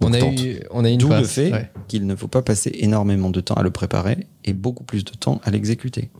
Donc 0.00 0.10
On 0.10 0.14
a, 0.14 0.32
eu, 0.32 0.60
on 0.70 0.84
a 0.84 0.90
une 0.90 0.98
D'où 0.98 1.08
le 1.08 1.22
fait 1.22 1.52
ouais. 1.52 1.70
qu'il 1.86 2.06
ne 2.06 2.16
faut 2.16 2.26
pas 2.26 2.42
passer 2.42 2.72
énormément 2.74 3.30
de 3.30 3.40
temps 3.40 3.54
à 3.54 3.62
le 3.62 3.70
préparer 3.70 4.26
et 4.44 4.52
beaucoup 4.52 4.82
plus 4.82 5.04
de 5.04 5.12
temps 5.12 5.40
à 5.44 5.50
l'exécuter. 5.50 6.10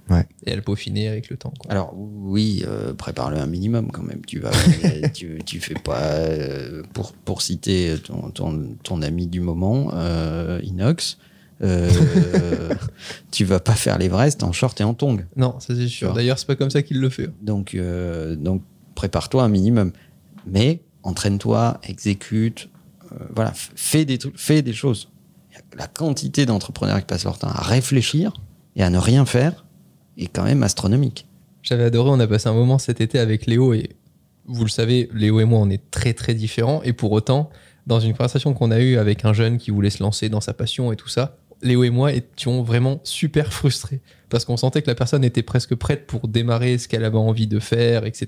et 0.47 0.53
à 0.53 0.57
le 0.57 0.63
peaufiner 0.63 1.09
avec 1.09 1.31
le 1.31 1.37
temps. 1.37 1.53
quoi. 1.59 1.71
Alors 1.71 1.93
oui, 1.97 2.65
euh, 2.67 2.95
prépare-le 2.95 3.39
un 3.39 3.47
minimum 3.47 3.91
quand 3.91 4.03
même. 4.03 4.25
Tu 4.25 4.39
vas, 4.39 4.53
tu, 5.15 5.41
tu 5.45 5.61
fais 5.61 5.75
pas 5.75 6.01
euh, 6.01 6.83
pour 6.93 7.13
pour 7.13 7.43
citer 7.43 7.97
ton, 8.05 8.31
ton, 8.31 8.77
ton 8.85 9.03
ami 9.03 9.27
du 9.27 9.41
moment, 9.41 9.91
euh, 9.95 10.61
Inox. 10.63 11.19
Euh, 11.63 12.75
tu 13.31 13.45
vas 13.45 13.61
pas 13.61 13.75
faire 13.75 13.99
l'Everest 13.99 14.43
en 14.43 14.53
short 14.53 14.81
et 14.81 14.85
en 14.85 14.95
tongs. 14.95 15.25
Non, 15.37 15.59
ça 15.61 15.75
c'est 15.75 15.89
sûr. 15.89 16.13
D'ailleurs, 16.13 16.39
c'est 16.39 16.47
pas 16.47 16.57
comme 16.57 16.71
ça 16.71 16.83
qu'il 16.83 17.01
le 17.01 17.09
fait. 17.09 17.31
Donc 17.43 17.75
euh, 17.75 18.37
donc 18.37 18.63
prépare-toi 18.95 19.45
un 19.45 19.49
minimum, 19.49 19.93
mais 20.47 20.83
entraîne-toi, 21.03 21.81
exécute, 21.85 22.69
euh, 23.13 23.17
voilà, 23.35 23.53
fais 23.55 24.05
des 24.05 24.19
trucs, 24.19 24.39
fais 24.39 24.63
des 24.63 24.73
choses. 24.73 25.09
La 25.77 25.87
quantité 25.87 26.47
d'entrepreneurs 26.47 26.99
qui 26.99 27.07
passent 27.07 27.25
leur 27.25 27.39
temps 27.39 27.49
à 27.49 27.63
réfléchir 27.63 28.33
et 28.77 28.83
à 28.83 28.91
ne 28.91 28.99
rien 28.99 29.25
faire 29.27 29.65
est 30.17 30.27
quand 30.27 30.45
même 30.45 30.63
astronomique. 30.63 31.27
J'avais 31.63 31.85
adoré, 31.85 32.11
on 32.11 32.21
a 32.21 32.27
passé 32.27 32.49
un 32.49 32.55
moment 32.55 32.79
cet 32.79 33.01
été 33.01 33.19
avec 33.19 33.47
Léo 33.47 33.73
et 33.73 33.91
vous 34.47 34.65
le 34.65 34.71
savez, 34.71 35.09
Léo 35.15 35.41
et 35.41 35.45
moi, 35.45 35.61
on 35.61 35.71
est 35.71 35.91
très 35.91 36.15
très 36.15 36.35
différents 36.35 36.83
et 36.83 36.93
pour 36.93 37.13
autant, 37.13 37.51
dans 37.87 38.01
une 38.01 38.13
conversation 38.13 38.55
qu'on 38.55 38.71
a 38.71 38.81
eue 38.81 38.97
avec 38.97 39.25
un 39.25 39.33
jeune 39.33 39.59
qui 39.59 39.71
voulait 39.71 39.91
se 39.91 40.03
lancer 40.03 40.29
dans 40.29 40.41
sa 40.41 40.53
passion 40.53 40.93
et 40.93 40.97
tout 40.97 41.09
ça, 41.09 41.37
Léo 41.63 41.85
et 41.85 41.91
moi 41.91 42.13
étions 42.13 42.63
vraiment 42.63 43.01
super 43.05 43.53
frustrés 43.53 44.01
parce 44.29 44.45
qu'on 44.45 44.57
sentait 44.57 44.83
que 44.83 44.89
la 44.89 44.95
personne 44.95 45.25
était 45.25 45.43
presque 45.43 45.75
prête 45.75 46.07
pour 46.07 46.27
démarrer 46.29 46.79
ce 46.79 46.89
qu'elle 46.89 47.05
avait 47.05 47.19
envie 47.19 47.47
de 47.47 47.59
faire, 47.59 48.05
etc. 48.07 48.27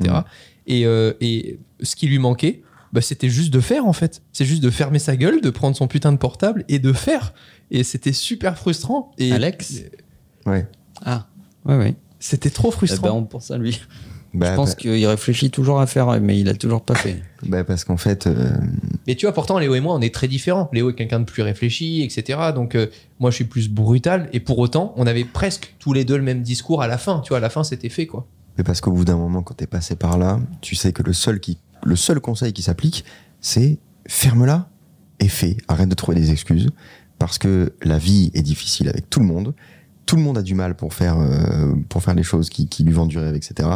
Et, 0.66 0.86
euh, 0.86 1.14
et 1.20 1.58
ce 1.82 1.96
qui 1.96 2.06
lui 2.06 2.18
manquait, 2.18 2.62
bah, 2.92 3.00
c'était 3.00 3.28
juste 3.30 3.52
de 3.52 3.60
faire 3.60 3.86
en 3.86 3.92
fait. 3.92 4.22
C'est 4.32 4.44
juste 4.44 4.62
de 4.62 4.70
fermer 4.70 4.98
sa 4.98 5.16
gueule, 5.16 5.40
de 5.40 5.50
prendre 5.50 5.74
son 5.76 5.88
putain 5.88 6.12
de 6.12 6.18
portable 6.18 6.64
et 6.68 6.78
de 6.78 6.92
faire. 6.92 7.32
Et 7.70 7.82
c'était 7.84 8.12
super 8.12 8.56
frustrant. 8.58 9.12
Et 9.18 9.32
Alex? 9.32 9.82
Ouais. 10.46 10.66
Ah, 11.04 11.26
ouais, 11.64 11.76
ouais. 11.76 11.94
C'était 12.20 12.50
trop 12.50 12.68
Eh 12.68 12.72
frustrant. 12.72 13.08
ben, 13.08 13.12
on 13.14 13.24
pense 13.24 13.50
à 13.50 13.58
lui. 13.58 13.80
Bah, 14.34 14.50
Je 14.50 14.56
pense 14.56 14.70
bah- 14.70 14.74
qu'il 14.74 15.06
réfléchit 15.06 15.50
toujours 15.50 15.80
à 15.80 15.86
faire, 15.86 16.20
mais 16.20 16.38
il 16.38 16.48
a 16.48 16.54
toujours 16.54 16.82
pas 16.82 16.96
fait. 16.96 17.22
bah, 17.46 17.62
parce 17.62 17.84
qu'en 17.84 17.96
fait, 17.96 18.26
euh, 18.26 18.50
Mais 19.06 19.14
tu 19.14 19.26
vois, 19.26 19.32
pourtant, 19.32 19.58
Léo 19.60 19.74
et 19.76 19.80
moi, 19.80 19.94
on 19.94 20.00
est 20.00 20.12
très 20.12 20.26
différents. 20.26 20.68
Léo 20.72 20.90
est 20.90 20.94
quelqu'un 20.94 21.20
de 21.20 21.24
plus 21.24 21.42
réfléchi, 21.42 22.02
etc. 22.02 22.50
Donc, 22.52 22.74
euh, 22.74 22.88
moi, 23.20 23.30
je 23.30 23.36
suis 23.36 23.44
plus 23.44 23.70
brutal. 23.70 24.28
Et 24.32 24.40
pour 24.40 24.58
autant, 24.58 24.92
on 24.96 25.06
avait 25.06 25.24
presque 25.24 25.74
tous 25.78 25.92
les 25.92 26.04
deux 26.04 26.16
le 26.16 26.24
même 26.24 26.42
discours 26.42 26.82
à 26.82 26.88
la 26.88 26.98
fin. 26.98 27.20
Tu 27.20 27.28
vois, 27.28 27.38
à 27.38 27.40
la 27.40 27.48
fin, 27.48 27.62
c'était 27.62 27.88
fait, 27.88 28.06
quoi. 28.06 28.26
mais 28.58 28.64
parce 28.64 28.80
qu'au 28.80 28.90
bout 28.90 29.04
d'un 29.04 29.16
moment, 29.16 29.42
quand 29.42 29.54
t'es 29.54 29.68
passé 29.68 29.94
par 29.94 30.18
là, 30.18 30.40
tu 30.60 30.74
sais 30.74 30.92
que 30.92 31.04
le 31.04 31.12
seul, 31.12 31.38
qui, 31.38 31.58
le 31.84 31.94
seul 31.94 32.18
conseil 32.18 32.52
qui 32.52 32.62
s'applique, 32.62 33.04
c'est 33.40 33.78
ferme-la 34.08 34.68
et 35.20 35.28
fais. 35.28 35.56
Arrête 35.68 35.88
de 35.88 35.94
trouver 35.94 36.16
des 36.16 36.32
excuses. 36.32 36.70
Parce 37.20 37.38
que 37.38 37.72
la 37.82 37.98
vie 37.98 38.32
est 38.34 38.42
difficile 38.42 38.88
avec 38.88 39.08
tout 39.08 39.20
le 39.20 39.26
monde. 39.26 39.54
Tout 40.06 40.16
le 40.16 40.22
monde 40.22 40.36
a 40.36 40.42
du 40.42 40.54
mal 40.54 40.74
pour 40.74 40.92
faire, 40.92 41.18
euh, 41.20 41.72
pour 41.88 42.02
faire 42.02 42.14
les 42.14 42.24
choses 42.24 42.50
qui, 42.50 42.68
qui 42.68 42.82
lui 42.82 42.92
vendent 42.92 43.08
du 43.08 43.18
rêve, 43.18 43.36
etc. 43.36 43.68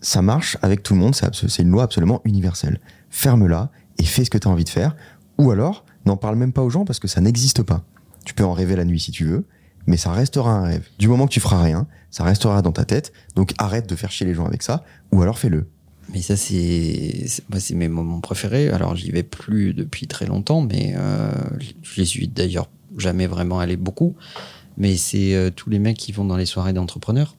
Ça 0.00 0.22
marche 0.22 0.56
avec 0.62 0.82
tout 0.82 0.94
le 0.94 1.00
monde. 1.00 1.14
C'est 1.14 1.62
une 1.62 1.70
loi 1.70 1.82
absolument 1.84 2.20
universelle. 2.24 2.80
Ferme-la 3.10 3.70
et 3.98 4.04
fais 4.04 4.24
ce 4.24 4.30
que 4.30 4.38
tu 4.38 4.46
as 4.48 4.50
envie 4.50 4.64
de 4.64 4.68
faire. 4.68 4.94
Ou 5.38 5.50
alors, 5.50 5.84
n'en 6.06 6.16
parle 6.16 6.36
même 6.36 6.52
pas 6.52 6.62
aux 6.62 6.70
gens 6.70 6.84
parce 6.84 6.98
que 6.98 7.08
ça 7.08 7.20
n'existe 7.20 7.62
pas. 7.62 7.84
Tu 8.24 8.34
peux 8.34 8.44
en 8.44 8.52
rêver 8.52 8.76
la 8.76 8.84
nuit 8.84 9.00
si 9.00 9.10
tu 9.10 9.24
veux, 9.24 9.44
mais 9.86 9.96
ça 9.96 10.12
restera 10.12 10.52
un 10.52 10.62
rêve. 10.64 10.86
Du 10.98 11.08
moment 11.08 11.26
que 11.26 11.32
tu 11.32 11.40
feras 11.40 11.62
rien, 11.62 11.86
ça 12.10 12.24
restera 12.24 12.62
dans 12.62 12.72
ta 12.72 12.84
tête. 12.84 13.12
Donc 13.34 13.52
arrête 13.58 13.88
de 13.88 13.96
faire 13.96 14.10
chier 14.12 14.26
les 14.26 14.34
gens 14.34 14.46
avec 14.46 14.62
ça, 14.62 14.84
ou 15.12 15.22
alors 15.22 15.38
fais-le. 15.38 15.68
Mais 16.12 16.22
ça, 16.22 16.36
c'est 16.36 17.24
c'est- 17.26 17.48
moi, 17.50 17.60
c'est 17.60 17.74
mes 17.74 17.88
moments 17.88 18.20
préférés. 18.20 18.68
Alors, 18.70 18.96
j'y 18.96 19.10
vais 19.10 19.22
plus 19.22 19.74
depuis 19.74 20.06
très 20.06 20.26
longtemps, 20.26 20.62
mais 20.62 20.94
euh, 20.96 21.30
j'y 21.94 22.06
suis 22.06 22.28
d'ailleurs 22.28 22.70
jamais 22.96 23.26
vraiment 23.26 23.58
allé 23.60 23.76
beaucoup. 23.76 24.14
Mais 24.78 24.96
c'est 24.96 25.34
euh, 25.34 25.50
tous 25.50 25.68
les 25.70 25.78
mecs 25.78 25.96
qui 25.98 26.12
vont 26.12 26.24
dans 26.24 26.36
les 26.36 26.46
soirées 26.46 26.72
d'entrepreneurs. 26.72 27.36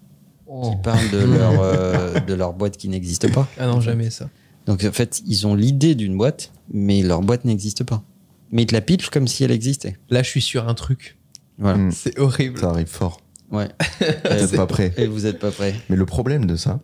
Oh. 0.51 0.71
qui 0.71 0.81
parlent 0.81 1.09
de 1.11 1.17
leur, 1.37 1.61
euh, 1.61 2.19
de 2.19 2.33
leur 2.33 2.53
boîte 2.53 2.75
qui 2.75 2.89
n'existe 2.89 3.31
pas. 3.31 3.47
Ah 3.59 3.67
non, 3.67 3.81
jamais 3.81 4.09
ça. 4.09 4.29
Donc 4.65 4.83
en 4.83 4.91
fait, 4.91 5.21
ils 5.25 5.45
ont 5.45 5.53
l'idée 5.53 5.93
d'une 5.95 6.17
boîte, 6.17 6.51
mais 6.73 7.03
leur 7.03 7.21
boîte 7.21 7.45
n'existe 7.45 7.83
pas. 7.83 8.03
Mais 8.51 8.63
ils 8.63 8.65
te 8.65 8.73
la 8.73 8.81
pitchent 8.81 9.09
comme 9.09 9.27
si 9.27 9.43
elle 9.43 9.51
existait. 9.51 9.97
Là, 10.09 10.23
je 10.23 10.29
suis 10.29 10.41
sur 10.41 10.67
un 10.67 10.73
truc. 10.73 11.17
Voilà. 11.59 11.77
Mm. 11.77 11.91
C'est 11.91 12.17
horrible. 12.19 12.59
Ça 12.59 12.69
arrive 12.69 12.87
fort. 12.87 13.21
Ouais. 13.51 13.69
Peut-être 13.99 14.55
pas 14.55 14.65
prêt. 14.65 14.93
Et 14.97 15.05
vous 15.05 15.21
n'êtes 15.21 15.39
pas 15.39 15.51
prêts. 15.51 15.75
Mais 15.89 15.95
le 15.95 16.05
problème 16.05 16.45
de 16.45 16.55
ça, 16.55 16.79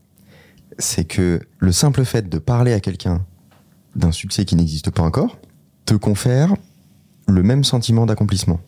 c'est 0.78 1.06
que 1.06 1.40
le 1.58 1.72
simple 1.72 2.06
fait 2.06 2.30
de 2.30 2.38
parler 2.38 2.74
à 2.74 2.80
quelqu'un 2.80 3.26
d'un 3.96 4.12
succès 4.12 4.46
qui 4.46 4.56
n'existe 4.56 4.92
pas 4.92 5.04
encore 5.04 5.40
te 5.86 5.94
confère 5.94 6.54
le 7.28 7.44
même 7.44 7.64
sentiment 7.64 8.06
d'accomplissement. 8.06 8.60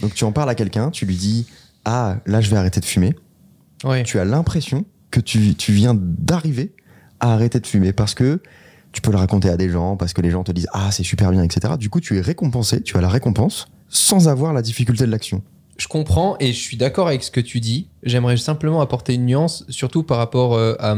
Donc 0.00 0.14
tu 0.14 0.24
en 0.24 0.32
parles 0.32 0.50
à 0.50 0.54
quelqu'un, 0.54 0.90
tu 0.90 1.06
lui 1.06 1.16
dis 1.16 1.46
Ah, 1.84 2.16
là 2.26 2.40
je 2.40 2.50
vais 2.50 2.56
arrêter 2.56 2.80
de 2.80 2.84
fumer. 2.84 3.14
Ouais. 3.84 4.02
Tu 4.02 4.18
as 4.18 4.24
l'impression 4.24 4.84
que 5.10 5.20
tu, 5.20 5.54
tu 5.54 5.72
viens 5.72 5.94
d'arriver 5.94 6.74
à 7.18 7.32
arrêter 7.32 7.60
de 7.60 7.66
fumer 7.66 7.92
parce 7.92 8.14
que 8.14 8.40
tu 8.92 9.00
peux 9.00 9.10
le 9.10 9.18
raconter 9.18 9.48
à 9.48 9.56
des 9.56 9.68
gens, 9.68 9.96
parce 9.96 10.12
que 10.12 10.20
les 10.20 10.30
gens 10.30 10.42
te 10.42 10.52
disent 10.52 10.68
Ah, 10.72 10.90
c'est 10.90 11.02
super 11.02 11.30
bien, 11.30 11.42
etc. 11.42 11.74
Du 11.78 11.90
coup, 11.90 12.00
tu 12.00 12.16
es 12.18 12.20
récompensé, 12.20 12.82
tu 12.82 12.96
as 12.96 13.00
la 13.00 13.08
récompense 13.08 13.68
sans 13.88 14.28
avoir 14.28 14.52
la 14.52 14.62
difficulté 14.62 15.04
de 15.04 15.10
l'action. 15.10 15.42
Je 15.76 15.88
comprends 15.88 16.36
et 16.40 16.52
je 16.52 16.58
suis 16.58 16.76
d'accord 16.76 17.08
avec 17.08 17.22
ce 17.22 17.30
que 17.30 17.40
tu 17.40 17.60
dis. 17.60 17.88
J'aimerais 18.02 18.36
simplement 18.36 18.80
apporter 18.80 19.14
une 19.14 19.26
nuance, 19.26 19.64
surtout 19.68 20.02
par 20.02 20.18
rapport 20.18 20.54
euh, 20.54 20.74
à 20.78 20.94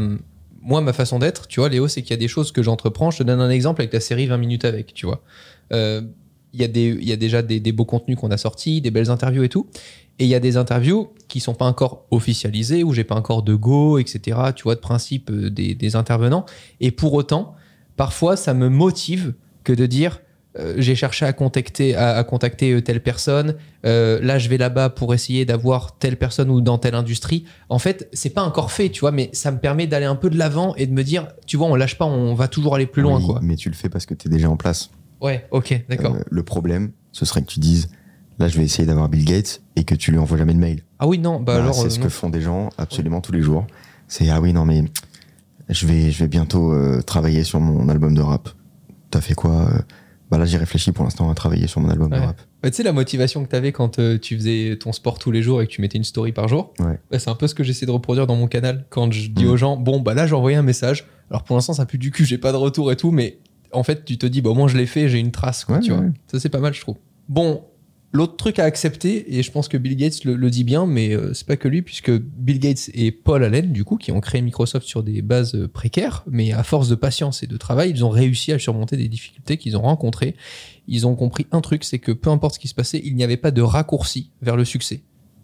moi, 0.61 0.81
ma 0.81 0.93
façon 0.93 1.19
d'être. 1.19 1.47
Tu 1.47 1.59
vois, 1.59 1.69
Léo, 1.69 1.87
c'est 1.87 2.01
qu'il 2.01 2.11
y 2.11 2.13
a 2.13 2.17
des 2.17 2.27
choses 2.27 2.51
que 2.51 2.63
j'entreprends. 2.63 3.11
Je 3.11 3.19
te 3.19 3.23
donne 3.23 3.41
un 3.41 3.49
exemple 3.49 3.81
avec 3.81 3.93
la 3.93 3.99
série 3.99 4.27
20 4.27 4.37
minutes 4.37 4.65
avec, 4.65 4.93
tu 4.93 5.05
vois. 5.05 5.21
Euh, 5.71 6.01
Il 6.53 6.61
y, 6.61 6.63
a 6.63 6.67
des- 6.67 6.97
il 7.01 7.07
y 7.07 7.11
a 7.11 7.15
déjà 7.15 7.41
des, 7.41 7.59
des 7.59 7.71
beaux 7.71 7.85
contenus 7.85 8.17
qu'on 8.17 8.29
a 8.31 8.37
sortis, 8.37 8.79
des 8.81 8.91
belles 8.91 9.09
interviews 9.09 9.43
et 9.43 9.49
tout. 9.49 9.67
Et 10.19 10.25
il 10.25 10.29
y 10.29 10.35
a 10.35 10.39
des 10.39 10.57
interviews 10.57 11.09
qui 11.27 11.39
sont 11.39 11.55
pas 11.55 11.65
encore 11.65 12.05
officialisées, 12.11 12.83
où 12.83 12.93
j'ai 12.93 13.03
pas 13.03 13.15
encore 13.15 13.41
de 13.43 13.55
go, 13.55 13.97
etc. 13.97 14.37
Tu 14.55 14.63
vois, 14.63 14.75
de 14.75 14.79
principe 14.79 15.31
euh, 15.31 15.49
des, 15.49 15.73
des 15.73 15.95
intervenants. 15.95 16.45
Et 16.79 16.91
pour 16.91 17.13
autant, 17.13 17.55
parfois, 17.95 18.35
ça 18.35 18.53
me 18.53 18.69
motive 18.69 19.33
que 19.63 19.73
de 19.73 19.85
dire 19.87 20.21
euh, 20.59 20.75
j'ai 20.77 20.93
cherché 20.93 21.25
à 21.25 21.33
contacter, 21.33 21.95
à, 21.95 22.15
à 22.15 22.23
contacter 22.23 22.73
euh, 22.73 22.81
telle 22.81 23.01
personne. 23.01 23.55
euh, 23.87 24.19
là, 24.21 24.37
je 24.37 24.49
vais 24.49 24.57
là-bas 24.59 24.89
pour 24.91 25.15
essayer 25.15 25.45
d'avoir 25.45 25.97
telle 25.97 26.15
personne 26.17 26.51
ou 26.51 26.61
dans 26.61 26.77
telle 26.77 26.93
industrie. 26.93 27.45
En 27.69 27.79
fait, 27.79 28.07
c'est 28.13 28.29
pas 28.29 28.43
encore 28.43 28.71
fait, 28.71 28.89
tu 28.89 28.99
vois, 28.99 29.11
mais 29.11 29.31
ça 29.33 29.49
me 29.51 29.57
permet 29.57 29.87
d'aller 29.87 30.05
un 30.05 30.15
peu 30.15 30.29
de 30.29 30.37
l'avant 30.37 30.75
et 30.75 30.85
de 30.85 30.91
me 30.93 31.03
dire, 31.03 31.27
tu 31.47 31.57
vois, 31.57 31.65
on 31.65 31.73
lâche 31.75 31.97
pas, 31.97 32.05
on 32.05 32.35
va 32.35 32.47
toujours 32.47 32.75
aller 32.75 32.85
plus 32.85 33.01
loin, 33.01 33.17
Oui, 33.17 33.25
quoi. 33.25 33.39
Mais 33.41 33.55
tu 33.55 33.67
le 33.69 33.73
fais 33.75 33.89
parce 33.89 34.05
que 34.05 34.13
tu 34.13 34.27
es 34.27 34.31
déjà 34.31 34.47
en 34.47 34.55
place. 34.57 34.91
Ouais, 35.23 35.47
ok, 35.51 35.85
d'accord. 35.89 36.15
Euh, 36.15 36.19
le 36.29 36.43
problème, 36.43 36.91
ce 37.11 37.25
serait 37.25 37.41
que 37.41 37.47
tu 37.47 37.59
dises 37.59 37.89
Là, 38.39 38.47
je 38.47 38.57
vais 38.57 38.63
essayer 38.65 38.87
d'avoir 38.87 39.09
Bill 39.09 39.25
Gates 39.25 39.61
et 39.75 39.83
que 39.83 39.93
tu 39.93 40.11
lui 40.11 40.17
envoies 40.17 40.37
jamais 40.39 40.53
de 40.55 40.59
mail. 40.59 40.81
ah 40.99 41.07
oui, 41.07 41.19
non, 41.19 41.39
bah, 41.39 41.55
Bah, 41.55 41.61
alors. 41.63 41.75
c'est 41.75 41.85
euh, 41.85 41.89
ce 41.89 41.99
non. 41.99 42.05
que 42.05 42.09
font 42.09 42.29
des 42.29 42.41
gens 42.41 42.69
absolument 42.79 43.21
tous 43.21 43.31
les 43.31 43.41
jours. 43.43 43.65
C'est 44.07 44.29
ah 44.29 44.41
oui 44.41 44.53
non 44.53 44.65
mais 44.65 44.83
je 45.69 45.85
vais 45.87 46.11
je 46.11 46.19
vais 46.19 46.27
bientôt 46.27 46.73
euh, 46.73 47.01
travailler 47.01 47.43
sur 47.43 47.59
mon 47.59 47.87
album 47.89 48.13
de 48.15 48.21
rap. 48.21 48.49
T'as 49.11 49.21
fait 49.21 49.35
quoi 49.35 49.69
Bah 50.31 50.37
là 50.39 50.45
j'y 50.45 50.57
réfléchis 50.57 50.91
pour 50.91 51.03
l'instant 51.03 51.29
à 51.29 51.35
travailler 51.35 51.67
sur 51.67 51.79
mon 51.79 51.89
album 51.89 52.11
Ouais. 52.11 52.19
de 52.19 52.25
rap. 52.25 52.41
Bah, 52.63 52.71
tu 52.71 52.77
sais, 52.77 52.83
la 52.83 52.91
motivation 52.93 53.43
que 53.45 53.49
tu 53.49 53.55
avais 53.55 53.71
quand 53.71 53.99
euh, 53.99 54.17
tu 54.17 54.35
faisais 54.35 54.77
ton 54.79 54.91
sport 54.93 55.19
tous 55.19 55.31
les 55.31 55.43
jours 55.43 55.61
et 55.61 55.67
que 55.67 55.71
tu 55.71 55.81
mettais 55.81 55.97
une 55.99 56.03
story 56.03 56.31
par 56.31 56.47
jour, 56.47 56.73
Ouais. 56.79 56.99
bah, 57.11 57.19
c'est 57.19 57.29
un 57.29 57.35
peu 57.35 57.45
ce 57.47 57.53
que 57.55 57.63
j'essaie 57.63 57.85
de 57.85 57.91
reproduire 57.91 58.25
dans 58.25 58.35
mon 58.35 58.47
canal. 58.47 58.85
Quand 58.89 59.11
je 59.11 59.29
dis 59.29 59.45
Mhm. 59.45 59.51
aux 59.51 59.57
gens, 59.57 59.77
bon, 59.77 59.99
bah 60.01 60.13
là, 60.15 60.25
j'ai 60.25 60.33
envoyé 60.35 60.57
un 60.57 60.63
message. 60.63 61.05
Alors 61.29 61.43
pour 61.43 61.55
l'instant, 61.55 61.73
ça 61.73 61.85
pue 61.85 61.97
du 61.99 62.09
cul, 62.11 62.25
j'ai 62.25 62.37
pas 62.39 62.51
de 62.51 62.57
retour 62.57 62.91
et 62.91 62.95
tout, 62.95 63.11
mais 63.11 63.37
en 63.73 63.83
fait, 63.83 64.05
tu 64.05 64.17
te 64.17 64.25
dis, 64.25 64.41
bah, 64.41 64.49
au 64.51 64.55
moins, 64.55 64.67
je 64.67 64.77
l'ai 64.77 64.85
fait, 64.85 65.09
j'ai 65.09 65.19
une 65.19 65.31
trace, 65.31 65.65
quoi, 65.65 65.75
Ouais, 65.77 65.81
tu 65.81 65.91
ouais, 65.91 65.97
vois. 65.97 66.05
ouais. 66.07 66.11
Ça, 66.27 66.39
c'est 66.39 66.49
pas 66.49 66.59
mal, 66.59 66.73
je 66.73 66.81
trouve. 66.81 66.97
Bon, 67.29 67.63
l'autre 68.11 68.35
truc 68.37 68.59
à 68.59 68.63
accepter, 68.65 69.37
et 69.37 69.43
je 69.43 69.51
pense 69.51 69.67
que 69.67 69.77
Bill 69.77 69.95
Gates 69.95 70.23
le, 70.23 70.35
le 70.35 70.49
dit 70.49 70.63
bien, 70.63 70.85
mais 70.85 71.13
euh, 71.15 71.33
c'est 71.33 71.47
pas 71.47 71.57
que 71.57 71.67
lui, 71.67 71.81
puisque 71.81 72.11
Bill 72.11 72.59
Gates 72.59 72.89
et 72.93 73.11
Paul 73.11 73.43
Allen, 73.43 73.71
du 73.71 73.83
coup, 73.83 73.97
qui 73.97 74.11
ont 74.11 74.21
créé 74.21 74.41
Microsoft 74.41 74.85
sur 74.87 75.03
des 75.03 75.21
bases 75.21 75.55
euh, 75.55 75.67
précaires, 75.67 76.23
mais 76.27 76.51
à 76.51 76.63
force 76.63 76.89
de 76.89 76.95
patience 76.95 77.43
et 77.43 77.47
de 77.47 77.57
travail, 77.57 77.89
ils 77.91 78.03
ont 78.05 78.09
réussi 78.09 78.51
à 78.51 78.59
surmonter 78.59 78.97
des 78.97 79.07
difficultés 79.07 79.57
qu'ils 79.57 79.75
ont 79.77 79.81
rencontrées. 79.81 80.35
Ils 80.87 81.07
ont 81.07 81.15
compris 81.15 81.47
un 81.51 81.61
truc, 81.61 81.83
c'est 81.83 81.99
que 81.99 82.11
peu 82.11 82.29
importe 82.29 82.55
ce 82.55 82.59
qui 82.59 82.67
se 82.67 82.75
passait, 82.75 83.01
il 83.03 83.15
n'y 83.15 83.23
avait 83.23 83.37
pas 83.37 83.51
de 83.51 83.61
raccourci 83.61 84.31
vers 84.41 84.55
le 84.57 84.65
succès. 84.65 85.01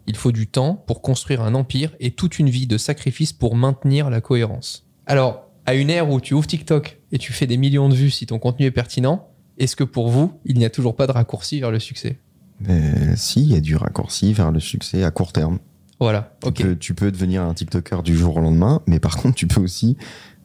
Il 0.08 0.16
faut 0.16 0.32
du 0.32 0.48
temps 0.48 0.74
pour 0.88 1.02
construire 1.02 1.42
un 1.42 1.54
empire 1.54 1.96
et 2.00 2.12
toute 2.12 2.40
une 2.40 2.50
vie 2.50 2.66
de 2.68 2.78
sacrifice 2.78 3.32
pour 3.32 3.56
maintenir 3.56 4.10
la 4.10 4.22
cohérence. 4.22 4.86
Alors, 5.06 5.46
à 5.66 5.76
une 5.76 5.90
ère 5.92 6.10
où 6.10 6.20
tu 6.20 6.34
ouvres 6.34 6.48
TikTok 6.48 6.99
et 7.12 7.18
tu 7.18 7.34
fais 7.34 7.48
des 7.48 7.58
millions 7.58 7.90
de 7.90 7.96
vues 7.96 8.10
si 8.12 8.26
ton 8.26 8.40
contenu 8.40 8.66
est 8.66 8.72
pertinent, 8.72 9.28
est-ce 9.58 9.76
que 9.76 9.84
pour 9.84 10.10
vous, 10.10 10.34
il 10.46 10.58
n'y 10.58 10.66
a 10.66 10.70
toujours 10.70 10.96
pas 10.96 11.08
de 11.08 11.12
raccourci 11.12 11.60
vers 11.60 11.72
le 11.72 11.80
succès? 11.80 12.18
Mais 12.62 13.16
si 13.16 13.42
il 13.42 13.52
y 13.52 13.56
a 13.56 13.62
du 13.62 13.76
raccourci 13.76 14.34
vers 14.34 14.52
le 14.52 14.60
succès 14.60 15.04
à 15.04 15.12
court 15.12 15.32
terme. 15.34 15.60
Voilà, 16.00 16.34
Tu, 16.42 16.48
ok. 16.48 16.62
peux, 16.62 16.76
tu 16.78 16.94
peux 16.94 17.12
devenir 17.12 17.42
un 17.44 17.54
TikToker 17.54 18.04
du 18.04 18.16
jour 18.16 18.38
au 18.38 18.40
lendemain, 18.42 18.82
mais 18.88 19.00
par 19.00 19.18
contre 19.22 19.36
tu 19.36 19.48
peux 19.48 19.60
aussi 19.62 19.98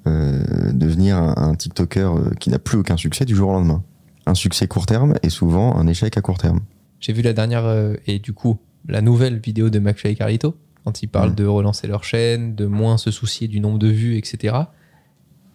euh, 0.07 0.73
devenir 0.73 1.17
un, 1.17 1.35
un 1.37 1.55
TikToker 1.55 2.13
euh, 2.17 2.31
qui 2.41 2.51
n'a 2.51 2.59
plus 2.59 2.79
aucun 2.79 2.97
succès 2.97 3.25
du 3.25 3.35
jour 3.37 3.51
au 3.51 3.53
lendemain. 3.53 3.83
Un 4.27 4.35
succès 4.35 4.67
court 4.67 4.87
terme 4.87 5.15
est 5.23 5.31
souvent 5.31 5.77
un 5.77 5.87
échec 5.87 6.17
à 6.17 6.21
court 6.23 6.39
terme. 6.39 6.61
J'ai 7.01 7.13
vu 7.13 7.23
la 7.23 7.33
dernière 7.35 7.65
euh, 7.67 7.95
et 8.07 8.19
du 8.19 8.33
coup 8.33 8.59
la 8.89 9.01
nouvelle 9.01 9.39
vidéo 9.39 9.71
de 9.71 9.79
McFly 9.79 10.13
et 10.13 10.15
Carlito 10.17 10.57
quand 10.85 11.03
ils 11.03 11.07
parlent 11.09 11.31
Mm. 11.33 11.37
de 11.37 11.47
relancer 11.47 11.87
leur 11.87 12.05
chaîne, 12.05 12.55
de 12.55 12.67
moins 12.67 12.99
se 12.99 13.11
soucier 13.11 13.49
du 13.49 13.61
nombre 13.61 13.79
de 13.79 13.89
vues, 13.89 14.17
etc. 14.19 14.55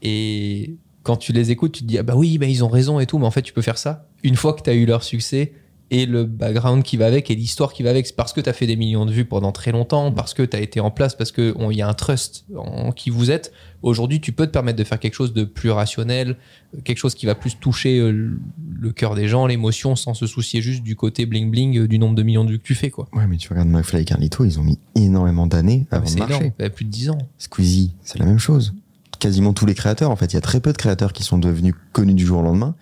Et 0.01 0.77
quand 1.03 1.17
tu 1.17 1.31
les 1.33 1.51
écoutes, 1.51 1.71
tu 1.73 1.83
te 1.83 1.87
dis 1.87 1.97
ah 1.97 2.03
bah 2.03 2.15
oui, 2.15 2.37
bah 2.37 2.45
ils 2.45 2.63
ont 2.63 2.69
raison 2.69 2.99
et 2.99 3.05
tout, 3.05 3.17
mais 3.19 3.25
en 3.25 3.31
fait 3.31 3.41
tu 3.41 3.53
peux 3.53 3.61
faire 3.61 3.77
ça 3.77 4.07
une 4.23 4.35
fois 4.35 4.53
que 4.53 4.61
tu 4.61 4.69
as 4.69 4.73
eu 4.73 4.85
leur 4.85 5.03
succès 5.03 5.53
et 5.91 6.05
le 6.05 6.23
background 6.23 6.83
qui 6.83 6.97
va 6.97 7.07
avec 7.07 7.31
et 7.31 7.35
l'histoire 7.35 7.73
qui 7.73 7.81
va 7.81 7.89
avec. 7.89 8.05
C'est 8.05 8.15
parce 8.15 8.31
que 8.31 8.41
tu 8.41 8.47
as 8.47 8.53
fait 8.53 8.67
des 8.67 8.75
millions 8.75 9.07
de 9.07 9.11
vues 9.11 9.25
pendant 9.25 9.51
très 9.51 9.71
longtemps, 9.71 10.11
parce 10.11 10.35
que 10.35 10.43
tu 10.43 10.55
as 10.55 10.59
été 10.59 10.79
en 10.79 10.91
place, 10.91 11.15
parce 11.15 11.31
qu'il 11.31 11.51
y 11.71 11.81
a 11.81 11.87
un 11.87 11.93
trust 11.95 12.45
en 12.55 12.91
qui 12.91 13.09
vous 13.09 13.31
êtes. 13.31 13.51
Aujourd'hui, 13.81 14.21
tu 14.21 14.31
peux 14.31 14.45
te 14.45 14.51
permettre 14.51 14.77
de 14.77 14.83
faire 14.83 14.99
quelque 14.99 15.15
chose 15.15 15.33
de 15.33 15.45
plus 15.45 15.71
rationnel, 15.71 16.37
quelque 16.83 16.99
chose 16.99 17.15
qui 17.15 17.25
va 17.25 17.33
plus 17.33 17.57
toucher 17.57 17.97
euh, 17.97 18.11
le- 18.11 18.91
cœur 18.91 19.15
des 19.15 19.27
gens, 19.27 19.47
l'émotion, 19.47 19.95
sans 19.95 20.13
se 20.13 20.27
soucier 20.27 20.61
juste 20.61 20.83
du 20.83 20.95
côté 20.95 21.25
bling-bling 21.25 21.79
euh, 21.79 21.87
du 21.87 21.97
nombre 21.97 22.13
de 22.13 22.21
millions 22.21 22.45
de 22.45 22.51
vues 22.51 22.59
que 22.59 22.63
tu 22.67 22.75
fais. 22.75 22.91
quoi. 22.91 23.07
Ouais, 23.13 23.25
mais 23.25 23.37
tu 23.37 23.49
regardes 23.49 23.69
McFly 23.69 24.01
et 24.01 24.05
Carlito, 24.05 24.45
ils 24.45 24.59
ont 24.59 24.63
mis 24.63 24.77
énormément 24.93 25.47
d'années 25.47 25.87
Ah, 25.89 25.95
avant 25.95 26.11
de 26.11 26.19
marcher. 26.19 26.53
énorme, 26.59 26.69
plus 26.69 26.85
de 26.85 26.91
10 26.91 27.09
ans. 27.09 27.17
Squeezie, 27.39 27.95
c'est 28.03 28.19
la 28.19 28.25
même 28.25 28.37
chose. 28.37 28.75
Quasiment 29.19 29.53
tous 29.53 29.65
les 29.65 29.75
créateurs, 29.75 30.11
en 30.11 30.15
fait, 30.15 30.27
il 30.27 30.35
y 30.35 30.37
a 30.37 30.41
très 30.41 30.59
peu 30.61 30.71
de 30.71 30.77
créateurs 30.77 31.11
qui 31.13 31.23
sont 31.23 31.37
devenus 31.37 31.73
connus 31.91 32.13
du 32.13 32.25
jour 32.25 32.39
au 32.39 32.43
lendemain, 32.43 32.75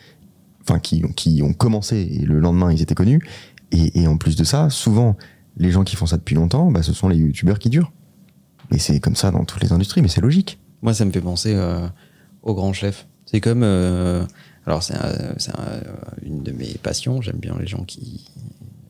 enfin 0.61 0.79
qui, 0.79 1.03
ont- 1.03 1.11
qui 1.11 1.41
ont 1.41 1.53
commencé 1.53 1.97
et 1.97 2.25
le 2.25 2.39
lendemain 2.39 2.71
ils 2.71 2.81
étaient 2.81 2.93
connus. 2.95 3.21
Et, 3.71 4.01
et 4.01 4.07
en 4.07 4.17
plus 4.17 4.35
de 4.35 4.43
ça, 4.43 4.69
souvent 4.69 5.17
les 5.57 5.71
gens 5.71 5.83
qui 5.83 5.95
font 5.95 6.05
ça 6.05 6.17
depuis 6.17 6.35
longtemps, 6.35 6.71
bah, 6.71 6.83
ce 6.83 6.93
sont 6.93 7.09
les 7.09 7.17
youtubeurs 7.17 7.57
qui 7.59 7.69
durent. 7.69 7.91
Et 8.71 8.77
c'est 8.79 8.99
comme 8.99 9.15
ça 9.15 9.31
dans 9.31 9.45
toutes 9.45 9.63
les 9.63 9.71
industries, 9.73 10.01
mais 10.01 10.07
c'est 10.09 10.21
logique. 10.21 10.59
Moi, 10.83 10.93
ça 10.93 11.05
me 11.05 11.11
fait 11.11 11.21
penser 11.21 11.53
euh, 11.55 11.87
au 12.43 12.53
grand 12.53 12.71
chef. 12.73 13.07
C'est 13.25 13.41
comme. 13.41 13.63
euh, 13.63 14.23
alors, 14.65 14.83
c'est 14.83 14.93
un- 14.93 14.99
un- 15.57 15.81
une 16.21 16.43
de 16.43 16.51
mes 16.51 16.75
passions. 16.83 17.21
J'aime 17.21 17.37
bien 17.37 17.55
les 17.59 17.65
gens 17.67 17.83
qui. 17.83 18.25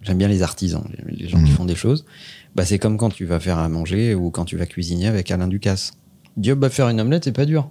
J'aime 0.01 0.17
bien 0.17 0.27
les 0.27 0.41
artisans, 0.41 0.83
les 1.07 1.27
gens 1.29 1.37
qui 1.37 1.51
Mhm. 1.51 1.57
font 1.57 1.65
des 1.65 1.75
choses. 1.75 2.05
Bah, 2.55 2.65
c'est 2.65 2.79
comme 2.79 2.97
quand 2.97 3.09
tu 3.09 3.25
vas 3.25 3.39
faire 3.39 3.57
à 3.59 3.69
manger 3.69 4.15
ou 4.15 4.31
quand 4.31 4.45
tu 4.45 4.57
vas 4.57 4.65
cuisiner 4.65 5.07
avec 5.07 5.31
Alain 5.31 5.47
Ducasse. 5.47 5.93
Dieu, 6.37 6.55
bah, 6.55 6.69
faire 6.69 6.87
une 6.89 7.01
omelette, 7.01 7.23
c'est 7.25 7.31
pas 7.31 7.45
dur. 7.45 7.69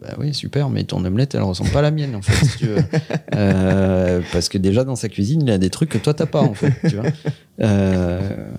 Bah 0.00 0.14
oui, 0.18 0.32
super, 0.34 0.68
mais 0.70 0.84
ton 0.84 1.04
omelette, 1.04 1.34
elle 1.34 1.42
ressemble 1.42 1.70
pas 1.70 1.78
à 1.80 1.82
la 1.82 1.90
mienne, 1.90 2.14
en 2.14 2.22
fait, 2.22 2.44
si 2.46 2.58
tu 2.58 2.66
veux. 2.66 2.76
Euh, 3.34 4.20
parce 4.32 4.48
que 4.48 4.58
déjà, 4.58 4.82
dans 4.84 4.96
sa 4.96 5.08
cuisine, 5.08 5.42
il 5.42 5.48
y 5.48 5.52
a 5.52 5.58
des 5.58 5.70
trucs 5.70 5.90
que 5.90 5.98
toi, 5.98 6.12
t'as 6.14 6.26
pas, 6.26 6.40
en 6.40 6.54
fait, 6.54 6.72
tu 6.88 6.96
vois. 6.96 7.04
Euh, 7.60 8.50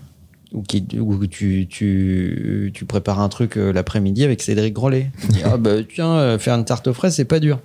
ou, 0.53 0.61
qui, 0.61 0.85
ou 0.99 1.27
tu, 1.27 1.67
tu, 1.69 2.71
tu 2.73 2.85
prépares 2.85 3.19
un 3.19 3.29
truc 3.29 3.57
euh, 3.57 3.71
l'après-midi 3.73 4.23
avec 4.23 4.41
Cédric 4.41 4.73
Grolet. 4.73 5.11
Tu 5.21 5.27
dis, 5.27 5.41
ah 5.43 5.57
bah 5.57 5.75
tiens, 5.93 6.37
faire 6.39 6.55
une 6.55 6.65
tarte 6.65 6.87
aux 6.87 6.93
fraises, 6.93 7.15
c'est 7.15 7.25
pas 7.25 7.39
dur. 7.39 7.59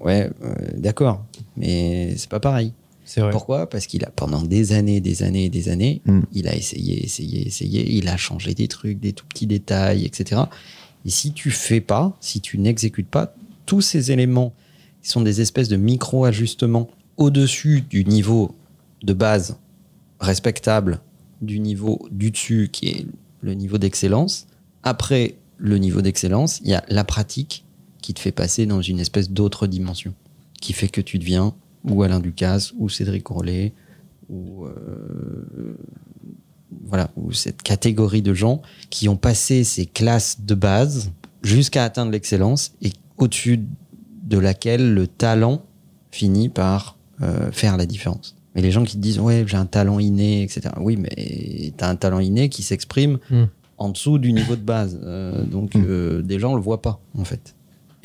Ouais, 0.00 0.30
euh, 0.42 0.54
d'accord, 0.76 1.24
mais 1.56 2.14
c'est 2.16 2.28
pas 2.30 2.40
pareil. 2.40 2.72
C'est 3.04 3.20
vrai. 3.20 3.30
Pourquoi? 3.30 3.68
Parce 3.68 3.86
qu'il 3.86 4.04
a 4.04 4.10
pendant 4.10 4.40
des 4.42 4.72
années, 4.72 5.00
des 5.00 5.22
années, 5.22 5.48
des 5.50 5.68
années, 5.68 6.00
Mm. 6.06 6.20
il 6.32 6.48
a 6.48 6.54
essayé, 6.56 7.04
essayé, 7.04 7.46
essayé, 7.46 7.90
il 7.92 8.08
a 8.08 8.16
changé 8.16 8.54
des 8.54 8.68
trucs, 8.68 8.98
des 9.00 9.12
tout 9.12 9.26
petits 9.26 9.46
détails, 9.46 10.04
etc. 10.06 10.42
Et 11.04 11.10
si 11.10 11.32
tu 11.32 11.50
fais 11.50 11.80
pas, 11.80 12.16
si 12.20 12.40
tu 12.40 12.58
n'exécutes 12.58 13.08
pas, 13.08 13.34
tous 13.66 13.80
ces 13.80 14.10
éléments 14.10 14.54
qui 15.02 15.10
sont 15.10 15.20
des 15.20 15.40
espèces 15.40 15.68
de 15.68 15.76
micro-ajustements 15.76 16.88
au-dessus 17.16 17.82
du 17.82 18.04
niveau 18.04 18.54
de 19.02 19.12
base 19.12 19.58
respectable, 20.20 21.00
du 21.42 21.60
niveau 21.60 22.08
du 22.10 22.30
dessus 22.30 22.70
qui 22.72 22.88
est 22.88 23.06
le 23.42 23.54
niveau 23.54 23.78
d'excellence. 23.78 24.46
Après 24.82 25.36
le 25.58 25.78
niveau 25.78 26.00
d'excellence, 26.00 26.60
il 26.60 26.70
y 26.70 26.74
a 26.74 26.84
la 26.88 27.04
pratique 27.04 27.64
qui 28.00 28.14
te 28.14 28.20
fait 28.20 28.32
passer 28.32 28.66
dans 28.66 28.82
une 28.82 29.00
espèce 29.00 29.30
d'autre 29.30 29.66
dimension, 29.66 30.14
qui 30.60 30.72
fait 30.72 30.88
que 30.88 31.00
tu 31.00 31.18
deviens 31.18 31.54
ou 31.84 32.02
Alain 32.02 32.20
Ducasse 32.20 32.72
ou 32.78 32.88
Cédric 32.88 33.24
Grolet 33.24 33.72
ou 34.30 34.64
euh, 34.64 35.76
voilà 36.86 37.10
ou 37.16 37.32
cette 37.32 37.62
catégorie 37.62 38.22
de 38.22 38.34
gens 38.34 38.62
qui 38.90 39.08
ont 39.08 39.16
passé 39.16 39.64
ces 39.64 39.86
classes 39.86 40.40
de 40.40 40.54
base 40.54 41.10
jusqu'à 41.42 41.84
atteindre 41.84 42.12
l'excellence 42.12 42.72
et 42.82 42.92
au-dessus 43.18 43.60
de 44.24 44.38
laquelle 44.38 44.94
le 44.94 45.06
talent 45.06 45.62
finit 46.10 46.48
par 46.48 46.96
euh, 47.22 47.50
faire 47.52 47.76
la 47.76 47.86
différence. 47.86 48.36
Mais 48.54 48.62
les 48.62 48.70
gens 48.70 48.84
qui 48.84 48.96
te 48.96 49.02
disent 49.02 49.18
ouais 49.18 49.44
j'ai 49.46 49.56
un 49.56 49.66
talent 49.66 49.98
inné 49.98 50.42
etc. 50.42 50.70
Oui 50.80 50.96
mais 50.96 51.72
t'as 51.76 51.88
un 51.88 51.96
talent 51.96 52.20
inné 52.20 52.48
qui 52.48 52.62
s'exprime 52.62 53.18
Hmm. 53.30 53.44
en 53.78 53.88
dessous 53.88 54.18
du 54.18 54.32
niveau 54.32 54.54
de 54.56 54.60
base. 54.62 55.00
Euh, 55.02 55.44
donc, 55.44 55.74
Mm. 55.74 55.84
euh, 55.88 56.22
des 56.22 56.38
gens 56.38 56.54
le 56.54 56.60
voient 56.62 56.80
pas, 56.80 57.00
en 57.18 57.24
fait. 57.24 57.56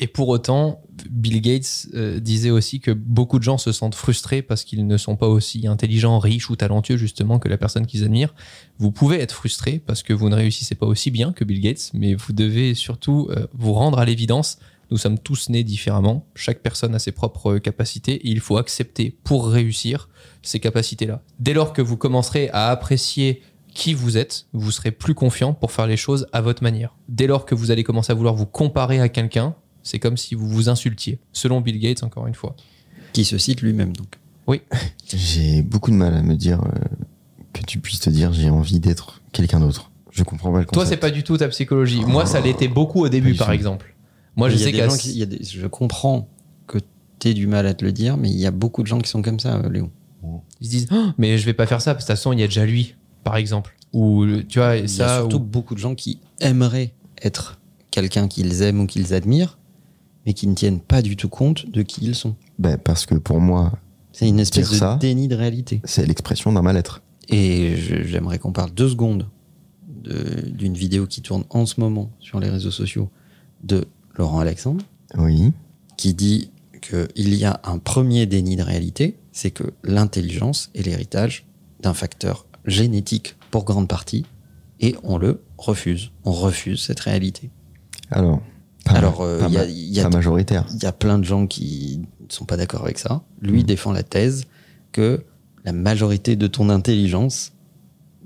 Et 0.02 0.06
pour 0.06 0.28
autant, 0.28 0.80
Bill 1.10 1.42
Gates 1.42 1.86
euh, 1.94 2.20
disait 2.20 2.50
aussi 2.50 2.80
que 2.80 2.90
beaucoup 2.90 3.38
de 3.38 3.44
gens 3.44 3.58
se 3.58 3.70
sentent 3.70 3.94
frustrés 3.94 4.40
parce 4.40 4.64
qu'ils 4.64 4.86
ne 4.86 4.96
sont 4.96 5.14
pas 5.14 5.28
aussi 5.28 5.66
intelligents, 5.66 6.18
riches 6.18 6.48
ou 6.48 6.56
talentueux 6.56 6.96
justement 6.96 7.38
que 7.38 7.48
la 7.48 7.58
personne 7.58 7.86
qu'ils 7.86 8.02
admirent. 8.04 8.34
Vous 8.78 8.92
pouvez 8.92 9.20
être 9.20 9.34
frustré 9.34 9.78
parce 9.78 10.02
que 10.02 10.14
vous 10.14 10.30
ne 10.30 10.36
réussissez 10.36 10.74
pas 10.74 10.86
aussi 10.86 11.10
bien 11.10 11.32
que 11.32 11.44
Bill 11.44 11.60
Gates, 11.60 11.90
mais 11.92 12.14
vous 12.14 12.32
devez 12.32 12.74
surtout 12.74 13.28
euh, 13.30 13.46
vous 13.52 13.74
rendre 13.74 13.98
à 13.98 14.06
l'évidence. 14.06 14.58
Nous 14.90 14.96
sommes 14.96 15.18
tous 15.18 15.50
nés 15.50 15.64
différemment, 15.64 16.26
chaque 16.34 16.62
personne 16.62 16.94
a 16.94 16.98
ses 16.98 17.12
propres 17.12 17.58
capacités 17.58 18.14
et 18.14 18.28
il 18.28 18.40
faut 18.40 18.56
accepter 18.56 19.16
pour 19.22 19.48
réussir 19.48 20.08
ces 20.42 20.60
capacités-là. 20.60 21.22
Dès 21.38 21.52
lors 21.52 21.74
que 21.74 21.82
vous 21.82 21.98
commencerez 21.98 22.48
à 22.50 22.70
apprécier 22.70 23.42
qui 23.72 23.94
vous 23.94 24.16
êtes, 24.16 24.46
vous 24.52 24.72
serez 24.72 24.90
plus 24.90 25.14
confiant 25.14 25.52
pour 25.52 25.70
faire 25.70 25.86
les 25.86 25.98
choses 25.98 26.26
à 26.32 26.40
votre 26.40 26.62
manière. 26.62 26.96
Dès 27.08 27.26
lors 27.26 27.44
que 27.44 27.54
vous 27.54 27.70
allez 27.70 27.84
commencer 27.84 28.10
à 28.10 28.14
vouloir 28.14 28.34
vous 28.34 28.46
comparer 28.46 28.98
à 28.98 29.08
quelqu'un, 29.08 29.54
c'est 29.82 29.98
comme 29.98 30.16
si 30.16 30.34
vous 30.34 30.48
vous 30.48 30.68
insultiez, 30.68 31.18
selon 31.32 31.60
Bill 31.60 31.78
Gates 31.78 32.02
encore 32.02 32.26
une 32.26 32.34
fois. 32.34 32.54
Qui 33.12 33.24
se 33.24 33.38
cite 33.38 33.62
lui-même, 33.62 33.94
donc. 33.96 34.16
J'ai 35.14 35.62
beaucoup 35.62 35.90
de 35.90 35.96
mal 35.96 36.14
à 36.14 36.22
me 36.22 36.34
dire 36.36 36.60
euh, 36.62 36.68
que 37.52 37.62
tu 37.64 37.78
puisses 37.78 38.00
te 38.00 38.10
dire 38.10 38.32
j'ai 38.32 38.50
envie 38.50 38.80
d'être 38.80 39.20
quelqu'un 39.32 39.60
d'autre. 39.60 39.90
Je 40.10 40.22
comprends 40.24 40.52
pas 40.52 40.58
le 40.58 40.64
Toi, 40.64 40.72
concept. 40.82 40.90
c'est 40.90 40.96
pas 40.96 41.10
du 41.10 41.22
tout 41.22 41.36
ta 41.36 41.48
psychologie. 41.48 42.02
Moi, 42.04 42.26
ça 42.26 42.40
l'était 42.40 42.66
beaucoup 42.68 43.00
au 43.04 43.08
début, 43.08 43.34
par 43.34 43.52
exemple. 43.52 43.94
Moi, 44.36 44.48
je 44.48 44.56
sais 44.56 44.72
a 44.80 45.26
des- 45.26 45.44
je 45.44 45.66
comprends 45.66 46.28
que 46.66 46.78
tu 47.20 47.28
aies 47.28 47.34
du 47.34 47.46
mal 47.46 47.66
à 47.66 47.74
te 47.74 47.84
le 47.84 47.92
dire, 47.92 48.16
mais 48.16 48.28
il 48.30 48.38
y 48.38 48.46
a 48.46 48.50
beaucoup 48.50 48.82
de 48.82 48.88
gens 48.88 48.98
qui 48.98 49.08
sont 49.08 49.22
comme 49.22 49.38
ça, 49.40 49.56
euh, 49.56 49.68
Léo. 49.68 49.90
ils 50.60 50.66
se 50.66 50.70
disent, 50.70 50.88
Oh, 50.92 51.10
mais 51.16 51.38
je 51.38 51.46
vais 51.46 51.54
pas 51.54 51.66
faire 51.66 51.80
ça 51.80 51.94
parce 51.94 52.04
que 52.04 52.10
de 52.10 52.14
toute 52.16 52.18
façon, 52.18 52.32
il 52.32 52.40
y 52.40 52.42
a 52.42 52.46
déjà 52.46 52.66
lui, 52.66 52.96
par 53.24 53.36
exemple. 53.36 53.76
Ou 53.92 54.26
tu 54.48 54.58
vois, 54.58 54.76
et 54.76 54.80
Il 54.80 54.82
y 54.82 55.02
a 55.02 55.08
ça. 55.08 55.18
surtout 55.18 55.36
ou- 55.36 55.40
beaucoup 55.40 55.74
de 55.74 55.80
gens 55.80 55.94
qui 55.94 56.20
aimeraient 56.40 56.92
être 57.22 57.60
quelqu'un 57.92 58.26
qu'ils 58.28 58.62
aiment 58.62 58.80
ou 58.80 58.86
qu'ils 58.86 59.14
admirent, 59.14 59.58
mais 60.26 60.32
qui 60.34 60.46
ne 60.46 60.54
tiennent 60.54 60.80
pas 60.80 61.02
du 61.02 61.16
tout 61.16 61.28
compte 61.28 61.68
de 61.70 61.82
qui 61.82 62.04
ils 62.04 62.14
sont. 62.14 62.36
Ben, 62.58 62.76
parce 62.78 63.06
que 63.06 63.14
pour 63.14 63.40
moi, 63.40 63.72
C'est 64.12 64.28
une 64.28 64.40
espèce 64.40 64.70
de 64.70 64.74
ça. 64.76 64.96
déni 65.00 65.28
de 65.28 65.34
réalité. 65.36 65.80
c'est 65.84 66.06
l'expression 66.06 66.52
d'un 66.52 66.62
mal-être. 66.62 67.02
Et 67.28 67.76
j'aimerais 67.76 68.38
qu'on 68.38 68.52
parle 68.52 68.72
deux 68.72 68.88
secondes 68.88 69.28
de- 69.88 70.48
d'une 70.50 70.74
vidéo 70.74 71.06
qui 71.06 71.22
tourne 71.22 71.44
en 71.50 71.64
ce 71.66 71.78
moment 71.80 72.10
sur 72.18 72.40
les 72.40 72.48
réseaux 72.48 72.70
sociaux 72.72 73.08
de 73.62 73.84
Laurent 74.16 74.40
Alexandre, 74.40 74.84
Oui. 75.16 75.52
qui 75.96 76.14
dit 76.14 76.50
qu'il 76.80 77.34
y 77.34 77.44
a 77.44 77.60
un 77.64 77.78
premier 77.78 78.26
déni 78.26 78.56
de 78.56 78.62
réalité, 78.62 79.16
c'est 79.32 79.50
que 79.50 79.64
l'intelligence 79.84 80.70
est 80.74 80.82
l'héritage 80.82 81.46
d'un 81.80 81.94
facteur 81.94 82.46
génétique 82.66 83.36
pour 83.50 83.64
grande 83.64 83.86
partie, 83.88 84.24
et 84.80 84.96
on 85.02 85.18
le 85.18 85.42
refuse. 85.58 86.10
On 86.24 86.32
refuse 86.32 86.80
cette 86.82 87.00
réalité. 87.00 87.50
Alors, 88.10 88.40
pas, 88.92 88.98
Alors, 88.98 89.20
euh, 89.22 89.40
il 89.48 89.54
y 89.54 89.56
il 89.88 89.94
y. 89.94 90.00
Il 90.74 90.82
y 90.82 90.86
a 90.86 90.92
plein 90.92 91.18
de 91.18 91.24
gens 91.24 91.46
qui 91.46 92.00
ne 92.20 92.32
sont 92.32 92.44
pas 92.44 92.56
d'accord 92.56 92.82
avec 92.82 92.98
ça. 92.98 93.22
Lui 93.40 93.60
Mm. 93.62 93.66
défend 93.66 93.92
la 93.92 94.02
thèse 94.02 94.44
que 94.92 95.22
la 95.64 95.72
majorité 95.72 96.36
de 96.36 96.46
ton 96.46 96.68
intelligence 96.70 97.52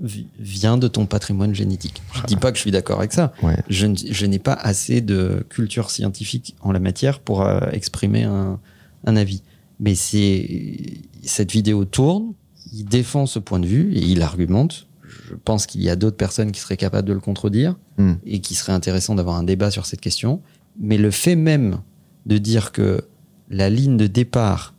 vi- 0.03 0.27
vient 0.39 0.77
de 0.77 0.87
ton 0.87 1.05
patrimoine 1.05 1.53
génétique. 1.55 2.01
Je 2.13 2.23
dis 2.23 2.35
pas 2.35 2.51
que 2.51 2.57
je 2.57 2.61
suis 2.61 2.71
d'accord 2.71 2.99
avec 2.99 3.13
ça. 3.13 3.33
Ouais. 3.43 3.57
Je, 3.69 3.85
ne- 3.87 3.95
je 3.97 4.25
n'ai 4.25 4.39
pas 4.39 4.53
assez 4.53 5.01
de 5.01 5.45
culture 5.49 5.89
scientifique 5.91 6.55
en 6.61 6.71
la 6.71 6.79
matière 6.79 7.19
pour 7.19 7.41
euh, 7.43 7.59
exprimer 7.71 8.23
un, 8.23 8.59
un 9.05 9.15
avis. 9.15 9.41
Mais 9.79 9.95
c'est 9.95 10.93
cette 11.23 11.51
vidéo 11.51 11.83
tourne, 11.85 12.33
il 12.73 12.85
défend 12.85 13.25
ce 13.25 13.39
point 13.39 13.59
de 13.59 13.67
vue 13.67 13.93
et 13.93 13.99
il 14.01 14.21
argumente. 14.21 14.87
Je 15.29 15.33
pense 15.43 15.65
qu'il 15.65 15.81
y 15.81 15.89
a 15.89 15.95
d'autres 15.95 16.17
personnes 16.17 16.51
qui 16.51 16.59
seraient 16.61 16.77
capables 16.77 17.07
de 17.07 17.13
le 17.13 17.19
contredire 17.19 17.75
Hmm. 17.97 18.15
et 18.25 18.41
qui 18.41 18.55
serait 18.55 18.73
intéressant 18.73 19.15
d'avoir 19.15 19.37
un 19.37 19.43
débat 19.43 19.71
sur 19.71 19.85
cette 19.85 20.01
question. 20.01 20.41
Mais 20.79 20.97
le 20.97 21.11
fait 21.11 21.35
même 21.35 21.79
de 22.25 22.37
dire 22.37 22.71
que 22.71 23.03
la 23.49 23.69
ligne 23.69 23.97
de 23.97 24.07
départ 24.07 24.73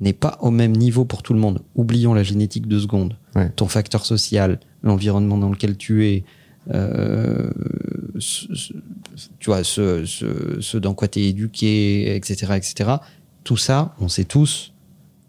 n'est 0.00 0.12
pas 0.12 0.38
au 0.42 0.50
même 0.50 0.72
niveau 0.76 1.04
pour 1.04 1.22
tout 1.22 1.32
le 1.34 1.40
monde, 1.40 1.62
oublions 1.74 2.14
la 2.14 2.22
génétique 2.22 2.66
deux 2.68 2.80
secondes, 2.80 3.16
Ouais. 3.34 3.50
ton 3.56 3.66
facteur 3.68 4.04
social, 4.06 4.60
l'environnement 4.82 5.38
dans 5.38 5.50
lequel 5.50 5.76
tu 5.76 6.06
es, 6.06 6.24
euh, 6.70 7.50
ce- 8.18 8.54
ce- 8.54 8.72
tu 9.38 9.46
vois, 9.50 9.64
ce, 9.64 10.04
ce, 10.04 10.60
ce 10.60 10.76
dans 10.78 10.94
quoi 10.94 11.08
tu 11.08 11.20
es 11.20 11.28
éduqué, 11.28 12.14
etc., 12.14 12.52
etc. 12.56 12.90
Tout 13.44 13.56
ça, 13.56 13.94
on 14.00 14.08
sait 14.08 14.24
tous 14.24 14.72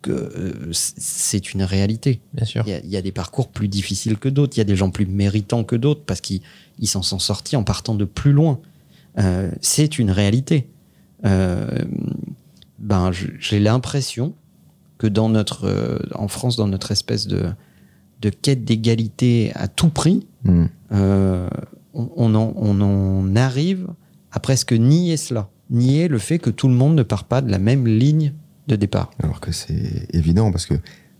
que 0.01 0.11
euh, 0.11 0.53
c'est 0.71 1.53
une 1.53 1.63
réalité. 1.63 2.21
Bien 2.33 2.45
sûr. 2.45 2.63
Il 2.65 2.69
y, 2.71 2.73
a, 2.73 2.79
il 2.79 2.89
y 2.89 2.97
a 2.97 3.01
des 3.01 3.11
parcours 3.11 3.49
plus 3.49 3.67
difficiles 3.67 4.17
que 4.17 4.29
d'autres, 4.29 4.55
il 4.57 4.59
y 4.59 4.61
a 4.61 4.65
des 4.65 4.75
gens 4.75 4.91
plus 4.91 5.05
méritants 5.05 5.63
que 5.63 5.75
d'autres 5.75 6.01
parce 6.05 6.21
qu'ils 6.21 6.41
ils 6.79 6.87
s'en 6.87 7.01
sont 7.01 7.19
sortis 7.19 7.55
en 7.55 7.63
partant 7.63 7.95
de 7.95 8.05
plus 8.05 8.31
loin. 8.31 8.59
Euh, 9.19 9.51
c'est 9.61 9.99
une 9.99 10.11
réalité. 10.11 10.69
Euh, 11.25 11.67
ben, 12.79 13.11
j'ai 13.11 13.59
l'impression 13.59 14.33
que 14.97 15.07
dans 15.07 15.29
notre, 15.29 15.65
euh, 15.65 15.99
en 16.15 16.27
France, 16.27 16.55
dans 16.55 16.67
notre 16.67 16.91
espèce 16.91 17.27
de, 17.27 17.45
de 18.21 18.29
quête 18.29 18.63
d'égalité 18.63 19.51
à 19.55 19.67
tout 19.67 19.89
prix, 19.89 20.25
Hmm. 20.45 20.67
on, 20.89 21.49
on 22.15 22.33
en, 22.33 22.53
on 22.55 22.79
en 22.79 23.35
arrive 23.35 23.87
à 24.31 24.39
presque 24.39 24.71
nier 24.71 25.17
cela, 25.17 25.49
nier 25.69 26.07
le 26.07 26.17
fait 26.17 26.39
que 26.39 26.49
tout 26.49 26.69
le 26.69 26.73
monde 26.73 26.95
ne 26.95 27.03
part 27.03 27.25
pas 27.25 27.41
de 27.41 27.51
la 27.51 27.59
même 27.59 27.85
ligne 27.85 28.33
de 28.69 28.77
départ. 28.77 29.11
Alors 29.21 29.41
que 29.41 29.51
c'est 29.51 30.07
évident 30.15 30.49
parce 30.53 30.65
que 30.65 30.75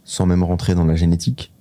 sans 0.06 0.26
même 0.26 0.42
rentrer 0.42 0.74
dans 0.74 0.86
la 0.86 0.96
génétique, 0.96 1.52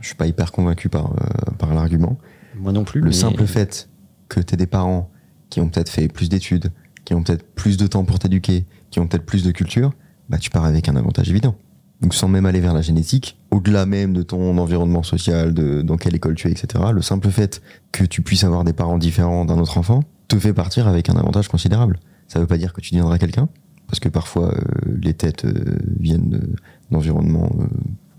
je 0.00 0.06
suis 0.06 0.14
pas 0.14 0.28
hyper 0.28 0.52
convaincu 0.52 0.88
par, 0.88 1.14
par 1.58 1.74
l'argument. 1.74 2.16
Moi 2.56 2.70
non 2.70 2.84
plus. 2.84 3.00
Le 3.00 3.06
mais- 3.06 3.12
simple 3.12 3.44
fait 3.44 3.88
que 4.28 4.38
tu 4.38 4.54
des 4.56 4.66
parents 4.68 5.10
qui 5.54 5.60
ont 5.60 5.68
peut-être 5.68 5.88
fait 5.88 6.08
plus 6.08 6.28
d'études, 6.28 6.72
qui 7.04 7.14
ont 7.14 7.22
peut-être 7.22 7.44
plus 7.54 7.76
de 7.76 7.86
temps 7.86 8.04
pour 8.04 8.18
t'éduquer, 8.18 8.66
qui 8.90 8.98
ont 8.98 9.06
peut-être 9.06 9.24
plus 9.24 9.44
de 9.44 9.52
culture, 9.52 9.92
bah 10.28 10.36
tu 10.38 10.50
pars 10.50 10.64
avec 10.64 10.88
un 10.88 10.96
avantage 10.96 11.30
évident. 11.30 11.54
Donc 12.00 12.12
sans 12.12 12.26
même 12.26 12.44
aller 12.44 12.58
vers 12.58 12.74
la 12.74 12.82
génétique, 12.82 13.38
au-delà 13.52 13.86
même 13.86 14.14
de 14.14 14.22
ton 14.24 14.58
environnement 14.58 15.04
social, 15.04 15.54
de 15.54 15.80
dans 15.82 15.96
quelle 15.96 16.16
école 16.16 16.34
tu 16.34 16.48
es, 16.48 16.50
etc., 16.50 16.86
le 16.92 17.02
simple 17.02 17.30
fait 17.30 17.62
que 17.92 18.02
tu 18.02 18.20
puisses 18.20 18.42
avoir 18.42 18.64
des 18.64 18.72
parents 18.72 18.98
différents 18.98 19.44
d'un 19.44 19.58
autre 19.60 19.78
enfant 19.78 20.02
te 20.26 20.36
fait 20.40 20.52
partir 20.52 20.88
avec 20.88 21.08
un 21.08 21.14
avantage 21.14 21.46
considérable. 21.46 22.00
Ça 22.26 22.40
veut 22.40 22.48
pas 22.48 22.58
dire 22.58 22.72
que 22.72 22.80
tu 22.80 22.90
deviendras 22.94 23.18
quelqu'un, 23.18 23.48
parce 23.86 24.00
que 24.00 24.08
parfois 24.08 24.52
euh, 24.52 24.60
les 25.00 25.14
têtes 25.14 25.44
euh, 25.44 25.78
viennent 26.00 26.30
de- 26.30 26.50
d'environnements 26.90 27.52
euh, 27.60 27.66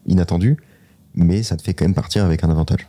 inattendus, 0.05 0.55
mais 1.15 1.43
ça 1.43 1.57
te 1.57 1.63
fait 1.63 1.73
quand 1.73 1.83
même 1.83 1.95
partir 1.95 2.23
avec 2.23 2.45
un 2.45 2.49
avantage. 2.49 2.87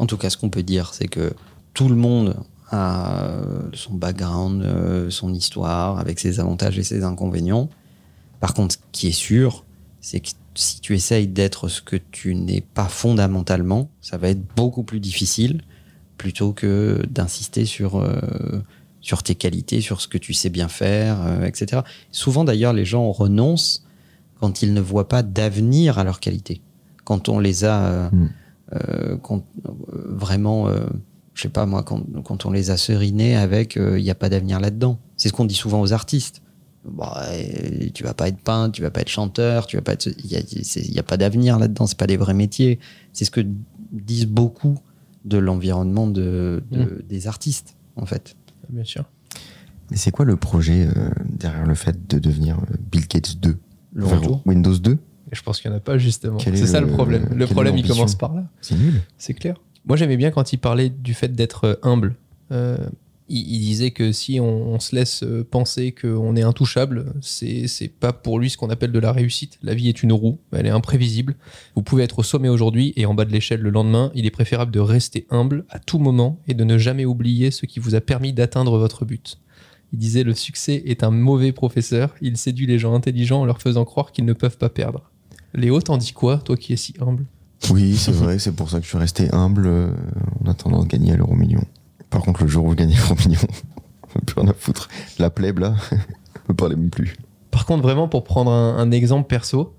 En 0.00 0.06
tout 0.06 0.16
cas, 0.16 0.28
ce 0.28 0.36
qu'on 0.36 0.50
peut 0.50 0.64
dire, 0.64 0.92
c'est 0.92 1.06
que 1.06 1.34
tout 1.72 1.88
le 1.88 1.94
monde 1.94 2.34
a 2.70 3.22
euh, 3.22 3.42
son 3.72 3.94
background, 3.94 4.62
euh, 4.62 5.10
son 5.10 5.32
histoire, 5.34 5.98
avec 5.98 6.18
ses 6.18 6.40
avantages 6.40 6.78
et 6.78 6.82
ses 6.82 7.04
inconvénients. 7.04 7.68
Par 8.40 8.54
contre, 8.54 8.74
ce 8.74 8.78
qui 8.92 9.08
est 9.08 9.12
sûr, 9.12 9.64
c'est 10.00 10.20
que 10.20 10.30
si 10.54 10.80
tu 10.80 10.94
essayes 10.94 11.26
d'être 11.28 11.68
ce 11.68 11.80
que 11.82 11.96
tu 11.96 12.34
n'es 12.34 12.60
pas 12.60 12.86
fondamentalement, 12.88 13.88
ça 14.00 14.16
va 14.18 14.28
être 14.28 14.42
beaucoup 14.56 14.82
plus 14.82 15.00
difficile 15.00 15.62
plutôt 16.18 16.52
que 16.52 17.02
d'insister 17.10 17.64
sur, 17.64 17.98
euh, 17.98 18.62
sur 19.00 19.22
tes 19.22 19.34
qualités, 19.34 19.80
sur 19.80 20.00
ce 20.00 20.08
que 20.08 20.18
tu 20.18 20.32
sais 20.32 20.50
bien 20.50 20.68
faire, 20.68 21.20
euh, 21.22 21.44
etc. 21.44 21.82
Souvent, 22.12 22.44
d'ailleurs, 22.44 22.72
les 22.72 22.84
gens 22.84 23.10
renoncent 23.10 23.84
quand 24.40 24.62
ils 24.62 24.72
ne 24.74 24.80
voient 24.80 25.08
pas 25.08 25.22
d'avenir 25.22 25.98
à 25.98 26.04
leurs 26.04 26.20
qualités. 26.20 26.60
Quand 27.04 27.28
on 27.28 27.38
les 27.38 27.64
a... 27.64 27.84
euh, 27.86 28.08
Mm. 28.12 28.28
euh, 28.74 29.16
quand, 29.18 29.42
vraiment, 29.92 30.68
je 31.34 31.42
sais 31.42 31.48
pas 31.48 31.66
moi, 31.66 31.82
quand, 31.82 32.02
quand 32.24 32.46
on 32.46 32.50
les 32.50 32.70
a 32.70 32.76
serinés 32.76 33.36
avec, 33.36 33.76
il 33.76 34.02
n'y 34.02 34.10
a 34.10 34.14
pas 34.14 34.28
d'avenir 34.28 34.60
là-dedans. 34.60 34.98
C'est 35.16 35.28
ce 35.28 35.32
qu'on 35.32 35.44
dit 35.44 35.54
souvent 35.54 35.80
aux 35.80 35.92
artistes. 35.92 36.40
Bah, 36.86 37.24
euh, 37.30 37.88
tu 37.94 38.04
vas 38.04 38.12
pas 38.14 38.28
être 38.28 38.38
peintre, 38.38 38.72
tu 38.72 38.82
vas 38.82 38.90
pas 38.90 39.00
être 39.00 39.08
chanteur, 39.08 39.66
tu 39.66 39.76
vas 39.76 39.82
pas 39.82 39.94
être. 39.94 40.06
Il 40.22 40.26
y 40.30 40.36
a, 40.36 40.40
c'est- 40.62 40.86
y 40.86 40.98
a 40.98 41.02
pas 41.02 41.16
d'avenir 41.16 41.58
là-dedans, 41.58 41.86
c'est 41.86 41.96
pas 41.98 42.06
des 42.06 42.16
vrais 42.18 42.34
métiers. 42.34 42.78
C'est 43.14 43.24
ce 43.24 43.30
que 43.30 43.40
disent 43.90 44.26
beaucoup 44.26 44.78
de 45.24 45.38
l'environnement 45.38 46.06
de, 46.06 46.62
de- 46.70 47.02
des 47.08 47.26
artistes, 47.26 47.74
en 47.96 48.04
fait. 48.04 48.36
Bien 48.68 48.84
sûr. 48.84 49.04
Mais 49.90 49.96
c'est 49.96 50.10
quoi 50.10 50.24
le 50.26 50.36
projet 50.36 50.86
euh, 50.94 51.08
derrière 51.26 51.64
le 51.66 51.74
fait 51.74 52.06
de 52.08 52.18
devenir 52.18 52.58
euh, 52.58 52.74
Bill 52.92 53.06
Gates 53.08 53.38
2 53.40 53.56
Le 53.94 54.06
retour. 54.06 54.42
Windows 54.44 54.76
2 54.76 54.92
Et 54.92 54.98
je 55.32 55.42
pense 55.42 55.60
qu'il 55.62 55.70
n'y 55.70 55.74
en 55.76 55.78
a 55.78 55.80
pas 55.80 55.96
justement. 55.96 56.38
C'est 56.38 56.54
ça 56.66 56.80
le 56.82 56.86
problème. 56.88 57.28
Le 57.34 57.46
problème, 57.46 57.76
il 57.78 57.86
commence 57.88 58.14
par 58.14 58.34
là. 58.34 58.44
C'est 58.60 58.76
nul. 58.76 59.00
C'est 59.16 59.32
clair. 59.34 59.56
Moi, 59.86 59.96
j'aimais 59.96 60.16
bien 60.16 60.30
quand 60.30 60.52
il 60.52 60.58
parlait 60.58 60.88
du 60.88 61.14
fait 61.14 61.32
d'être 61.32 61.64
euh, 61.64 61.74
humble. 61.82 62.16
Euh, 62.52 62.78
il, 63.28 63.60
disait 63.60 63.90
que 63.90 64.12
si 64.12 64.38
on, 64.38 64.78
se 64.80 64.94
laisse 64.94 65.22
euh, 65.22 65.46
penser 65.50 65.92
qu'on 65.92 66.36
est 66.36 66.42
intouchable, 66.42 67.14
c'est 67.22 67.68
c'est 67.68 67.88
pas 67.88 68.12
pour 68.12 68.38
lui 68.38 68.50
ce 68.50 68.58
qu'on 68.58 68.68
appelle 68.68 68.92
de 68.92 68.98
la 68.98 69.12
réussite. 69.12 69.58
La 69.62 69.74
vie 69.74 69.88
est 69.88 70.02
une 70.02 70.12
roue, 70.12 70.38
elle 70.52 70.66
est 70.66 70.70
imprévisible. 70.70 71.34
Vous 71.74 71.82
pouvez 71.82 72.02
être 72.02 72.18
au 72.18 72.22
sommet 72.22 72.50
aujourd'hui 72.50 72.92
et 72.96 73.06
en 73.06 73.14
bas 73.14 73.24
de 73.24 73.32
l'échelle 73.32 73.60
le 73.60 73.70
lendemain. 73.70 74.10
Il 74.14 74.26
est 74.26 74.30
préférable 74.30 74.70
de 74.72 74.80
rester 74.80 75.26
humble 75.30 75.64
à 75.70 75.78
tout 75.78 75.98
moment 75.98 76.38
et 76.48 76.54
de 76.54 76.64
ne 76.64 76.76
jamais 76.76 77.06
oublier 77.06 77.50
ce 77.50 77.64
qui 77.64 77.80
vous 77.80 77.94
a 77.94 78.02
permis 78.02 78.34
d'atteindre 78.34 78.78
votre 78.78 79.06
but. 79.06 79.38
Il 79.92 79.98
disait 79.98 80.24
le 80.24 80.34
succès 80.34 80.82
est 80.84 81.02
un 81.02 81.10
mauvais 81.10 81.52
professeur. 81.52 82.14
Il 82.20 82.36
séduit 82.36 82.66
les 82.66 82.78
gens 82.78 82.94
intelligents 82.94 83.42
en 83.42 83.46
leur 83.46 83.62
faisant 83.62 83.84
croire 83.84 84.12
qu'ils 84.12 84.26
ne 84.26 84.32
peuvent 84.34 84.58
pas 84.58 84.68
perdre. 84.68 85.10
Léo, 85.54 85.80
t'en 85.80 85.96
dis 85.96 86.12
quoi, 86.12 86.38
toi 86.38 86.56
qui 86.56 86.72
es 86.72 86.76
si 86.76 86.94
humble? 87.00 87.26
Oui, 87.70 87.96
c'est 87.96 88.12
vrai, 88.12 88.38
c'est 88.38 88.52
pour 88.52 88.70
ça 88.70 88.78
que 88.78 88.84
je 88.84 88.88
suis 88.88 88.98
resté 88.98 89.28
humble 89.32 89.66
euh, 89.66 89.88
en 90.44 90.50
attendant 90.50 90.82
de 90.82 90.88
gagner 90.88 91.12
à 91.12 91.16
l'euro 91.16 91.34
million. 91.34 91.64
Par 92.10 92.22
contre, 92.22 92.42
le 92.42 92.48
jour 92.48 92.64
où 92.64 92.70
je 92.72 92.76
gagne 92.76 92.94
l'euro 92.94 93.14
million, 93.26 93.40
plus 94.26 94.40
rien 94.40 94.48
à 94.48 94.54
foutre. 94.54 94.88
La 95.18 95.30
plèbe, 95.30 95.60
là, 95.60 95.74
me 96.48 96.54
parlez 96.54 96.76
même 96.76 96.90
plus. 96.90 97.16
Par 97.50 97.66
contre, 97.66 97.82
vraiment, 97.82 98.08
pour 98.08 98.24
prendre 98.24 98.50
un, 98.50 98.90
exemple 98.90 99.28
perso, 99.28 99.74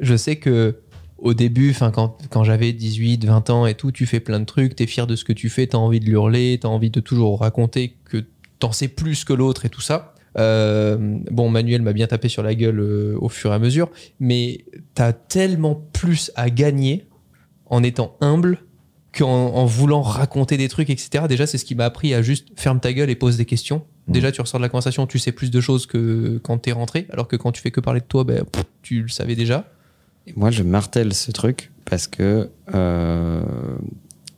je 0.00 0.16
sais 0.16 0.36
que 0.36 0.80
au 1.18 1.32
début, 1.32 1.74
quand, 1.94 2.18
quand 2.28 2.44
j'avais 2.44 2.72
18, 2.72 3.24
20 3.24 3.50
ans 3.50 3.66
et 3.66 3.74
tout, 3.74 3.92
tu 3.92 4.04
fais 4.04 4.20
plein 4.20 4.40
de 4.40 4.44
trucs, 4.44 4.76
t'es 4.76 4.86
fier 4.86 5.06
de 5.06 5.16
ce 5.16 5.24
que 5.24 5.32
tu 5.32 5.48
fais, 5.48 5.66
t'as 5.66 5.78
envie 5.78 6.00
de 6.00 6.06
l'hurler, 6.06 6.58
t'as 6.60 6.68
envie 6.68 6.90
de 6.90 7.00
toujours 7.00 7.40
raconter 7.40 7.96
que 8.04 8.24
t'en 8.58 8.72
sais 8.72 8.88
plus 8.88 9.24
que 9.24 9.32
l'autre 9.32 9.64
et 9.64 9.70
tout 9.70 9.80
ça. 9.80 10.14
Euh, 10.36 10.96
bon, 11.30 11.48
Manuel 11.48 11.82
m'a 11.82 11.92
bien 11.92 12.06
tapé 12.06 12.28
sur 12.28 12.42
la 12.42 12.54
gueule 12.54 12.80
euh, 12.80 13.16
au 13.20 13.28
fur 13.28 13.52
et 13.52 13.54
à 13.54 13.58
mesure, 13.58 13.90
mais 14.20 14.64
t'as 14.94 15.12
tellement 15.12 15.74
plus 15.92 16.32
à 16.34 16.50
gagner 16.50 17.06
en 17.74 17.82
étant 17.82 18.16
humble 18.20 18.58
qu'en 19.12 19.26
en 19.54 19.64
voulant 19.66 20.02
raconter 20.02 20.56
des 20.56 20.68
trucs, 20.68 20.90
etc. 20.90 21.24
Déjà, 21.28 21.46
c'est 21.46 21.58
ce 21.58 21.64
qui 21.64 21.74
m'a 21.74 21.84
appris 21.84 22.14
à 22.14 22.22
juste 22.22 22.48
ferme 22.56 22.80
ta 22.80 22.92
gueule 22.92 23.10
et 23.10 23.14
pose 23.16 23.36
des 23.36 23.44
questions. 23.44 23.84
Déjà, 24.06 24.30
tu 24.32 24.40
ressors 24.40 24.60
de 24.60 24.64
la 24.64 24.68
conversation, 24.68 25.06
tu 25.06 25.18
sais 25.18 25.32
plus 25.32 25.50
de 25.50 25.60
choses 25.60 25.86
que 25.86 26.38
quand 26.42 26.58
t'es 26.58 26.72
rentré, 26.72 27.06
alors 27.10 27.26
que 27.26 27.36
quand 27.36 27.52
tu 27.52 27.62
fais 27.62 27.70
que 27.70 27.80
parler 27.80 28.00
de 28.00 28.04
toi, 28.06 28.22
ben, 28.24 28.44
pff, 28.44 28.64
tu 28.82 29.02
le 29.02 29.08
savais 29.08 29.34
déjà. 29.34 29.70
Et 30.26 30.32
moi, 30.36 30.50
je 30.50 30.62
martèle 30.62 31.14
ce 31.14 31.30
truc 31.30 31.70
parce 31.86 32.06
que 32.06 32.50
euh, 32.74 33.42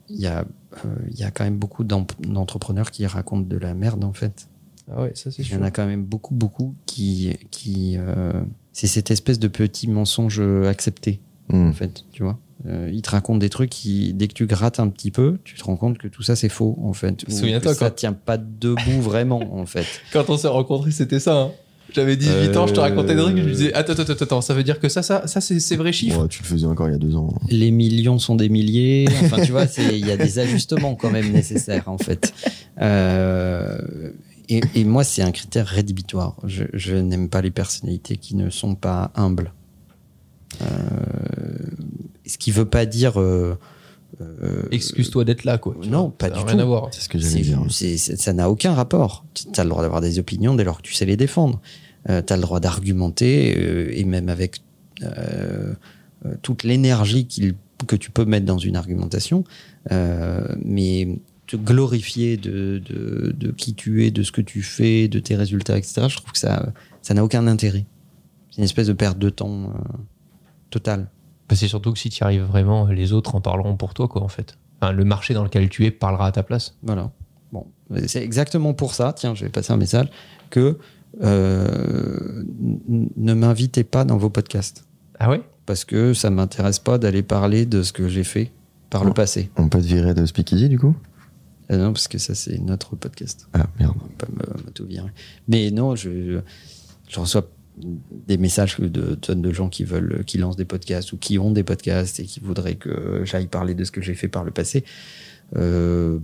il 0.09 0.21
y, 0.21 0.27
a, 0.27 0.39
euh, 0.85 0.95
il 1.11 1.19
y 1.19 1.23
a 1.23 1.31
quand 1.31 1.43
même 1.43 1.57
beaucoup 1.57 1.83
d'entrepreneurs 1.83 2.91
qui 2.91 3.05
racontent 3.05 3.47
de 3.47 3.57
la 3.57 3.73
merde, 3.73 4.03
en 4.05 4.13
fait. 4.13 4.47
Ah 4.89 5.01
ouais, 5.01 5.11
ça 5.15 5.31
c'est 5.31 5.43
Il 5.43 5.51
y 5.51 5.55
en 5.55 5.63
a 5.63 5.71
quand 5.71 5.85
même 5.85 6.03
beaucoup, 6.03 6.33
beaucoup 6.33 6.75
qui. 6.85 7.35
qui 7.51 7.95
euh, 7.97 8.31
c'est 8.71 8.87
cette 8.87 9.11
espèce 9.11 9.37
de 9.39 9.47
petit 9.49 9.87
mensonge 9.89 10.39
accepté, 10.65 11.19
Hmm. 11.49 11.69
en 11.69 11.73
fait, 11.73 12.03
tu 12.11 12.23
vois. 12.23 12.37
Euh, 12.65 12.89
ils 12.91 13.01
te 13.03 13.11
racontent 13.11 13.37
des 13.37 13.49
trucs 13.49 13.69
qui, 13.69 14.13
dès 14.13 14.27
que 14.27 14.33
tu 14.33 14.47
grattes 14.47 14.79
un 14.79 14.89
petit 14.89 15.11
peu, 15.11 15.37
tu 15.43 15.55
te 15.55 15.63
rends 15.63 15.75
compte 15.77 15.97
que 15.99 16.07
tout 16.07 16.23
ça 16.23 16.35
c'est 16.35 16.49
faux, 16.49 16.77
en 16.83 16.93
fait. 16.93 17.23
Ou 17.27 17.31
Souviens-toi 17.31 17.73
que 17.73 17.77
ça 17.77 17.89
quand- 17.89 17.95
tient 17.95 18.13
pas 18.13 18.37
debout 18.37 18.99
vraiment, 19.01 19.55
en 19.59 19.65
fait. 19.67 19.85
Quand 20.11 20.29
on 20.29 20.37
s'est 20.37 20.47
rencontrés, 20.47 20.91
c'était 20.91 21.19
ça. 21.19 21.35
hein. 21.41 21.51
J'avais 21.93 22.17
18 22.17 22.57
ans, 22.57 22.67
je 22.67 22.73
te 22.73 22.81
racontais 22.81 23.15
des 23.15 23.21
trucs, 23.21 23.37
je 23.37 23.43
me 23.43 23.49
disais 23.51 23.73
Attends, 23.73 23.93
attends, 23.93 24.11
attends, 24.11 24.41
ça 24.41 24.53
veut 24.53 24.63
dire 24.63 24.79
que 24.81 24.89
ça, 24.89 25.01
ça, 25.03 25.25
ça 25.25 25.39
c'est 25.39 25.75
vrai 25.77 25.93
chiffre 25.93 26.21
Ouais, 26.23 26.27
tu 26.27 26.41
le 26.41 26.47
faisais 26.47 26.65
encore 26.65 26.89
il 26.89 26.91
y 26.91 26.95
a 26.95 26.97
deux 26.99 27.15
ans. 27.15 27.33
les 27.49 27.71
millions 27.71 28.19
sont 28.19 28.35
des 28.35 28.49
milliers. 28.49 29.07
Enfin, 29.23 29.41
tu 29.41 29.53
vois, 29.53 29.65
il 29.77 30.05
y 30.05 30.11
a 30.11 30.17
des 30.17 30.39
ajustements 30.39 30.95
quand 30.95 31.11
même 31.11 31.31
nécessaires, 31.31 31.87
en 31.87 31.97
fait. 31.97 32.33
Euh, 32.81 33.77
et, 34.49 34.59
et 34.75 34.83
moi, 34.83 35.03
c'est 35.05 35.21
un 35.21 35.31
critère 35.31 35.65
rédhibitoire. 35.67 36.35
Je, 36.45 36.65
je 36.73 36.95
n'aime 36.95 37.29
pas 37.29 37.41
les 37.41 37.51
personnalités 37.51 38.17
qui 38.17 38.35
ne 38.35 38.49
sont 38.49 38.75
pas 38.75 39.11
humbles. 39.15 39.53
Euh, 40.61 40.65
ce 42.27 42.37
qui 42.37 42.51
veut 42.51 42.65
pas 42.65 42.85
dire. 42.85 43.19
euh, 43.19 43.55
euh, 44.21 44.63
Excuse-toi 44.71 45.25
d'être 45.25 45.43
là, 45.43 45.57
quoi. 45.57 45.75
Non, 45.85 46.03
vois. 46.03 46.17
pas 46.17 46.27
Ça 46.29 46.33
du 46.35 46.39
rien 46.45 46.55
tout. 46.55 46.61
à 46.61 46.65
voir. 46.65 46.87
C'est 46.91 47.01
ce 47.01 47.09
que 47.09 47.19
j'allais 47.19 47.41
dire. 47.41 47.59
ça 47.69 48.33
n'a 48.33 48.49
aucun 48.49 48.73
rapport. 48.73 49.25
Tu 49.33 49.47
as 49.59 49.63
le 49.63 49.69
droit 49.69 49.81
d'avoir 49.81 50.01
des 50.01 50.17
opinions 50.19 50.55
dès 50.55 50.63
lors 50.63 50.77
que 50.77 50.83
tu 50.83 50.93
sais 50.93 51.05
les 51.05 51.17
défendre. 51.17 51.61
tu 52.07 52.11
as 52.11 52.35
le 52.37 52.41
droit 52.41 52.59
d'argumenter, 52.61 53.55
euh, 53.57 53.89
et 53.91 54.05
même 54.05 54.29
avec 54.29 54.61
euh, 55.03 55.73
euh, 56.25 56.35
toute 56.41 56.63
l'énergie 56.63 57.27
qu'il- 57.27 57.55
que 57.85 57.95
tu 57.95 58.09
peux 58.11 58.25
mettre 58.25 58.45
dans 58.45 58.57
une 58.57 58.75
argumentation. 58.77 59.43
Euh, 59.91 60.47
mais 60.63 61.19
te 61.45 61.55
glorifier 61.57 62.35
de, 62.37 62.81
de, 62.83 63.33
de 63.37 63.51
qui 63.51 63.73
tu 63.73 64.05
es, 64.05 64.11
de 64.11 64.23
ce 64.23 64.31
que 64.31 64.41
tu 64.41 64.61
fais, 64.63 65.07
de 65.07 65.19
tes 65.19 65.35
résultats, 65.35 65.77
etc., 65.77 66.07
je 66.09 66.15
trouve 66.17 66.31
que 66.31 66.39
ça 66.39 66.71
ça 67.01 67.13
n'a 67.13 67.23
aucun 67.23 67.45
intérêt. 67.47 67.85
C'est 68.51 68.57
une 68.57 68.63
espèce 68.63 68.87
de 68.87 68.93
perte 68.93 69.19
de 69.19 69.29
temps 69.29 69.63
euh, 69.65 69.97
totale. 70.71 71.07
Bah, 71.49 71.55
c'est 71.55 71.67
surtout 71.67 71.93
que 71.93 71.99
si 71.99 72.09
tu 72.09 72.19
y 72.19 72.23
arrives 72.23 72.43
vraiment, 72.43 72.87
les 72.87 73.13
autres 73.13 73.35
en 73.35 73.41
parleront 73.41 73.75
pour 73.77 73.93
toi, 73.93 74.07
quoi, 74.07 74.21
en 74.21 74.27
fait. 74.27 74.57
Enfin, 74.81 74.91
le 74.91 75.05
marché 75.05 75.33
dans 75.33 75.43
lequel 75.43 75.69
tu 75.69 75.85
es 75.85 75.91
parlera 75.91 76.27
à 76.27 76.31
ta 76.31 76.43
place. 76.43 76.75
Voilà. 76.83 77.11
Bon, 77.51 77.65
c'est 78.07 78.21
exactement 78.23 78.73
pour 78.73 78.93
ça, 78.93 79.13
tiens, 79.13 79.33
je 79.33 79.45
vais 79.45 79.49
passer 79.51 79.71
un 79.71 79.77
message, 79.77 80.09
que 80.49 80.77
euh, 81.23 82.43
ne 83.15 83.33
m'invitez 83.33 83.83
pas 83.83 84.03
dans 84.05 84.17
vos 84.17 84.29
podcasts. 84.29 84.85
Ah 85.19 85.29
ouais? 85.29 85.41
Parce 85.65 85.85
que 85.85 86.13
ça 86.13 86.29
m'intéresse 86.29 86.79
pas 86.79 86.97
d'aller 86.97 87.23
parler 87.23 87.65
de 87.65 87.83
ce 87.83 87.91
que 87.93 88.07
j'ai 88.07 88.23
fait 88.23 88.51
par 88.89 89.03
le 89.03 89.11
Oh. 89.11 89.13
passé. 89.13 89.49
On 89.57 89.67
peut 89.69 89.81
te 89.81 89.85
virer 89.87 90.13
de 90.13 90.25
Speakeasy 90.25 90.69
du 90.69 90.77
coup? 90.79 90.95
Euh, 91.71 91.77
non, 91.77 91.91
parce 91.93 92.07
que 92.07 92.17
ça, 92.17 92.35
c'est 92.35 92.59
notre 92.59 92.95
podcast. 92.95 93.47
Ah 93.53 93.65
merde. 93.79 93.95
On 93.99 94.31
me, 94.31 94.63
me 94.65 94.71
tout 94.71 94.85
virer. 94.85 95.09
Mais 95.47 95.71
non, 95.71 95.95
je, 95.95 96.39
je 97.09 97.19
reçois 97.19 97.49
des 98.27 98.37
messages 98.37 98.79
de 98.79 99.15
tonnes 99.15 99.41
de 99.41 99.51
gens 99.51 99.69
qui 99.69 99.83
veulent, 99.83 100.23
qui 100.25 100.37
lancent 100.37 100.55
des 100.55 100.65
podcasts 100.65 101.13
ou 101.13 101.17
qui 101.17 101.37
ont 101.39 101.51
des 101.51 101.63
podcasts 101.63 102.19
et 102.19 102.23
qui 102.25 102.39
voudraient 102.39 102.75
que 102.75 103.21
j'aille 103.23 103.47
parler 103.47 103.73
de 103.75 103.83
ce 103.83 103.91
que 103.91 104.01
j'ai 104.01 104.15
fait 104.15 104.27
par 104.27 104.43
le 104.43 104.51
passé. 104.51 104.83
Euh, 105.55 106.19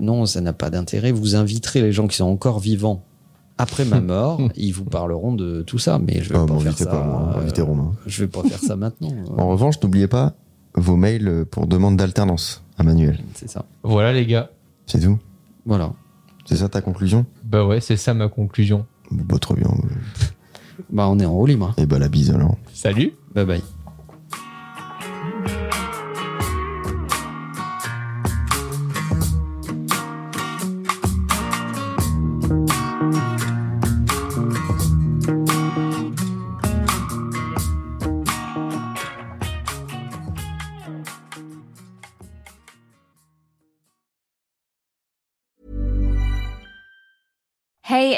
non, 0.00 0.24
ça 0.26 0.40
n'a 0.40 0.52
pas 0.52 0.70
d'intérêt. 0.70 1.12
Vous 1.12 1.34
inviterez 1.36 1.82
les 1.82 1.92
gens 1.92 2.06
qui 2.06 2.16
sont 2.16 2.24
encore 2.24 2.58
vivants 2.60 3.04
après 3.58 3.84
ma 3.84 4.00
mort. 4.00 4.40
ils 4.56 4.72
vous 4.72 4.84
parleront 4.84 5.34
de 5.34 5.62
tout 5.62 5.78
ça, 5.78 5.98
mais 5.98 6.22
je 6.22 6.32
vais 6.32 6.38
Oh, 6.38 6.46
pas 6.46 6.58
faire 6.60 6.78
ça. 6.78 6.86
pas, 6.86 7.04
moi, 7.04 7.42
euh, 7.58 7.64
Romain. 7.64 7.92
je 8.06 8.22
vais 8.24 8.28
pas 8.28 8.42
faire 8.44 8.58
ça 8.60 8.76
maintenant. 8.76 9.12
En 9.36 9.48
revanche, 9.48 9.76
n'oubliez 9.82 10.08
pas 10.08 10.34
vos 10.74 10.96
mails 10.96 11.44
pour 11.50 11.66
demande 11.66 11.96
d'alternance 11.96 12.62
à 12.78 12.82
Manuel. 12.82 13.18
C'est 13.34 13.50
ça. 13.50 13.66
Voilà, 13.82 14.12
les 14.12 14.24
gars. 14.26 14.50
C'est 14.86 15.00
tout? 15.00 15.18
Voilà. 15.66 15.92
C'est 16.46 16.56
ça 16.56 16.68
ta 16.68 16.80
conclusion? 16.80 17.26
Bah 17.44 17.64
ouais, 17.66 17.80
c'est 17.80 17.96
ça 17.96 18.14
ma 18.14 18.28
conclusion. 18.28 18.86
Bah 19.10 19.38
trop 19.38 19.54
bien. 19.54 19.68
Bah, 20.90 21.08
on 21.08 21.18
est 21.18 21.26
en 21.26 21.32
roue 21.34 21.46
libre. 21.46 21.74
Et 21.78 21.86
bah 21.86 21.98
la 21.98 22.08
bise 22.08 22.30
alors. 22.30 22.56
Salut 22.72 23.12
Bye 23.34 23.46
bye. 23.46 23.62